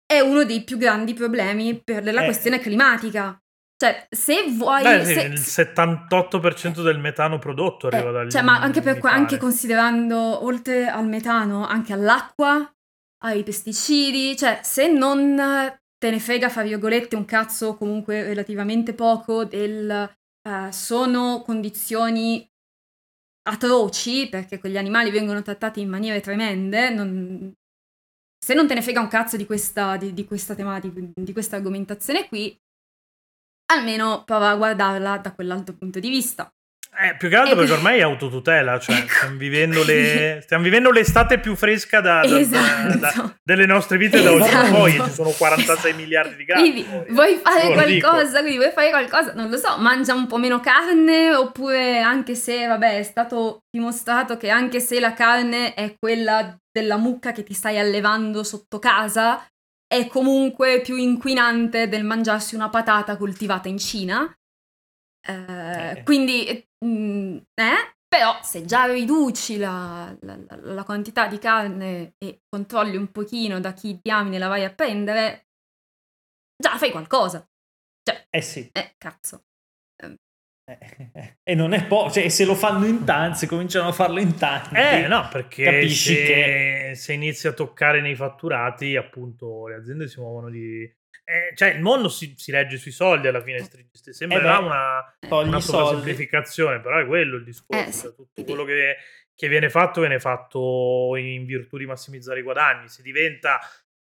è 0.07 0.21
uno 0.21 0.45
dei 0.45 0.63
più 0.63 0.77
grandi 0.79 1.15
problemi 1.15 1.81
per 1.83 2.05
la 2.05 2.23
Eh. 2.23 2.25
questione 2.25 2.59
climatica. 2.61 3.39
Cioè, 3.77 4.07
se 4.09 4.45
vuoi... 4.53 4.83
Beh, 4.83 5.05
se- 5.05 5.23
il 5.23 5.39
78% 5.39 6.83
del 6.83 6.99
metano 6.99 7.39
prodotto 7.39 7.89
arriva 7.89 8.09
eh, 8.09 8.13
dagli 8.13 8.31
cioè, 8.31 8.43
ma 8.43 8.61
anche, 8.61 8.81
per 8.81 8.99
anche 9.03 9.37
considerando, 9.37 10.45
oltre 10.45 10.87
al 10.89 11.07
metano, 11.07 11.67
anche 11.67 11.93
all'acqua, 11.93 12.73
ai 13.25 13.43
pesticidi, 13.43 14.37
cioè, 14.37 14.61
se 14.63 14.89
non 14.89 15.39
te 16.07 16.13
ne 16.13 16.21
frega, 16.21 16.49
fra 16.49 16.63
virgolette, 16.63 17.17
un 17.17 17.25
cazzo, 17.25 17.77
comunque 17.77 18.23
relativamente 18.23 18.95
poco, 18.95 19.45
del... 19.45 19.91
eh, 19.91 20.73
sono 20.73 21.43
condizioni 21.43 22.49
atroci, 23.49 24.29
perché 24.29 24.61
quegli 24.61 24.77
animali 24.77 25.11
vengono 25.11 25.43
trattati 25.43 25.81
in 25.81 25.89
maniere 25.89 26.21
tremende, 26.21 26.91
non- 26.91 27.53
se 28.39 28.55
non 28.55 28.69
te 28.69 28.75
ne 28.75 28.83
frega 28.83 29.01
un 29.01 29.09
cazzo 29.09 29.37
di 29.37 29.47
questa, 29.47 29.97
di, 29.97 30.13
di 30.13 30.25
questa 30.25 30.55
tematica, 30.55 31.01
di 31.13 31.33
questa 31.33 31.57
argomentazione 31.57 32.29
qui, 32.29 32.57
almeno 33.73 34.23
prova 34.25 34.51
a 34.51 34.57
guardarla 34.57 35.19
da 35.19 35.35
quell'altro 35.35 35.75
punto 35.75 35.99
di 35.99 36.09
vista. 36.09 36.49
Eh, 36.99 37.15
più 37.17 37.29
che 37.29 37.37
altro 37.37 37.53
E- 37.55 37.57
perché 37.59 37.73
ormai 37.73 37.99
è 37.99 38.03
autotutela, 38.03 38.79
cioè 38.79 38.97
Ecco. 39.01 39.09
stiamo, 39.15 39.37
vivendo 39.37 39.85
le- 39.85 40.41
stiamo 40.43 40.63
vivendo 40.65 40.91
l'estate 40.91 41.39
più 41.39 41.55
fresca 41.55 42.01
da- 42.01 42.21
da- 42.27 42.39
Esatto. 42.39 42.97
da- 42.99 43.37
delle 43.43 43.67
nostre 43.67 43.99
vite 43.99 44.23
da 44.23 44.31
oggi 44.31 44.41
in 44.51 44.57
Esatto. 44.57 44.73
poi, 44.75 44.93
ci 44.93 45.11
sono 45.11 45.31
46 45.31 45.93
miliardi 45.95 46.37
di 46.37 46.45
gradi. 46.45 46.63
Quindi 46.71 46.83
poi. 46.85 47.05
vuoi 47.13 47.41
fare 47.43 47.87
dico. 47.87 48.09
qualcosa, 48.09 48.39
quindi 48.41 48.57
vuoi 48.57 48.71
fare 48.73 48.89
qualcosa, 48.91 49.33
non 49.35 49.51
lo 49.51 49.57
so, 49.59 49.77
mangia 49.79 50.15
un 50.15 50.27
po' 50.27 50.39
meno 50.39 50.61
carne 50.61 51.35
oppure 51.35 52.01
anche 52.01 52.35
se, 52.35 52.67
vabbè, 52.67 52.99
è 52.99 53.03
stato 53.03 53.61
dimostrato 53.71 54.37
che 54.37 54.49
anche 54.49 54.81
se 54.81 54.99
la 54.99 55.13
carne 55.13 55.75
è 55.75 55.95
quella 55.99 56.57
della 56.71 56.97
mucca 56.97 57.33
che 57.33 57.43
ti 57.43 57.53
stai 57.55 57.79
allevando 57.79 58.43
sotto 58.43 58.79
casa, 58.79 59.45
è 59.87 60.07
comunque 60.09 60.81
più 60.81 60.97
inquinante 60.97 61.89
del 61.89 62.05
mangiarsi 62.05 62.55
una 62.55 62.69
patata 62.71 63.17
coltivata 63.17 63.69
in 63.69 63.79
Cina. 63.79 64.31
Eh, 65.29 65.91
Eh. 65.91 66.03
Quindi, 66.05 66.45
eh, 66.47 66.66
mm, 66.85 67.37
eh, 67.55 67.95
però 68.09 68.41
se 68.43 68.65
già 68.65 68.85
riduci 68.87 69.57
la, 69.59 70.15
la- 70.21 70.37
la- 70.49 70.59
la 70.75 70.85
quantità 70.85 71.27
di 71.27 71.39
carne 71.39 72.15
e 72.19 72.41
controlli 72.49 72.97
un 72.97 73.11
pochino 73.11 73.61
da 73.61 73.73
chi 73.73 73.99
diamine 74.03 74.39
la 74.39 74.49
vai 74.49 74.65
a 74.65 74.73
prendere, 74.73 75.49
già 76.57 76.77
fai 76.79 76.91
qualcosa. 76.91 77.47
Eh 78.31 78.41
sì. 78.43 78.69
Eh, 78.73 78.95
cazzo. 78.97 79.45
Ehm, 80.03 80.15
Eh, 80.69 80.79
e 81.43 81.55
non 81.55 81.73
è 81.73 81.87
poco, 81.87 82.11
cioè 82.11 82.29
se 82.29 82.45
lo 82.45 82.55
fanno 82.55 82.87
in 82.87 83.05
tanti, 83.05 83.39
se 83.39 83.47
cominciano 83.47 83.89
a 83.89 83.93
farlo 83.93 84.21
in 84.21 84.37
tanti. 84.37 84.75
Eh 84.77 85.07
no, 85.09 85.29
perché 85.31 85.65
capisci 85.65 86.15
se, 86.15 86.25
che 86.25 86.93
se 86.97 87.13
inizi 87.13 87.47
a 87.49 87.53
toccare 87.53 88.01
nei 88.01 88.15
fatturati, 88.17 88.97
appunto, 88.97 89.67
le 89.69 89.75
aziende 89.77 90.09
si 90.09 90.21
muovono 90.21 90.49
di... 90.51 90.91
Eh, 91.25 91.55
cioè 91.57 91.71
il 91.71 91.81
mondo 91.81 92.09
si, 92.09 92.35
si 92.37 92.51
regge 92.51 92.77
sui 92.77 92.91
soldi 92.93 93.27
alla 93.27 93.43
fine, 93.43 93.69
sembrerà 94.11 94.59
Eh 94.59 94.61
beh, 94.61 94.67
una, 94.67 95.41
una 95.43 95.61
semplificazione, 95.61 96.81
però 96.81 96.99
è 96.99 97.07
quello 97.07 97.37
il 97.37 97.45
discorso. 97.45 97.89
Eh, 97.89 97.93
sì. 97.93 98.01
cioè, 98.03 98.15
tutto 98.15 98.45
quello 98.45 98.65
che, 98.65 98.97
che 99.35 99.49
viene 99.49 99.69
fatto 99.69 100.01
viene 100.01 100.21
fatto 100.21 101.15
in 101.17 101.45
virtù 101.45 101.77
di 101.77 101.87
massimizzare 101.87 102.41
i 102.41 102.43
guadagni. 102.43 102.89
Se 102.89 103.03
diventa 103.03 103.61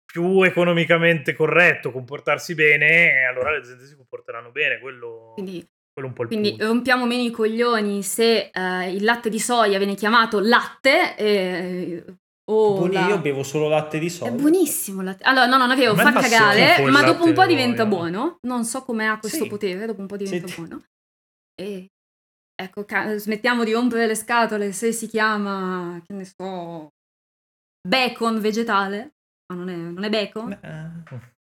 più 0.05 0.43
economicamente 0.43 1.35
corretto 1.35 1.93
comportarsi 1.93 2.55
bene, 2.55 3.27
allora 3.27 3.51
le 3.51 3.59
aziende 3.59 3.87
si 3.87 3.95
comporteranno 3.95 4.51
bene. 4.51 4.79
Quello, 4.79 5.33
Quindi, 5.35 5.67
quello 5.93 6.09
è 6.09 6.11
un 6.11 6.15
po' 6.15 6.23
il 6.23 6.29
quindi 6.29 6.51
punto. 6.51 6.67
rompiamo 6.67 7.07
meno 7.07 7.23
i 7.25 7.31
coglioni 7.31 8.03
se 8.03 8.51
eh, 8.53 8.91
il 8.93 9.05
latte 9.05 9.29
di 9.29 9.39
soia 9.39 9.77
viene 9.77 9.95
chiamato 9.95 10.41
latte 10.41 11.17
eh, 11.17 12.05
o 12.51 12.79
Buoni- 12.79 12.97
io 12.97 13.21
bevo 13.21 13.43
solo 13.43 13.69
latte 13.69 13.99
di 13.99 14.07
È 14.07 14.11
soia. 14.11 14.31
buonissimo 14.33 15.01
il 15.01 15.07
latte. 15.07 15.23
Allora, 15.25 15.47
no, 15.47 15.57
non 15.59 15.71
avevo, 15.71 15.95
fa 15.95 16.13
cagare, 16.13 16.89
ma 16.91 17.03
dopo 17.03 17.25
un 17.25 17.35
po' 17.35 17.43
di 17.47 17.55
diventa 17.55 17.83
soia. 17.85 17.89
buono. 17.89 18.39
Non 18.43 18.65
so 18.65 18.83
come 18.85 19.07
ha 19.09 19.19
questo 19.19 19.45
Sì. 19.45 19.49
potere, 19.49 19.87
dopo 19.87 20.01
un 20.01 20.07
po' 20.07 20.17
diventa 20.17 20.47
Sì. 20.47 20.55
buono. 20.57 20.83
E 21.61 21.89
ecco, 22.61 22.85
ca- 22.85 23.17
smettiamo 23.17 23.65
di 23.65 23.73
rompere 23.73 24.07
le 24.07 24.15
scatole 24.15 24.73
se 24.73 24.93
si 24.93 25.07
chiama, 25.09 26.01
che 26.07 26.13
ne 26.15 26.25
so, 26.25 26.89
bacon 27.87 28.41
vegetale. 28.41 29.13
Ma 29.53 29.57
non 29.59 29.69
è, 29.69 29.75
non 29.77 30.05
è 30.05 30.09
bacon? 30.11 30.53
Eh, 30.53 31.37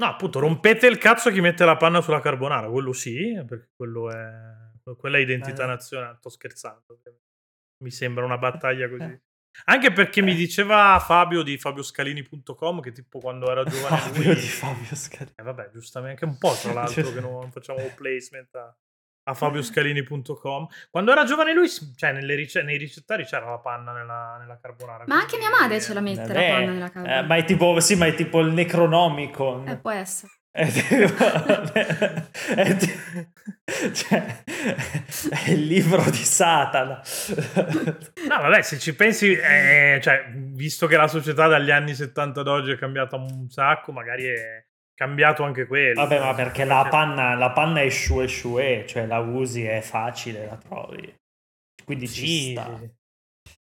No, 0.00 0.06
appunto, 0.06 0.38
rompete 0.38 0.86
il 0.86 0.96
cazzo 0.96 1.28
chi 1.32 1.40
mette 1.40 1.64
la 1.64 1.76
panna 1.76 2.00
sulla 2.00 2.20
carbonara, 2.20 2.68
quello 2.70 2.92
sì, 2.92 3.34
perché 3.44 3.70
quello 3.74 4.08
è... 4.12 4.30
quella 4.96 5.18
è 5.18 5.20
identità 5.20 5.64
Eh. 5.64 5.66
nazionale, 5.66 6.16
sto 6.18 6.28
scherzando. 6.28 7.00
Mi 7.82 7.90
sembra 7.90 8.24
una 8.24 8.38
battaglia 8.38 8.88
così. 8.88 9.20
Eh. 9.58 9.62
Anche 9.72 9.92
perché 9.92 10.22
mi 10.22 10.32
Eh. 10.32 10.36
diceva 10.36 10.98
Fabio 11.04 11.42
di 11.42 11.58
fabioscalini.com 11.58 12.80
che 12.80 12.92
tipo 12.92 13.18
quando 13.18 13.50
era 13.50 13.64
giovane 13.64 13.96
Fabio 13.98 14.22
lui... 14.24 14.34
di 14.34 14.40
Fabio 14.46 14.94
Scalini. 14.94 15.32
Eh, 15.36 15.42
vabbè, 15.42 15.70
giustamente, 15.72 16.24
anche 16.24 16.34
un 16.34 16.38
po' 16.38 16.54
tra 16.60 16.72
l'altro 16.72 17.12
che 17.12 17.20
non 17.20 17.50
facciamo 17.50 17.80
placement 17.94 18.54
a, 18.54 18.76
a 19.24 19.34
fabioscalini.com. 19.34 20.66
Quando 20.90 21.12
era 21.12 21.24
giovane 21.24 21.52
lui, 21.52 21.68
cioè 21.96 22.12
nelle 22.12 22.34
rice- 22.34 22.62
nei 22.62 22.76
ricettari 22.78 23.24
c'era 23.24 23.50
la 23.50 23.58
panna 23.58 23.92
nella, 23.92 24.36
nella 24.40 24.58
carbonara. 24.60 25.04
Ma 25.06 25.16
anche 25.16 25.36
mia 25.38 25.50
madre 25.50 25.80
ce 25.80 25.92
la 25.94 26.00
mette 26.00 26.20
la 26.26 26.26
Vabbè, 26.34 26.48
panna 26.48 26.72
nella 26.72 26.86
eh, 26.86 26.90
carbonara. 26.90 27.26
ma 27.26 27.36
è 27.36 27.44
tipo, 27.44 27.80
sì, 27.80 27.94
ma 27.96 28.06
è 28.06 28.14
tipo 28.14 28.40
il 28.40 28.52
Necronomicon. 28.52 29.68
Eh, 29.68 29.78
può 29.78 29.90
essere. 29.90 30.32
È 30.58 30.66
tipo- 30.72 31.24
è 32.56 32.76
ti- 32.76 33.92
cioè, 33.92 34.42
è 35.44 35.50
il 35.50 35.66
libro 35.66 36.02
di 36.10 36.16
Satana. 36.16 37.00
No, 38.28 38.40
vabbè, 38.40 38.62
se 38.62 38.78
ci 38.80 38.94
pensi, 38.96 39.32
eh, 39.34 40.00
cioè, 40.02 40.26
visto 40.34 40.88
che 40.88 40.96
la 40.96 41.06
società 41.06 41.46
dagli 41.46 41.70
anni 41.70 41.94
70 41.94 42.40
ad 42.40 42.48
oggi 42.48 42.72
è 42.72 42.76
cambiata 42.76 43.14
un 43.14 43.48
sacco, 43.48 43.92
magari 43.92 44.24
è 44.24 44.64
cambiato 44.94 45.44
anche 45.44 45.66
quello. 45.66 46.00
Vabbè, 46.02 46.18
ma 46.18 46.34
perché 46.34 46.64
la 46.64 46.88
panna, 46.90 47.34
la 47.36 47.50
panna 47.52 47.80
è 47.82 47.88
shue 47.88 48.26
shue, 48.26 48.84
cioè 48.88 49.06
la 49.06 49.18
usi, 49.20 49.62
è 49.64 49.80
facile, 49.80 50.44
la 50.46 50.56
trovi. 50.56 51.14
Quindi 51.84 52.08
ci 52.08 52.26
Sì, 52.26 52.50
sta. 52.52 52.64
sì, 52.80 52.84
sì. 52.84 52.90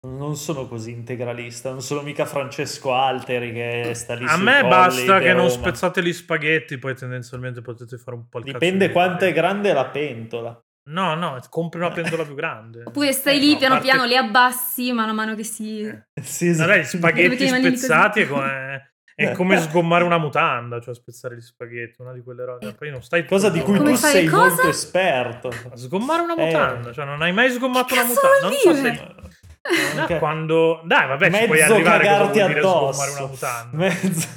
Non 0.07 0.37
sono 0.37 0.65
così 0.65 0.91
integralista, 0.91 1.71
non 1.71 1.81
sono 1.81 2.01
mica 2.01 2.23
Francesco 2.25 2.93
Alteri 2.93 3.51
che 3.51 3.91
sta 3.95 4.13
lì 4.13 4.23
A 4.25 4.37
me 4.37 4.63
basta 4.65 5.19
che 5.19 5.33
non 5.33 5.49
spezzate 5.49 6.01
gli 6.01 6.13
spaghetti, 6.13 6.77
poi 6.77 6.95
tendenzialmente 6.95 7.61
potete 7.61 7.97
fare 7.97 8.15
un 8.15 8.29
po' 8.29 8.37
il 8.37 8.45
Dipende 8.45 8.87
di- 8.87 8.93
quanto 8.93 9.25
è 9.25 9.33
grande 9.33 9.73
la 9.73 9.87
pentola. 9.87 10.57
No, 10.91 11.15
no, 11.15 11.37
compri 11.49 11.81
una 11.81 11.91
pentola 11.91 12.23
più 12.23 12.33
grande. 12.33 12.83
Oppure 12.85 13.11
stai 13.11 13.35
Eh, 13.35 13.39
lì 13.41 13.51
no, 13.51 13.57
piano 13.57 13.73
parte- 13.75 13.89
piano, 13.91 14.05
li 14.07 14.15
abbassi 14.15 14.91
mano 14.93 15.11
a 15.11 15.13
mano 15.13 15.35
che 15.35 15.43
si... 15.43 15.81
Eh. 15.81 16.03
Sì, 16.23 16.53
sì. 16.53 16.59
Vabbè, 16.59 16.79
gli 16.79 16.83
spaghetti 16.85 17.47
spezzati 17.49 18.21
è 18.21 18.27
come, 18.27 18.93
è 19.13 19.31
come 19.33 19.59
sgommare 19.59 20.05
una 20.05 20.17
mutanda, 20.17 20.79
cioè 20.79 20.95
spezzare 20.95 21.35
gli 21.35 21.41
spaghetti, 21.41 22.01
una 22.01 22.13
di 22.13 22.21
quelle 22.23 22.45
robe. 22.45 22.73
Poi 22.73 22.89
non 22.89 23.03
stai 23.03 23.25
Cosa 23.25 23.49
di 23.49 23.59
cui 23.59 23.77
tu 23.77 23.93
sei 23.95 24.27
cosa? 24.27 24.45
molto 24.45 24.69
esperto. 24.69 25.51
Sgommare 25.73 26.21
una 26.21 26.35
Eh. 26.35 26.45
mutanda, 26.45 26.93
cioè 26.93 27.03
non 27.03 27.21
hai 27.21 27.33
mai 27.33 27.51
sgommato 27.51 27.93
Che 27.93 27.99
una 27.99 28.07
mutanda. 28.07 28.39
Non 28.47 28.53
so 28.53 28.73
se 28.73 29.15
Eh, 29.61 29.95
Da 30.07 30.17
quando 30.19 30.81
dai, 30.85 31.07
vabbè, 31.07 31.31
ci 31.31 31.45
puoi 31.45 31.59
Mezzo 31.59 31.73
arrivare 31.73 31.97
cosa 32.03 32.11
cagarti 32.17 32.37
vuol 32.39 32.47
dire 32.47 32.59
addosso. 32.59 32.91
sgommare 32.93 33.11
una 33.11 33.27
mutanda. 33.29 33.77
Mezzo... 33.77 34.27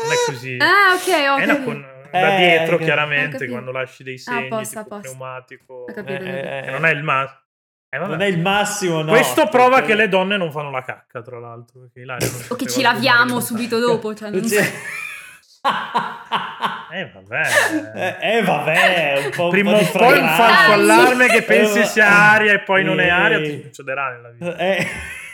Non 0.00 0.12
è 0.12 0.14
così. 0.26 0.56
Ah, 0.58 0.94
ok, 0.94 1.08
ho 1.28 1.34
una 1.36 1.46
capito. 1.46 1.62
con- 1.64 1.86
da 2.10 2.34
Eh, 2.34 2.36
dietro, 2.38 2.74
ho 2.74 2.78
chiaramente, 2.78 3.48
quando 3.48 3.70
lasci 3.70 4.02
dei 4.02 4.18
segni, 4.18 4.48
posto, 4.48 4.78
a 4.78 4.82
tipo 4.82 4.94
posto. 4.96 5.10
pneumatico. 5.10 5.74
Ho 5.88 5.92
capito. 5.92 6.24
Eh, 6.24 6.60
Che 6.64 6.70
non 6.70 6.84
è 6.86 6.90
il 6.90 7.02
massimo. 7.04 7.38
Eh, 7.92 7.98
non 7.98 8.20
è 8.20 8.26
il 8.26 8.40
massimo, 8.40 9.02
no. 9.02 9.10
Questo 9.10 9.46
prova 9.48 9.76
perché- 9.76 9.88
che 9.88 9.94
le 9.96 10.08
donne 10.08 10.36
non 10.36 10.50
fanno 10.50 10.70
la 10.70 10.82
cacca, 10.82 11.22
tra 11.22 11.38
l'altro. 11.38 11.88
O 12.48 12.54
che 12.56 12.66
ci 12.66 12.80
laviamo 12.82 13.40
subito 13.40 13.78
dopo. 13.78 14.14
Cioè, 14.14 14.30
non. 14.30 14.48
Cioè- 14.48 14.72
Eh, 16.92 17.08
vabbè. 17.12 18.16
Eh, 18.20 18.36
eh, 18.38 18.42
vabbè, 18.42 19.22
un 19.26 19.30
po', 19.30 19.48
Prima 19.48 19.70
o 19.76 19.84
poi 19.92 20.18
un 20.18 20.28
falso 20.28 20.72
allarme 20.72 21.28
che 21.28 21.42
pensi 21.42 21.78
Eh, 21.80 21.84
sia 21.84 22.08
aria 22.32 22.52
e 22.54 22.60
poi 22.62 22.82
non 22.82 22.98
è 22.98 23.04
eh, 23.04 23.10
aria, 23.10 23.38
ti 23.38 23.60
succederà 23.62 24.10
nella 24.10 24.30
vita. 24.30 24.56
Eh, 24.56 24.86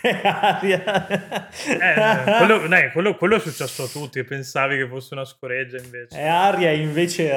aria. 0.22 1.08
Eh, 1.08 2.36
quello, 2.36 2.66
dai, 2.68 2.90
quello- 2.92 3.14
quello 3.16 3.36
è 3.36 3.40
successo 3.40 3.84
a 3.84 3.86
tutti, 3.86 4.18
e 4.18 4.24
pensavi 4.24 4.76
che 4.76 4.86
fosse 4.86 5.14
una 5.14 5.24
scoreggia 5.24 5.78
invece. 5.78 6.18
È 6.18 6.26
aria 6.26 6.72
invece 6.72 7.36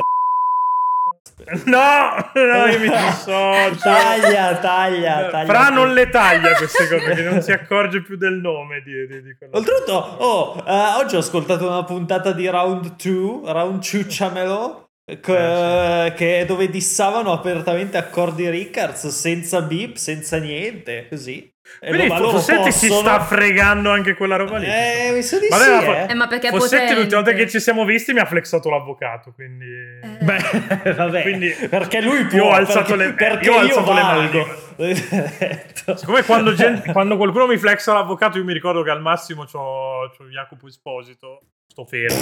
No, 1.66 2.30
no, 2.34 2.66
io 2.68 2.80
mi 2.80 2.90
dissocio. 2.90 3.80
taglia, 3.82 4.58
taglia, 4.58 5.30
taglia. 5.30 5.46
Fra 5.46 5.70
non 5.70 5.94
le 5.94 6.10
taglia 6.10 6.54
queste 6.56 6.88
cose 6.88 7.04
perché 7.04 7.22
non 7.24 7.42
si 7.42 7.52
accorge 7.54 8.02
più 8.02 8.18
del 8.18 8.36
nome 8.36 8.82
di, 8.82 9.08
di, 9.08 9.22
di. 9.22 9.38
Oltretutto, 9.52 9.94
oh, 9.94 10.64
eh, 10.66 10.96
oggi 10.98 11.16
ho 11.16 11.20
ascoltato 11.20 11.68
una 11.68 11.84
puntata 11.84 12.34
di 12.34 12.48
Round 12.48 12.96
2, 12.96 13.52
Round 13.52 13.82
Ciucciamelo, 13.82 14.89
che, 15.22 16.05
Eh, 16.05 16.14
che- 16.14 16.43
dove 16.47 16.70
dissavano 16.70 17.32
apertamente 17.32 17.97
accordi 17.97 18.49
Rickards 18.49 19.07
senza 19.07 19.62
beep, 19.62 19.95
senza 19.95 20.38
niente, 20.38 21.07
così. 21.10 21.51
E 21.82 21.89
Quindi 21.89 22.07
lo- 22.07 22.14
ma 22.14 22.20
loro 22.20 22.32
Fossetti 22.38 22.72
si 22.72 22.88
possono- 22.88 23.07
sta 23.07 23.20
fregando 23.22 23.91
anche 23.91 24.16
quella 24.16 24.36
roba 24.38 24.57
lì. 24.57 24.66
Eh, 24.66 25.12
mi 25.14 25.22
sa 25.22 25.38
di 25.38 25.47
Vabbè, 25.49 25.64
sì, 25.64 25.70
fa- 25.86 26.05
eh. 26.07 26.12
Eh, 26.12 26.14
ma 26.16 26.28
perché 26.28 26.49
Fossetti 26.49 26.76
potente. 26.76 26.95
l'ultima 26.95 27.22
volta 27.22 27.38
che 27.38 27.47
ci 27.47 27.60
siamo 27.60 27.86
visti 27.86 28.12
mi 28.12 28.20
ha 28.20 28.26
flexato 28.26 28.70
l'avvocato, 28.72 29.32
quindi... 29.34 29.66
Eh. 29.66 30.18
Beh, 30.20 30.38
vabbè, 30.97 31.22
Quindi- 31.22 31.49
perché 31.70 32.01
lui 32.01 32.26
può, 32.26 32.38
Io 32.38 32.43
ho 32.45 32.51
alzato 32.53 32.95
perché, 32.95 33.05
le- 33.05 33.14
perché 33.14 33.45
io 33.49 33.53
ho 33.53 33.62
io 33.62 33.78
alzato 33.78 33.93
le 33.93 34.01
mani. 34.01 34.45
Siccome 35.95 36.24
quando, 36.24 36.53
gen- 36.53 36.82
quando 36.91 37.18
qualcuno 37.18 37.45
mi 37.47 37.57
flexa 37.57 37.93
l'avvocato 37.93 38.38
io 38.39 38.43
mi 38.45 38.53
ricordo 38.53 38.82
che 38.82 38.89
al 38.89 39.01
massimo 39.01 39.43
c'ho, 39.45 40.10
c'ho 40.18 40.26
Jacopo 40.26 40.68
Esposito, 40.68 41.41
sto 41.68 41.86
fermo. 41.86 42.18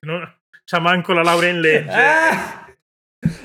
Non, 0.00 0.34
c'ha 0.70 0.78
manco 0.80 1.14
la 1.14 1.22
laurea 1.22 1.48
in 1.50 1.60
legge, 1.60 1.90
Ah! 1.90 2.66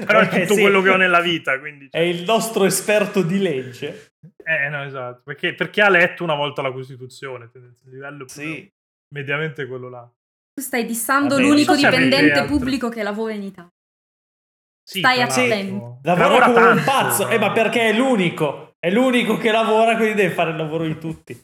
però 0.06 0.20
è 0.20 0.24
Eh, 0.36 0.42
tutto 0.42 0.56
sì. 0.56 0.62
quello 0.62 0.82
che 0.82 0.90
ho 0.90 0.98
nella 0.98 1.22
vita, 1.22 1.58
quindi... 1.60 1.88
È 1.90 2.00
il 2.00 2.24
nostro 2.24 2.66
esperto 2.66 3.22
di 3.22 3.40
legge. 3.40 4.16
Eh, 4.44 4.68
no, 4.70 4.84
esatto. 4.84 5.22
Perché, 5.24 5.56
perché 5.56 5.82
ha 5.82 5.88
letto 5.90 6.24
una 6.24 6.36
volta 6.36 6.62
la 6.62 6.72
Costituzione. 6.72 7.50
Il 7.54 7.74
livello 7.92 8.28
Sì. 8.28 8.70
mediamente 9.14 9.66
quello 9.66 9.90
là. 9.90 10.10
Tu 10.54 10.62
stai 10.62 10.86
dissando 10.86 11.36
Vabbè, 11.36 11.48
l'unico 11.48 11.74
so 11.76 11.80
dipendente 11.80 12.44
pubblico 12.44 12.90
che 12.90 13.04
lavora 13.04 13.34
in 13.34 13.44
Italia. 13.44 13.72
Sì, 14.86 15.00
Stai 15.00 15.22
attento. 15.22 16.00
l'altro. 16.04 16.24
Lavora, 16.28 16.46
come 16.48 16.60
un 16.60 16.76
tanto, 16.84 16.92
pazzo. 16.92 17.30
Eh, 17.30 17.40
ma 17.40 17.52
perché 17.54 17.90
è 17.90 17.94
l'unico. 17.94 18.76
È 18.80 18.90
l'unico 18.92 19.38
che 19.38 19.50
lavora, 19.52 19.96
quindi 19.96 20.14
deve 20.16 20.34
fare 20.34 20.52
il 20.52 20.58
lavoro 20.58 20.84
di 20.86 20.98
tutti. 20.98 21.42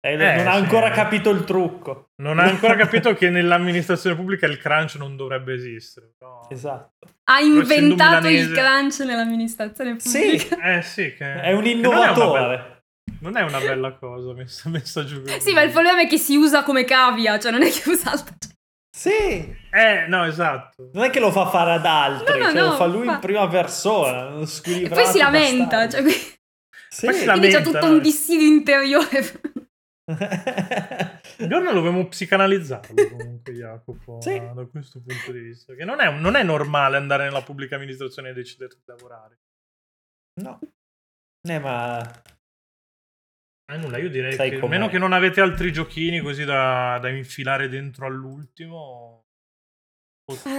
Eh, 0.00 0.12
Eh, 0.12 0.16
non 0.16 0.46
ha 0.46 0.52
sì. 0.52 0.58
ancora 0.58 0.90
capito 0.90 1.30
il 1.30 1.44
trucco. 1.44 2.10
Non 2.22 2.38
ha 2.38 2.44
ancora 2.44 2.76
capito 2.76 3.14
che 3.14 3.30
nell'amministrazione 3.30 4.14
pubblica 4.16 4.46
il 4.46 4.58
crunch 4.58 4.94
non 4.96 5.16
dovrebbe 5.16 5.54
esistere. 5.54 6.12
però- 6.16 6.46
Esatto. 6.50 7.06
Ha 7.24 7.40
inventato 7.40 8.28
il 8.28 8.48
milanese- 8.48 8.52
crunch 8.54 8.98
nell'amministrazione 9.00 9.96
Sì. 9.98 10.20
pubblica. 10.20 10.76
Eh 10.76 10.82
sì, 10.82 11.14
che... 11.14 11.40
È 11.40 11.52
un 11.52 11.62
che 11.62 11.74
non 11.74 11.92
è 11.92 11.96
una 11.96 12.12
bella- 12.12 12.12
innovatore. 12.12 12.76
Non 13.20 13.36
è 13.36 13.42
una 13.42 13.58
bella 13.58 13.92
cosa 13.94 14.32
messa, 14.34 14.68
messa 14.68 15.04
giù 15.04 15.22
così. 15.22 15.40
Sì, 15.40 15.52
ma 15.52 15.62
il 15.62 15.70
problema 15.72 16.00
è 16.02 16.06
che 16.06 16.18
si 16.18 16.36
usa 16.36 16.62
come 16.62 16.84
cavia, 16.84 17.38
cioè 17.40 17.50
non 17.50 17.62
è 17.62 17.70
che 17.70 17.88
usa 17.90 18.12
altro. 18.12 18.34
Sì. 18.96 19.10
Eh, 19.70 20.06
no, 20.08 20.24
esatto. 20.24 20.90
Non 20.92 21.04
è 21.04 21.10
che 21.10 21.18
lo 21.20 21.30
fa 21.32 21.46
fare 21.48 21.72
ad 21.72 21.86
altri, 21.86 22.38
No, 22.38 22.46
no, 22.46 22.52
cioè, 22.52 22.60
lo 22.60 22.66
no, 22.68 22.74
fa 22.76 22.86
lui 22.86 23.06
fa- 23.06 23.12
in 23.14 23.18
prima 23.18 23.48
persona. 23.48 24.28
E 24.40 24.88
poi 24.88 25.04
si 25.06 25.18
lamenta, 25.18 25.76
bastardo. 25.86 26.10
cioè, 26.10 26.20
Sì. 26.90 27.04
Poi 27.06 27.14
si 27.14 27.24
quindi 27.24 27.24
c'è 27.24 27.26
lamenta, 27.26 27.60
tutto 27.62 27.86
no? 27.86 27.92
un 27.92 28.00
dissidio 28.00 28.46
interiore. 28.46 29.40
Un 30.08 30.16
giorno 31.48 31.72
dovremmo 31.72 32.08
psicanalizzarlo 32.08 33.08
comunque, 33.16 33.52
Jacopo, 33.52 34.20
Sì. 34.22 34.38
da 34.38 34.64
questo 34.70 35.00
punto 35.00 35.32
di 35.32 35.40
vista. 35.40 35.74
Che 35.74 35.84
non 35.84 36.00
è, 36.00 36.10
non 36.18 36.34
è 36.34 36.42
normale 36.42 36.96
andare 36.96 37.24
nella 37.24 37.42
pubblica 37.42 37.76
amministrazione 37.76 38.30
e 38.30 38.32
decidere 38.32 38.74
di 38.74 38.82
lavorare. 38.86 39.38
no. 40.40 40.58
Eh, 41.48 41.58
ma 41.60 42.00
Eh, 43.70 43.76
nulla, 43.76 43.98
io 43.98 44.08
direi 44.10 44.32
Sai 44.32 44.50
che 44.50 44.56
a 44.56 44.60
com'è. 44.60 44.70
meno 44.72 44.88
che 44.88 44.98
non 44.98 45.12
avete 45.12 45.40
altri 45.40 45.72
giochini 45.72 46.20
così 46.20 46.44
da, 46.44 46.98
da 47.00 47.08
infilare 47.10 47.68
dentro 47.68 48.06
all'ultimo. 48.06 49.26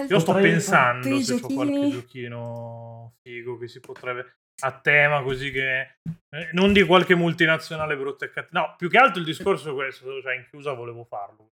Io 0.07 0.19
sto 0.19 0.33
pensando 0.33 1.19
se 1.21 1.39
c'ho 1.39 1.47
qualche 1.53 1.89
giochino 1.89 3.17
figo 3.21 3.57
che 3.59 3.67
si 3.67 3.79
potrebbe 3.79 4.37
a 4.60 4.72
tema 4.80 5.22
così 5.22 5.51
che 5.51 5.97
eh, 6.30 6.49
non 6.53 6.74
di 6.74 6.84
qualche 6.84 7.16
multinazionale 7.16 7.97
brutta 7.97 8.26
e 8.26 8.32
cattiva. 8.32 8.60
No, 8.60 8.76
più 8.78 8.89
che 8.89 8.97
altro 8.97 9.20
il 9.20 9.26
discorso 9.26 9.72
è 9.72 9.74
questo, 9.74 10.22
cioè 10.22 10.36
in 10.36 10.45
chiusa 10.49 10.74
volevo 10.74 11.03
farlo. 11.03 11.51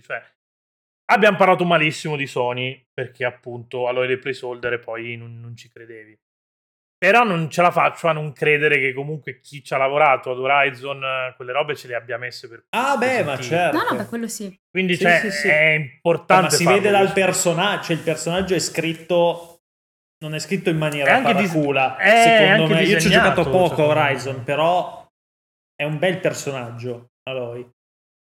Cioè, 0.00 0.22
abbiamo 1.10 1.36
parlato 1.36 1.64
malissimo 1.64 2.16
di 2.16 2.26
Sony 2.26 2.86
perché 2.92 3.24
appunto 3.24 3.88
allora 3.88 4.06
dei 4.06 4.18
placeholder 4.18 4.74
e 4.74 4.78
poi 4.78 5.16
non, 5.16 5.40
non 5.40 5.56
ci 5.56 5.70
credevi. 5.70 6.18
Però 7.02 7.24
non 7.24 7.50
ce 7.50 7.62
la 7.62 7.72
faccio 7.72 8.06
a 8.06 8.12
non 8.12 8.32
credere 8.32 8.78
che 8.78 8.92
comunque 8.92 9.40
chi 9.40 9.64
ci 9.64 9.74
ha 9.74 9.76
lavorato 9.76 10.30
ad 10.30 10.38
Horizon 10.38 11.34
quelle 11.34 11.50
robe 11.50 11.74
ce 11.74 11.88
le 11.88 11.96
abbia 11.96 12.16
messe 12.16 12.48
per 12.48 12.66
Ah, 12.68 12.96
beh, 12.96 13.24
ma 13.24 13.36
certo. 13.40 13.76
No, 13.76 13.90
no, 13.90 13.96
per 13.96 14.06
quello 14.06 14.28
sì. 14.28 14.56
Quindi 14.70 14.94
sì, 14.94 15.02
cioè, 15.02 15.18
sì, 15.18 15.30
sì. 15.32 15.48
è 15.48 15.70
importante. 15.70 16.42
Ma 16.44 16.50
si 16.50 16.64
vede 16.64 16.90
dal 16.90 17.12
personaggio, 17.12 17.82
cioè 17.82 17.96
il 17.96 18.02
personaggio 18.02 18.54
è 18.54 18.60
scritto 18.60 19.51
non 20.22 20.36
è 20.36 20.38
scritto 20.38 20.70
in 20.70 20.78
maniera 20.78 21.20
paracula, 21.20 21.96
dis- 21.98 22.22
secondo 22.22 22.74
me. 22.74 22.82
Io 22.84 23.00
ci 23.00 23.08
ho 23.08 23.10
giocato 23.10 23.50
poco 23.50 23.86
Horizon, 23.86 24.44
però 24.44 25.04
è 25.74 25.84
un 25.84 25.98
bel 25.98 26.18
personaggio, 26.20 27.08
Aloy. 27.28 27.68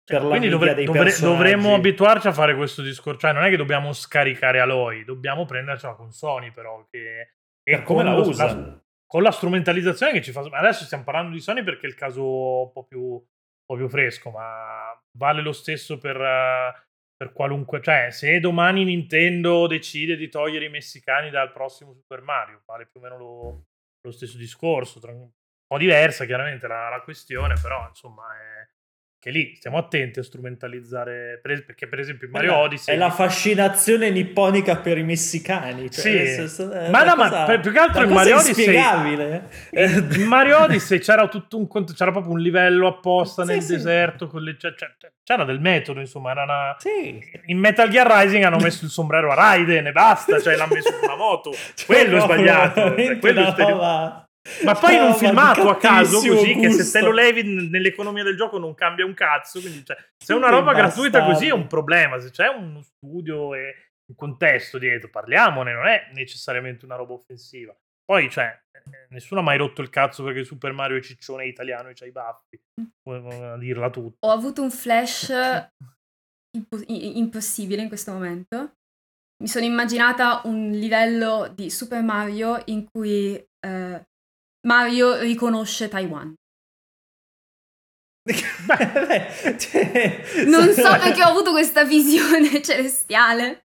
Per 0.06 0.20
cioè, 0.20 0.30
Quindi 0.30 0.50
dovre- 0.50 0.84
dovre- 0.84 1.18
dovremmo 1.20 1.76
abituarci 1.76 2.28
a 2.28 2.34
fare 2.34 2.56
questo 2.56 2.82
discorso. 2.82 3.20
Cioè, 3.20 3.32
non 3.32 3.44
è 3.44 3.50
che 3.50 3.56
dobbiamo 3.56 3.94
scaricare 3.94 4.60
Aloy, 4.60 5.06
dobbiamo 5.06 5.46
prendercela 5.46 5.94
con 5.94 6.12
Sony, 6.12 6.52
però. 6.52 6.84
Che 6.90 7.36
e 7.64 7.84
come 7.84 8.04
la 8.04 8.16
usa? 8.16 8.46
La, 8.46 8.82
con 9.06 9.22
la 9.22 9.32
strumentalizzazione 9.32 10.12
che 10.12 10.22
ci 10.22 10.32
fa. 10.32 10.42
Adesso 10.42 10.84
stiamo 10.84 11.04
parlando 11.04 11.32
di 11.32 11.40
Sony 11.40 11.64
perché 11.64 11.86
è 11.86 11.90
il 11.90 11.96
caso 11.96 12.64
un 12.64 12.72
po' 12.74 12.84
più, 12.84 13.02
un 13.02 13.22
po 13.66 13.76
più 13.76 13.88
fresco, 13.88 14.32
ma 14.32 15.00
vale 15.18 15.42
lo 15.42 15.54
stesso 15.54 15.98
per, 16.00 16.18
per 17.24 17.32
qualunque. 17.32 17.82
Cioè, 17.82 18.12
se 18.12 18.40
domani 18.40 18.84
Nintendo 18.84 19.66
decide 19.68 20.18
di 20.18 20.28
togliere 20.28 20.66
i 20.66 20.70
messicani 20.70 21.30
dal 21.30 21.54
prossimo 21.54 21.94
Super 21.94 22.22
Mario, 22.22 22.62
vale 22.66 22.88
più 22.88 23.00
o 23.00 23.04
meno 23.04 23.18
lo, 23.18 23.66
lo 24.02 24.12
stesso 24.12 24.38
discorso. 24.38 25.00
Un 25.04 25.30
po' 25.66 25.78
diversa, 25.78 26.26
chiaramente, 26.26 26.68
la, 26.68 26.90
la 26.90 27.02
questione, 27.02 27.56
però 27.62 27.88
insomma 27.88 28.24
è 28.36 28.63
che 29.24 29.30
lì 29.30 29.54
stiamo 29.56 29.78
attenti 29.78 30.20
a 30.20 30.24
strumentalizzare 30.24 31.40
perché 31.42 31.88
per 31.88 32.00
esempio 32.00 32.28
in 32.28 32.34
Mario 32.34 32.58
Odyssey 32.58 32.94
è 32.94 32.98
la 32.98 33.10
fascinazione 33.10 34.10
nipponica 34.10 34.76
per 34.76 34.98
i 34.98 35.04
messicani 35.04 35.90
cioè 35.90 36.02
sì. 36.02 36.28
senso, 36.34 36.68
ma 36.92 37.06
no 37.06 37.16
ma 37.16 37.46
per, 37.46 37.62
più 37.62 37.72
che 37.72 37.80
altro 37.80 38.04
in 38.04 38.10
Mario 38.10 38.40
Odyssey 38.40 38.76
in 39.72 40.28
Mario 40.28 40.60
Odyssey 40.64 41.00
c'era 41.00 41.30
tutto 41.30 41.58
un 41.58 41.70
c'era 41.96 42.12
proprio 42.12 42.34
un 42.34 42.42
livello 42.42 42.86
apposta 42.86 43.46
nel 43.46 43.62
sì, 43.62 43.76
deserto 43.76 44.30
sì. 44.30 44.40
Le, 44.42 44.58
cioè, 44.60 44.74
c'era 45.24 45.46
del 45.46 45.62
metodo 45.62 46.02
insomma 46.02 46.32
era 46.32 46.44
una... 46.44 46.76
in 47.46 47.60
Metal 47.60 47.88
Gear 47.88 48.06
Rising 48.06 48.44
hanno 48.44 48.60
messo 48.60 48.84
il 48.84 48.92
sombrero 48.92 49.32
a 49.32 49.36
Raiden 49.36 49.88
e 49.88 49.92
basta 49.94 50.38
cioè 50.42 50.58
l'ha 50.58 50.68
messo 50.70 50.92
su 50.92 51.02
una 51.02 51.16
moto 51.16 51.54
cioè, 51.76 51.86
quello 51.86 52.18
è 52.18 52.20
sbagliato 52.20 52.94
cioè, 52.94 53.20
quello 53.20 53.48
è 53.48 53.52
stereo... 53.52 54.28
Ma 54.64 54.76
poi 54.76 54.96
in 54.96 55.04
un 55.04 55.14
filmato 55.16 55.70
a 55.70 55.78
caso 55.78 56.18
così, 56.18 56.54
gusto. 56.54 56.60
che 56.60 56.84
se 56.84 57.00
te 57.00 57.06
lo 57.06 57.12
levi 57.12 57.44
nell'economia 57.70 58.24
del 58.24 58.36
gioco 58.36 58.58
non 58.58 58.74
cambia 58.74 59.06
un 59.06 59.14
cazzo. 59.14 59.62
Quindi, 59.62 59.86
cioè, 59.86 59.96
se 60.18 60.34
è 60.34 60.36
una 60.36 60.50
roba 60.50 60.74
gratuita 60.74 61.24
così 61.24 61.48
è 61.48 61.54
un 61.54 61.68
problema. 61.68 62.20
Se 62.20 62.30
c'è 62.30 62.48
uno 62.48 62.82
studio 62.82 63.56
e 63.56 63.92
un 64.06 64.16
contesto 64.16 64.78
dietro, 64.78 65.10
parliamone, 65.10 65.74
non 65.74 65.88
è 65.88 66.10
necessariamente 66.14 66.84
una 66.84 66.96
roba 66.96 67.14
offensiva. 67.14 67.74
Poi, 68.04 68.30
cioè, 68.30 68.60
eh, 68.74 69.08
nessuno 69.10 69.40
ha 69.40 69.44
mai 69.44 69.58
rotto 69.58 69.82
il 69.82 69.90
cazzo 69.90 70.24
perché 70.24 70.44
Super 70.44 70.74
Mario 70.74 70.98
è 70.98 71.02
ciccione 71.02 71.46
italiano 71.46 71.88
e 71.88 71.94
c'ha 71.94 72.06
i 72.06 72.12
baffi. 72.12 72.62
A 73.10 73.58
dirla 73.58 73.90
tutta. 73.90 74.28
Ho 74.28 74.32
avuto 74.32 74.62
un 74.62 74.72
flash 74.72 75.30
impo- 76.58 76.84
impossibile 76.88 77.82
in 77.82 77.88
questo 77.88 78.12
momento. 78.12 78.74
Mi 79.42 79.48
sono 79.48 79.66
immaginata 79.66 80.42
un 80.46 80.70
livello 80.72 81.52
di 81.54 81.70
Super 81.70 82.02
Mario 82.02 82.62
in 82.66 82.86
cui 82.90 83.36
eh, 83.36 84.06
Mario 84.68 85.20
riconosce 85.20 85.88
Taiwan. 85.88 86.34
cioè, 89.58 90.46
non 90.46 90.72
so 90.72 90.90
perché 91.02 91.24
ho 91.24 91.28
avuto 91.28 91.52
questa 91.52 91.84
visione 91.84 92.62
celestiale. 92.62 93.64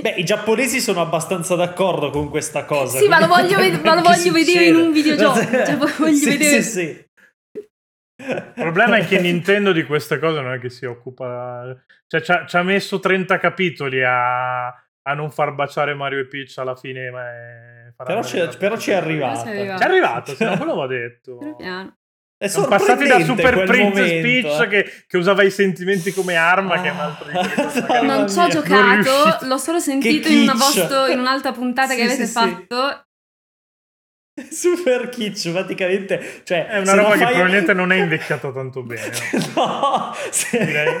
Beh, 0.00 0.14
i 0.16 0.24
giapponesi 0.24 0.80
sono 0.80 1.00
abbastanza 1.00 1.54
d'accordo 1.54 2.10
con 2.10 2.28
questa 2.28 2.64
cosa. 2.64 2.98
Sì, 2.98 3.08
ma 3.08 3.18
lo 3.18 3.26
voglio, 3.26 3.58
ved- 3.58 3.82
ma 3.82 3.94
lo 3.94 4.02
voglio 4.02 4.32
vedere 4.32 4.66
in 4.66 4.76
un 4.76 4.92
videogioco. 4.92 5.40
Cioè, 5.64 5.76
voglio 5.76 6.14
sì, 6.14 6.28
vedere. 6.28 6.62
Sì, 6.62 6.70
sì. 6.70 7.06
Il 8.16 8.52
problema 8.54 8.96
è 8.96 9.06
che 9.06 9.18
Nintendo 9.20 9.72
di 9.72 9.84
queste 9.84 10.18
cose 10.18 10.40
non 10.40 10.52
è 10.52 10.58
che 10.58 10.70
si 10.70 10.84
occupa. 10.84 11.76
Cioè, 12.06 12.46
ci 12.46 12.56
ha 12.56 12.62
messo 12.62 13.00
30 13.00 13.38
capitoli 13.38 14.02
a, 14.04 14.66
a 14.66 15.14
non 15.14 15.30
far 15.30 15.54
baciare 15.54 15.94
Mario 15.94 16.20
e 16.20 16.26
Peach 16.26 16.58
alla 16.58 16.76
fine. 16.76 17.10
Ma 17.10 17.28
è... 17.30 17.83
Però, 17.96 18.20
c'è, 18.20 18.56
però 18.56 18.76
ci 18.76 18.90
è 18.90 18.94
arrivato. 18.94 19.44
Ci 19.44 19.50
è 19.50 19.68
arrivato, 19.68 20.34
se 20.34 20.44
no 20.44 20.56
quello 20.56 20.74
va 20.74 20.86
detto. 20.86 21.56
È 22.36 22.48
Sono 22.48 22.66
passati 22.66 23.06
da 23.06 23.20
Super 23.20 23.64
Princess 23.64 24.20
Peach 24.20 24.60
eh. 24.60 24.68
che, 24.68 25.04
che, 25.06 25.16
usava 25.16 25.42
i 25.44 25.50
sentimenti 25.50 26.12
come 26.12 26.34
arma, 26.34 26.74
ah. 26.74 26.80
che 26.80 26.88
è 26.88 26.90
un 26.90 26.98
altro 26.98 27.26
di 27.30 27.32
Non 28.06 28.28
ci 28.28 28.38
ho 28.38 28.48
giocato, 28.48 29.46
l'ho 29.46 29.58
solo 29.58 29.78
sentito 29.78 30.28
in, 30.28 30.52
vostro, 30.54 31.06
in, 31.06 31.20
un'altra 31.20 31.52
puntata 31.52 31.92
sì, 31.92 31.96
che 31.96 32.02
avete 32.02 32.26
sì, 32.26 32.32
fatto. 32.32 32.88
Sì. 32.88 33.02
Super 34.50 35.08
kitsch, 35.08 35.52
praticamente. 35.52 36.42
Cioè, 36.42 36.66
è 36.66 36.78
una 36.80 36.94
roba 36.94 37.16
che 37.16 37.24
probabilmente 37.24 37.72
non 37.72 37.92
è 37.92 37.96
invecchiata 38.02 38.50
tanto 38.50 38.82
bene. 38.82 39.12
no, 39.54 40.12
se... 40.30 40.64
direi. 40.64 40.92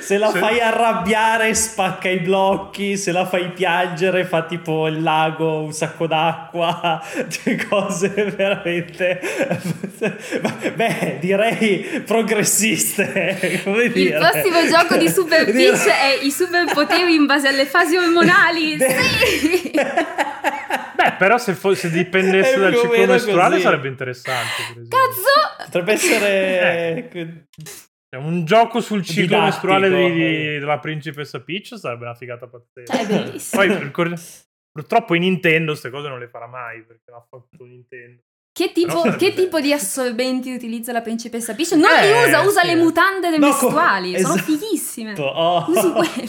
Se 0.00 0.18
la 0.18 0.30
se... 0.30 0.38
fai 0.38 0.60
arrabbiare 0.60 1.54
spacca 1.54 2.08
i 2.08 2.18
blocchi, 2.18 2.96
se 2.96 3.12
la 3.12 3.24
fai 3.26 3.50
piangere 3.50 4.24
fa 4.24 4.44
tipo 4.44 4.86
il 4.88 5.02
lago, 5.02 5.62
un 5.62 5.72
sacco 5.72 6.06
d'acqua, 6.06 7.02
cioè 7.28 7.56
cose 7.66 8.08
veramente, 8.08 9.20
beh 10.74 11.18
direi 11.20 12.02
progressiste. 12.04 13.60
Come 13.64 13.84
il 13.84 13.92
dire. 13.92 14.18
prossimo 14.18 14.66
gioco 14.66 14.96
di 14.96 15.08
Super 15.08 15.44
Peach 15.44 15.86
è 15.86 16.18
i 16.22 16.30
superpoteri 16.30 17.14
in 17.14 17.26
base 17.26 17.48
alle 17.48 17.66
fasi 17.66 17.96
ormonali. 17.96 18.78
sì! 18.78 19.70
Beh, 21.00 21.12
però 21.18 21.38
se, 21.38 21.54
fosse, 21.54 21.90
dipendesse 21.90 22.58
dal 22.58 22.74
ciclo 22.74 23.06
mestruale 23.06 23.58
sarebbe 23.60 23.88
interessante. 23.88 24.74
Cazzo! 24.88 25.64
Potrebbe 25.64 25.92
essere... 25.92 27.10
Eh. 27.10 27.88
Un 28.16 28.44
gioco 28.44 28.80
sul 28.80 29.04
ciclo 29.04 29.40
mestruale 29.40 29.88
di, 29.88 30.58
della 30.58 30.80
principessa 30.80 31.40
Peach 31.40 31.78
sarebbe 31.78 32.04
una 32.04 32.14
figata 32.14 32.48
pazzesca. 32.48 32.92
Cioè, 32.92 33.04
è 33.04 33.06
bellissimo. 33.06 33.90
Poi, 33.90 34.16
purtroppo 34.72 35.14
in 35.14 35.22
Nintendo 35.22 35.70
queste 35.70 35.90
cose 35.90 36.08
non 36.08 36.18
le 36.18 36.28
farà 36.28 36.46
mai 36.46 36.82
perché 36.82 37.10
l'ha 37.10 37.24
fatto 37.28 37.64
Nintendo. 37.64 38.22
Che 38.52 38.72
tipo, 38.72 39.02
che 39.16 39.32
tipo, 39.32 39.60
di 39.60 39.72
assorbenti 39.72 40.52
utilizza 40.52 40.90
la 40.90 41.02
principessa 41.02 41.54
Peach? 41.54 41.70
Non 41.72 41.88
eh, 41.88 42.06
li 42.06 42.28
usa, 42.28 42.40
usa 42.42 42.60
sì. 42.62 42.66
le 42.66 42.74
mutande 42.74 43.30
no, 43.30 43.46
mestruali. 43.46 44.14
Esatto. 44.14 44.38
Sono 44.38 44.42
fighissime. 44.42 45.14
Oh. 45.18 45.66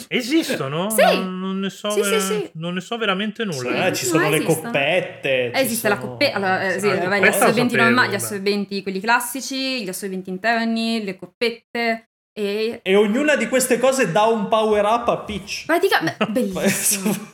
Esistono? 0.07 0.89
Sì. 0.91 1.01
Non, 1.01 1.39
non, 1.39 1.59
ne 1.59 1.69
so, 1.71 1.89
sì, 1.89 2.01
ver- 2.01 2.21
sì, 2.21 2.49
non, 2.53 2.75
ne 2.75 2.81
so, 2.81 2.97
veramente 2.97 3.43
nulla. 3.43 3.87
Eh, 3.87 3.93
ci 3.93 4.05
sono 4.05 4.29
le 4.29 4.37
esistono. 4.37 4.61
coppette. 4.61 5.51
Esiste 5.51 5.87
sono... 5.87 5.99
la 5.99 6.07
coppetta. 6.07 6.35
Allora, 6.35 6.61
eh, 6.61 6.79
sì, 6.79 6.87
ah, 6.87 6.97
vabbè, 6.97 7.19
gli 7.21 7.27
assorbenti 7.27 7.75
normali, 7.75 8.11
gli 8.11 8.15
assorbenti 8.15 8.83
quelli 8.83 8.99
classici, 8.99 9.83
gli 9.83 9.89
assorbenti 9.89 10.29
interni, 10.29 11.03
le 11.03 11.15
coppette. 11.17 12.09
E... 12.33 12.79
e 12.81 12.95
ognuna 12.95 13.35
di 13.35 13.49
queste 13.49 13.77
cose 13.77 14.11
dà 14.11 14.23
un 14.23 14.47
power 14.47 14.85
up 14.85 15.07
a 15.07 15.17
Peach. 15.17 15.63
Praticamente, 15.65 16.25
bellissimo. 16.29 17.30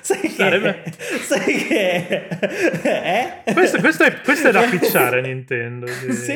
Sai 0.00 0.20
che, 0.20 0.28
Sarebbe... 0.28 0.82
sai 1.26 1.54
che 1.64 2.28
eh? 3.46 3.52
questo, 3.52 3.78
questo, 3.80 4.04
è, 4.04 4.20
questo, 4.20 4.48
è, 4.48 4.52
da 4.52 4.62
picciare 4.68 5.20
Nintendo 5.20 5.86
sì. 5.86 6.12
sì. 6.12 6.32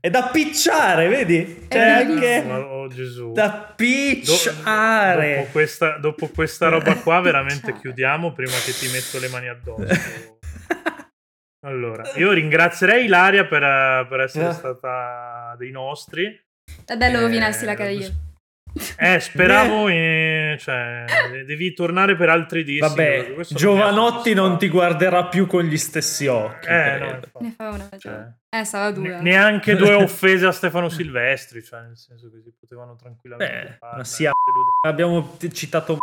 è 0.00 0.10
da 0.10 0.28
picciare 0.32 1.08
vedi 1.08 1.66
c'è 1.68 1.78
anche 1.78 2.44
oh, 2.50 2.88
Gesù. 2.88 3.32
da 3.32 3.72
picciare 3.76 5.28
Do, 5.28 5.36
dopo, 5.40 5.50
questa, 5.52 5.98
dopo 5.98 6.28
questa 6.28 6.68
roba 6.68 6.94
qua 6.96 7.20
veramente 7.20 7.74
chiudiamo 7.74 8.32
prima 8.32 8.56
che 8.64 8.72
ti 8.72 8.88
metto 8.90 9.18
le 9.18 9.28
mani 9.28 9.48
addosso 9.48 10.38
allora 11.66 12.12
io 12.16 12.32
ringrazierei 12.32 13.04
Ilaria 13.04 13.46
per, 13.46 14.06
per 14.08 14.20
essere 14.20 14.48
eh. 14.48 14.52
stata 14.52 15.54
dei 15.58 15.70
nostri 15.70 16.40
è 16.84 16.96
bello 16.96 17.18
eh, 17.18 17.20
rovinarsi 17.22 17.64
la 17.64 17.74
carriera 17.74 18.28
eh, 18.96 19.20
speravo, 19.20 19.88
in, 19.88 20.56
cioè, 20.58 21.04
devi 21.46 21.72
tornare 21.74 22.16
per 22.16 22.28
altri 22.28 22.64
dischi. 22.64 22.80
Vabbè, 22.80 23.36
Giovanotti 23.50 24.34
non 24.34 24.58
ti 24.58 24.68
guarderà 24.68 25.26
più 25.26 25.46
con 25.46 25.62
gli 25.64 25.76
stessi 25.76 26.26
occhi. 26.26 26.68
Eh, 26.68 26.98
no, 26.98 27.20
ne 27.40 27.54
fa 27.56 27.68
una 27.70 27.88
cioè, 27.98 28.26
Eh, 28.50 28.64
sarà 28.64 28.90
dura. 28.90 29.20
neanche 29.20 29.76
due 29.76 29.94
offese 30.02 30.46
a 30.46 30.52
Stefano 30.52 30.88
Silvestri, 30.88 31.62
cioè, 31.62 31.80
nel 31.82 31.96
senso 31.96 32.30
che 32.30 32.40
si 32.42 32.52
potevano 32.58 32.96
tranquillamente 32.96 33.62
Beh, 33.68 33.76
fare. 33.78 34.04
Sia... 34.04 34.30
Abbiamo 34.86 35.36
citato 35.52 35.98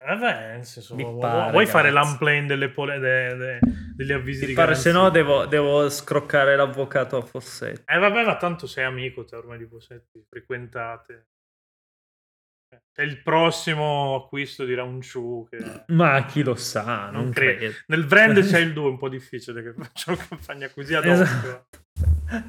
Vabbè, 0.00 0.52
nel 0.54 0.64
senso, 0.64 0.94
Mi 0.94 1.02
vuoi, 1.02 1.18
pare, 1.18 1.50
vuoi 1.50 1.66
fare 1.66 1.90
l'unplane 1.90 2.46
delle, 2.46 2.70
pole, 2.70 2.98
de, 3.00 3.36
de, 3.36 3.58
degli 3.96 4.12
avvisi 4.12 4.42
Mi 4.42 4.46
di 4.46 4.52
pare, 4.54 4.76
se 4.76 4.92
no 4.92 5.10
devo, 5.10 5.46
devo, 5.46 5.88
scroccare 5.90 6.54
l'avvocato 6.54 7.16
a 7.16 7.22
Fossetti. 7.22 7.82
Eh 7.84 7.98
vabbè, 7.98 8.24
ma 8.24 8.36
tanto 8.36 8.66
sei 8.66 8.84
amico 8.84 9.24
te 9.24 9.34
ormai 9.34 9.58
di 9.58 9.66
Fossetti, 9.66 10.24
frequentate. 10.28 11.26
È 12.92 13.02
il 13.02 13.22
prossimo 13.22 14.14
acquisto 14.14 14.64
di 14.64 14.74
Raunchu. 14.74 15.46
Che... 15.50 15.84
Ma 15.88 16.24
chi 16.26 16.42
lo 16.42 16.54
sa, 16.54 17.10
non, 17.10 17.24
non 17.24 17.32
credo. 17.32 17.58
credo. 17.58 17.74
Nel 17.86 18.04
brand 18.04 18.40
c'è 18.40 18.58
il 18.58 18.72
2, 18.74 18.84
è 18.84 18.90
un 18.90 18.98
po' 18.98 19.08
difficile 19.08 19.62
che 19.62 19.72
facciano 19.72 20.16
campagna 20.16 20.68
così 20.68 20.94
ad. 20.94 21.04
Esatto. 21.06 21.66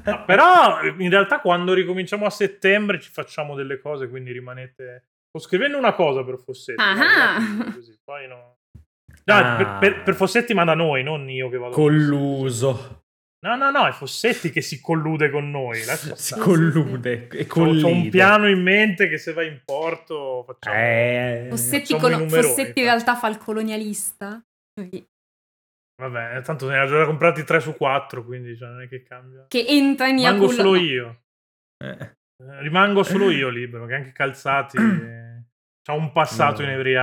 No, 0.04 0.24
però 0.24 0.82
in 0.82 1.08
realtà 1.08 1.40
quando 1.40 1.72
ricominciamo 1.72 2.26
a 2.26 2.30
settembre 2.30 3.00
ci 3.00 3.10
facciamo 3.10 3.54
delle 3.54 3.78
cose, 3.80 4.08
quindi 4.08 4.30
rimanete... 4.32 5.09
Sto 5.30 5.46
scrivendo 5.46 5.78
una 5.78 5.94
cosa 5.94 6.24
per 6.24 6.38
Fossetti. 6.38 6.82
Ah. 6.82 7.38
Così, 7.72 7.96
poi 8.02 8.26
no. 8.26 8.56
No, 9.24 9.34
ah. 9.34 9.56
per, 9.56 9.78
per, 9.78 10.02
per, 10.02 10.14
Fossetti 10.14 10.54
ma 10.54 10.64
da 10.64 10.74
noi, 10.74 11.04
non 11.04 11.30
io 11.30 11.48
che 11.48 11.56
vado. 11.56 11.72
Colluso. 11.72 13.04
No, 13.46 13.56
no, 13.56 13.70
no, 13.70 13.86
è 13.86 13.92
Fossetti 13.92 14.50
che 14.50 14.60
si 14.60 14.80
collude 14.80 15.30
con 15.30 15.50
noi. 15.50 15.78
Si 15.78 16.34
collude 16.38 17.28
e 17.28 17.46
collide. 17.46 17.86
Ho 17.86 17.90
un 17.90 18.08
piano 18.10 18.48
in 18.48 18.60
mente 18.60 19.08
che 19.08 19.18
se 19.18 19.32
va 19.32 19.44
in 19.44 19.62
porto 19.64 20.42
facciamo... 20.44 20.76
Eh, 20.76 21.46
Fossetti, 21.48 21.94
facciamo 21.94 22.18
con... 22.18 22.28
Fossetti 22.28 22.80
in 22.80 22.84
realtà 22.84 23.14
fa 23.14 23.28
il 23.28 23.38
colonialista. 23.38 24.42
Vabbè, 26.02 26.42
tanto 26.42 26.68
ne 26.68 26.78
ha 26.78 26.86
già 26.86 27.04
comprati 27.04 27.44
3 27.44 27.60
su 27.60 27.76
4, 27.76 28.24
quindi 28.24 28.56
cioè, 28.56 28.68
non 28.68 28.82
è 28.82 28.88
che 28.88 29.02
cambia. 29.02 29.44
Che 29.46 29.64
entra 29.66 30.08
in 30.08 30.16
Rimango 30.16 30.48
solo 30.48 30.74
io. 30.74 31.22
Eh. 31.82 32.18
Eh. 32.40 32.62
Rimango 32.62 33.02
solo 33.02 33.30
io 33.30 33.48
libero, 33.50 33.86
che 33.86 33.94
anche 33.94 34.12
calzati... 34.12 34.78
C'ha 35.82 35.94
un 35.94 36.12
passato 36.12 36.60
no. 36.60 36.68
in 36.68 36.74
Every 36.74 36.94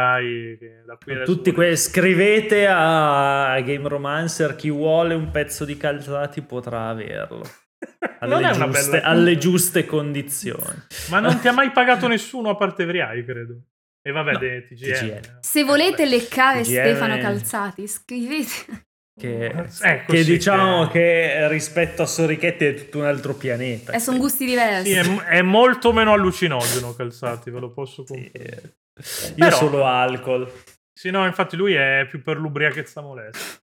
da 0.85 0.97
qui 1.03 1.23
Tutti 1.23 1.51
que- 1.51 1.75
scrivete 1.75 2.67
a 2.67 3.59
Game 3.61 3.88
Romancer 3.88 4.55
chi 4.55 4.69
vuole 4.69 5.15
un 5.15 5.31
pezzo 5.31 5.65
di 5.65 5.75
calzati 5.77 6.43
potrà 6.43 6.89
averlo. 6.89 7.41
Alle, 8.19 8.51
giuste, 8.51 9.01
alle 9.01 9.38
giuste, 9.38 9.85
condizioni. 9.85 10.85
Ma 11.09 11.19
non 11.19 11.39
ti 11.39 11.47
ha 11.47 11.51
mai 11.51 11.71
pagato 11.71 12.05
nessuno 12.07 12.49
a 12.49 12.55
parte 12.55 12.83
Every 12.83 13.23
credo. 13.23 13.61
E 14.01 14.11
vabbè, 14.11 14.31
no, 14.31 14.39
TGN. 14.39 14.63
TGN. 14.63 15.38
Se 15.41 15.63
volete 15.63 16.05
leccare 16.05 16.61
TGN... 16.61 16.71
Stefano 16.71 17.17
Calzati, 17.17 17.88
scrivete. 17.88 18.86
Che, 19.18 19.68
eh, 19.82 20.03
che 20.05 20.24
diciamo 20.24 20.88
che... 20.88 20.91
che... 20.99 21.47
rispetto 21.47 22.03
a 22.03 22.05
Sorichetti 22.05 22.65
è 22.65 22.74
tutto 22.76 22.99
un 22.99 23.05
altro 23.05 23.34
pianeta. 23.34 23.91
E 23.91 23.99
sono 23.99 24.18
gusti 24.18 24.45
diversi. 24.45 24.91
Sì, 24.91 24.97
è, 24.97 25.24
è, 25.24 25.41
molto 25.41 25.91
meno 25.91 26.13
allucinogeno 26.13 26.93
Calzati, 26.93 27.49
ve 27.49 27.59
lo 27.59 27.72
posso 27.72 28.03
confermare. 28.03 28.78
Sì. 28.99 29.28
Io 29.30 29.34
Però, 29.36 29.57
solo 29.57 29.86
alcol. 29.86 30.51
Sì, 30.93 31.09
no, 31.09 31.26
infatti 31.26 31.55
lui 31.55 31.74
è 31.74 32.05
più 32.07 32.22
per 32.22 32.38
l'ubriachezza 32.38 33.01
molesta. 33.01 33.59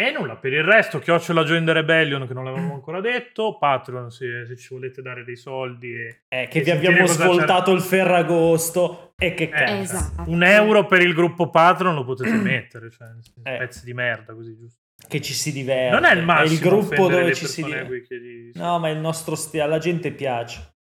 E 0.00 0.12
nulla, 0.12 0.36
per 0.36 0.52
il 0.52 0.62
resto, 0.62 1.00
Chiocciola 1.00 1.42
Join 1.42 1.64
the 1.64 1.72
Rebellion, 1.72 2.24
che 2.24 2.32
non 2.32 2.44
l'avevamo 2.44 2.74
ancora 2.74 3.00
detto, 3.00 3.58
Patreon, 3.58 4.12
se, 4.12 4.46
se 4.46 4.56
ci 4.56 4.68
volete 4.70 5.02
dare 5.02 5.24
dei 5.24 5.34
soldi. 5.34 5.92
E, 5.92 6.20
eh, 6.28 6.46
che 6.46 6.60
vi 6.60 6.70
abbiamo 6.70 7.04
svoltato 7.06 7.72
il 7.72 7.80
Ferragosto 7.80 9.14
e 9.16 9.34
che 9.34 9.50
eh, 9.52 9.80
esatto. 9.80 10.30
Un 10.30 10.44
euro 10.44 10.86
per 10.86 11.02
il 11.02 11.12
gruppo 11.14 11.50
Patreon 11.50 11.96
lo 11.96 12.04
potete 12.04 12.30
mettere, 12.38 12.90
cioè, 12.90 13.08
eh. 13.42 13.56
pezzi 13.56 13.84
di 13.84 13.92
merda, 13.92 14.34
così 14.34 14.56
giusto. 14.56 14.78
Che 15.04 15.20
ci 15.20 15.32
si 15.32 15.50
diverte. 15.50 15.92
Non 15.92 16.04
è 16.04 16.14
il 16.14 16.24
massimo. 16.24 16.48
È 16.48 16.52
il 16.52 16.60
gruppo 16.60 17.08
dove 17.08 17.34
ci 17.34 17.46
si 17.46 17.64
diverte. 17.64 18.02
Chiedi... 18.02 18.52
No, 18.54 18.78
ma 18.78 18.90
il 18.90 18.98
nostro 18.98 19.34
stile, 19.34 19.64
alla 19.64 19.78
gente 19.78 20.12
piace. 20.12 20.74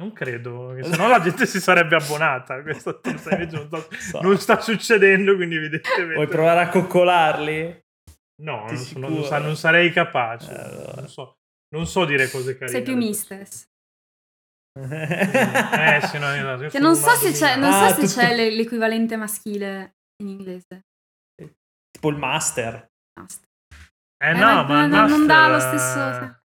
Non 0.00 0.12
credo, 0.12 0.76
se 0.80 0.96
no 0.96 1.06
la 1.06 1.20
gente 1.20 1.46
si 1.46 1.60
sarebbe 1.60 1.94
abbonata. 1.94 2.60
Questo 2.60 3.00
non 3.06 3.18
sta, 3.18 3.86
so. 4.00 4.20
non 4.20 4.36
sta 4.36 4.58
succedendo, 4.58 5.36
quindi 5.36 5.54
evidentemente. 5.54 6.14
Vuoi 6.14 6.26
provare 6.26 6.62
a 6.62 6.68
coccolarli? 6.68 7.82
No, 8.42 8.64
non, 8.66 8.76
sono, 8.76 9.08
non, 9.08 9.24
sa, 9.24 9.38
non, 9.38 9.56
sarei 9.56 9.92
capace. 9.92 10.52
Allora. 10.52 10.94
Non, 10.96 11.08
so, 11.08 11.36
non, 11.74 11.86
so, 11.86 12.04
dire 12.04 12.28
cose 12.30 12.54
carine. 12.54 12.70
Sei 12.70 12.82
più 12.82 12.96
mistress. 12.96 13.68
eh 14.76 16.00
sì, 16.10 16.18
no, 16.18 16.34
no, 16.34 16.68
cioè, 16.68 16.80
non 16.80 16.96
so 16.96 17.10
se 17.10 17.30
c'è, 17.30 17.56
non 17.56 17.72
ah, 17.72 17.88
so 17.88 17.94
se 17.94 18.06
tutto... 18.06 18.20
c'è 18.20 18.50
l'equivalente 18.50 19.16
maschile 19.16 19.96
in 20.22 20.28
inglese. 20.28 20.86
Tipo 21.90 22.08
il 22.08 22.16
master. 22.16 22.90
master. 23.20 23.48
Eh, 24.18 24.30
eh 24.30 24.32
no, 24.32 24.64
ma, 24.64 24.86
ma 24.86 25.06
non 25.06 25.26
dà 25.26 25.48
lo 25.48 25.60
stesso... 25.60 26.42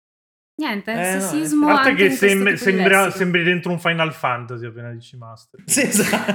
Niente, 0.60 0.92
eh, 0.92 1.20
sessismo. 1.20 1.68
No, 1.68 1.72
a 1.72 1.76
parte 1.76 1.94
che 1.94 2.10
sembri, 2.10 2.58
sembra, 2.58 3.12
sembri, 3.12 3.44
dentro 3.44 3.72
un 3.72 3.80
Final 3.80 4.12
Fantasy 4.12 4.66
appena 4.66 4.90
dici 4.90 5.16
Master. 5.16 5.60
Sì, 5.66 5.82
esatto. 5.82 6.34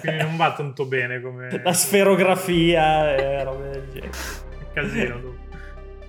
Quindi 0.00 0.22
non 0.22 0.36
va 0.36 0.52
tanto 0.52 0.86
bene 0.86 1.20
come. 1.20 1.60
La 1.62 1.72
sferografia 1.72 3.14
e 3.14 3.44
robe 3.44 3.70
del 3.70 3.84
genere. 3.92 4.10
Casino. 4.72 5.20
Tu. 5.20 5.36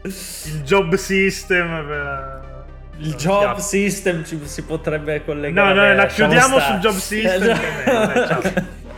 Il 0.01 0.61
job 0.63 0.95
system 0.95 1.86
per. 1.86 2.65
Il 2.97 3.09
no, 3.09 3.15
job 3.15 3.39
chiaro. 3.41 3.59
system 3.59 4.26
ci 4.26 4.39
si 4.41 4.63
potrebbe 4.63 5.24
collegare. 5.24 5.74
No, 5.76 5.86
no, 5.86 5.93
la 5.93 6.07
chiudiamo 6.07 6.59
sul 6.59 6.78
job 6.78 6.95
system. 6.95 7.49
Eh, 7.49 8.26
ciao. 8.28 8.41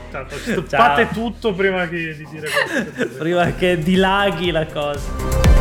Ciao, 0.10 0.26
stoppate 0.30 1.10
tutto 1.10 1.54
prima 1.54 1.86
che, 1.90 2.16
di 2.16 2.28
dire 2.32 2.48
questo. 2.48 3.08
prima 3.20 3.54
che 3.54 3.78
dilaghi 3.78 4.52
la 4.52 4.66
cosa. 4.66 5.59